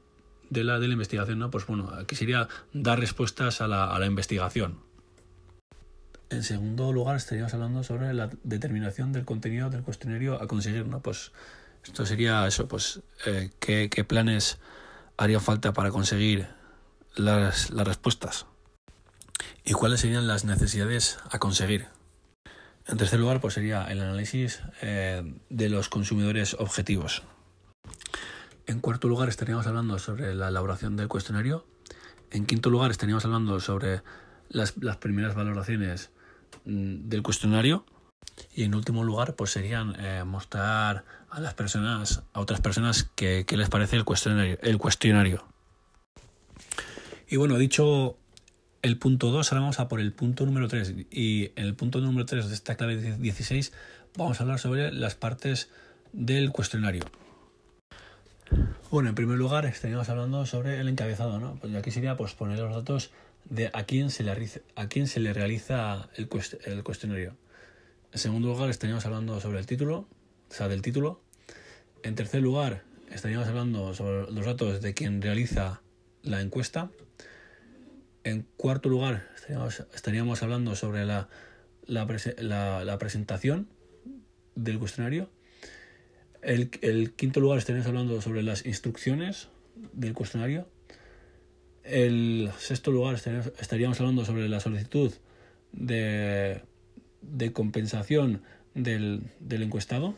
de, 0.49 0.63
la, 0.63 0.79
de 0.79 0.87
la 0.87 0.93
investigación. 0.93 1.39
¿no? 1.39 1.49
Pues 1.49 1.65
bueno, 1.65 1.91
aquí 1.99 2.15
sería 2.15 2.47
dar 2.73 2.99
respuestas 2.99 3.61
a 3.61 3.67
la, 3.67 3.85
a 3.85 3.99
la 3.99 4.05
investigación. 4.05 4.79
En 6.29 6.43
segundo 6.43 6.93
lugar, 6.93 7.17
estaríamos 7.17 7.53
hablando 7.53 7.83
sobre 7.83 8.13
la 8.13 8.29
determinación 8.43 9.11
del 9.11 9.25
contenido 9.25 9.69
del 9.69 9.83
cuestionario 9.83 10.41
a 10.41 10.47
conseguir, 10.47 10.87
¿no? 10.87 11.01
Pues 11.01 11.33
esto 11.83 12.05
sería 12.05 12.47
eso, 12.47 12.69
pues 12.69 13.01
eh, 13.25 13.51
¿qué, 13.59 13.89
¿qué, 13.89 14.05
planes 14.05 14.57
haría 15.17 15.41
falta 15.41 15.73
para 15.73 15.91
conseguir 15.91 16.47
las, 17.15 17.71
las, 17.71 17.85
respuestas 17.85 18.45
y 19.63 19.73
cuáles 19.73 20.01
serían 20.01 20.27
las 20.27 20.45
necesidades 20.45 21.19
a 21.29 21.39
conseguir. 21.39 21.87
En 22.87 22.97
tercer 22.97 23.19
lugar, 23.19 23.41
pues 23.41 23.53
sería 23.53 23.85
el 23.85 24.01
análisis 24.01 24.61
eh, 24.81 25.23
de 25.49 25.69
los 25.69 25.89
consumidores 25.89 26.55
objetivos. 26.59 27.23
En 28.65 28.79
cuarto 28.79 29.07
lugar, 29.07 29.29
estaríamos 29.29 29.67
hablando 29.67 29.99
sobre 29.99 30.33
la 30.35 30.47
elaboración 30.47 30.97
del 30.97 31.07
cuestionario. 31.07 31.65
En 32.31 32.45
quinto 32.45 32.69
lugar, 32.69 32.91
estaríamos 32.91 33.25
hablando 33.25 33.59
sobre 33.59 34.01
las, 34.49 34.75
las 34.77 34.97
primeras 34.97 35.35
valoraciones 35.35 36.11
Mm, 36.65 37.09
del 37.09 37.23
cuestionario 37.23 37.85
y 38.53 38.63
en 38.63 38.75
último 38.75 39.03
lugar 39.03 39.35
pues 39.35 39.51
serían 39.51 39.95
eh, 39.99 40.23
mostrar 40.23 41.05
a 41.29 41.39
las 41.39 41.55
personas 41.55 42.21
a 42.33 42.39
otras 42.39 42.61
personas 42.61 43.09
qué 43.15 43.45
les 43.49 43.69
parece 43.69 43.95
el 43.95 44.05
cuestionario 44.05 44.59
el 44.61 44.77
cuestionario 44.77 45.43
y 47.27 47.37
bueno 47.37 47.57
dicho 47.57 48.17
el 48.81 48.97
punto 48.97 49.31
2 49.31 49.51
ahora 49.51 49.61
vamos 49.61 49.79
a 49.79 49.87
por 49.87 49.99
el 49.99 50.11
punto 50.11 50.45
número 50.45 50.67
3 50.67 50.95
y 51.11 51.51
en 51.55 51.65
el 51.65 51.75
punto 51.75 51.99
número 51.99 52.25
3 52.25 52.47
de 52.47 52.53
esta 52.53 52.75
clave 52.75 53.17
16 53.17 53.73
vamos 54.17 54.39
a 54.39 54.43
hablar 54.43 54.59
sobre 54.59 54.91
las 54.91 55.15
partes 55.15 55.69
del 56.13 56.51
cuestionario 56.51 57.03
bueno 58.89 59.09
en 59.09 59.15
primer 59.15 59.37
lugar 59.37 59.65
estaríamos 59.65 60.09
hablando 60.09 60.45
sobre 60.45 60.79
el 60.79 60.89
encabezado 60.89 61.39
no 61.39 61.55
pues 61.55 61.73
aquí 61.75 61.91
sería 61.91 62.17
pues 62.17 62.33
poner 62.33 62.59
los 62.59 62.73
datos 62.73 63.11
de 63.45 63.69
a 63.73 63.83
quién 63.83 64.09
se 64.09 64.23
le, 64.23 64.31
a 64.75 64.87
quién 64.87 65.07
se 65.07 65.19
le 65.19 65.33
realiza 65.33 66.09
el, 66.15 66.29
el 66.65 66.83
cuestionario. 66.83 67.35
En 68.11 68.19
segundo 68.19 68.49
lugar, 68.49 68.69
estaríamos 68.69 69.05
hablando 69.05 69.39
sobre 69.39 69.59
el 69.59 69.65
título, 69.65 70.07
o 70.49 70.53
sea, 70.53 70.67
del 70.67 70.81
título. 70.81 71.21
En 72.03 72.15
tercer 72.15 72.41
lugar, 72.41 72.83
estaríamos 73.09 73.47
hablando 73.47 73.93
sobre 73.93 74.31
los 74.31 74.45
datos 74.45 74.81
de 74.81 74.93
quien 74.93 75.21
realiza 75.21 75.81
la 76.23 76.41
encuesta. 76.41 76.91
En 78.23 78.45
cuarto 78.55 78.89
lugar, 78.89 79.27
estaríamos, 79.35 79.83
estaríamos 79.95 80.43
hablando 80.43 80.75
sobre 80.75 81.05
la, 81.05 81.27
la, 81.87 82.97
presentación 82.99 83.67
del 84.55 84.77
cuestionario. 84.77 85.29
El, 86.41 86.69
el, 86.81 87.13
quinto 87.13 87.39
lugar, 87.39 87.57
estaríamos 87.57 87.87
hablando 87.87 88.21
sobre 88.21 88.43
las 88.43 88.65
instrucciones 88.65 89.49
del 89.93 90.13
cuestionario. 90.13 90.67
El 91.83 92.51
sexto 92.59 92.91
lugar 92.91 93.15
estaríamos 93.15 93.99
hablando 93.99 94.23
sobre 94.23 94.47
la 94.47 94.59
solicitud 94.59 95.11
de, 95.71 96.61
de 97.21 97.53
compensación 97.53 98.43
del, 98.75 99.23
del, 99.39 99.63
encuestado. 99.63 100.13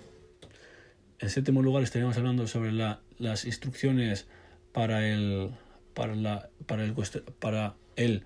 En 1.20 1.30
séptimo 1.30 1.62
lugar 1.62 1.84
estaríamos 1.84 2.18
hablando 2.18 2.48
sobre 2.48 2.74
la, 2.74 3.02
las 3.18 3.46
instrucciones 3.46 4.28
para 4.74 5.08
el, 5.08 5.52
para, 5.94 6.16
la, 6.16 6.50
para, 6.66 6.84
el, 6.84 6.94
para 7.40 7.76
el 7.96 8.24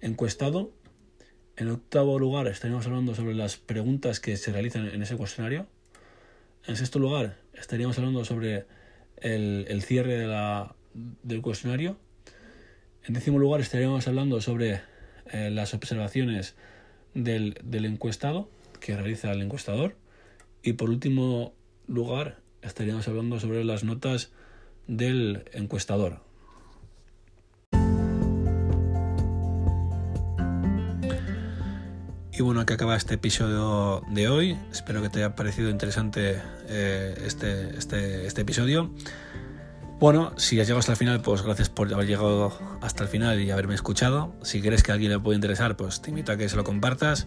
encuestado. 0.00 0.72
En 1.56 1.68
octavo 1.68 2.18
lugar 2.18 2.46
estaríamos 2.46 2.86
hablando 2.86 3.14
sobre 3.14 3.34
las 3.34 3.56
preguntas 3.56 4.20
que 4.20 4.36
se 4.36 4.52
realizan 4.52 4.86
en 4.86 5.02
ese 5.02 5.16
cuestionario. 5.16 5.66
En 6.66 6.76
sexto 6.76 6.98
lugar 6.98 7.36
estaríamos 7.54 7.98
hablando 7.98 8.24
sobre 8.24 8.66
el, 9.16 9.66
el 9.68 9.82
cierre 9.82 10.18
de 10.18 10.26
la, 10.26 10.74
del 10.94 11.42
cuestionario. 11.42 11.98
En 13.04 13.14
décimo 13.14 13.38
lugar 13.38 13.60
estaríamos 13.60 14.06
hablando 14.06 14.40
sobre 14.40 14.80
eh, 15.32 15.50
las 15.50 15.74
observaciones 15.74 16.54
del, 17.14 17.58
del, 17.64 17.86
encuestado 17.86 18.48
que 18.80 18.94
realiza 18.96 19.32
el 19.32 19.42
encuestador. 19.42 19.96
Y 20.62 20.74
por 20.74 20.90
último 20.90 21.54
lugar 21.86 22.38
estaríamos 22.62 23.08
hablando 23.08 23.40
sobre 23.40 23.64
las 23.64 23.84
notas 23.84 24.30
del 24.86 25.44
encuestador. 25.52 26.27
Y 32.38 32.42
bueno, 32.42 32.60
aquí 32.60 32.72
acaba 32.72 32.94
este 32.94 33.14
episodio 33.14 34.00
de 34.10 34.28
hoy. 34.28 34.56
Espero 34.70 35.02
que 35.02 35.08
te 35.08 35.18
haya 35.18 35.34
parecido 35.34 35.70
interesante 35.70 36.40
eh, 36.68 37.20
este, 37.26 37.76
este, 37.76 38.28
este 38.28 38.42
episodio. 38.42 38.92
Bueno, 39.98 40.30
si 40.36 40.60
has 40.60 40.68
llegado 40.68 40.78
hasta 40.78 40.92
el 40.92 40.98
final, 40.98 41.20
pues 41.20 41.42
gracias 41.42 41.68
por 41.68 41.92
haber 41.92 42.06
llegado 42.06 42.56
hasta 42.80 43.02
el 43.02 43.08
final 43.08 43.40
y 43.40 43.50
haberme 43.50 43.74
escuchado. 43.74 44.36
Si 44.42 44.62
crees 44.62 44.84
que 44.84 44.92
a 44.92 44.94
alguien 44.94 45.10
le 45.10 45.18
puede 45.18 45.34
interesar, 45.34 45.76
pues 45.76 46.00
te 46.00 46.10
invito 46.10 46.30
a 46.30 46.36
que 46.36 46.48
se 46.48 46.54
lo 46.54 46.62
compartas. 46.62 47.26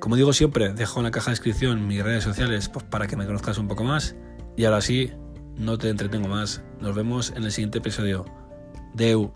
Como 0.00 0.16
digo 0.16 0.34
siempre, 0.34 0.70
dejo 0.74 1.00
en 1.00 1.04
la 1.04 1.10
caja 1.12 1.30
de 1.30 1.32
descripción 1.32 1.88
mis 1.88 2.04
redes 2.04 2.22
sociales 2.22 2.68
pues, 2.68 2.84
para 2.84 3.06
que 3.06 3.16
me 3.16 3.24
conozcas 3.24 3.56
un 3.56 3.68
poco 3.68 3.84
más. 3.84 4.16
Y 4.54 4.66
ahora 4.66 4.82
sí, 4.82 5.12
no 5.56 5.78
te 5.78 5.88
entretengo 5.88 6.28
más. 6.28 6.62
Nos 6.78 6.94
vemos 6.94 7.32
en 7.34 7.44
el 7.44 7.52
siguiente 7.52 7.78
episodio. 7.78 8.26
Deu. 8.92 9.32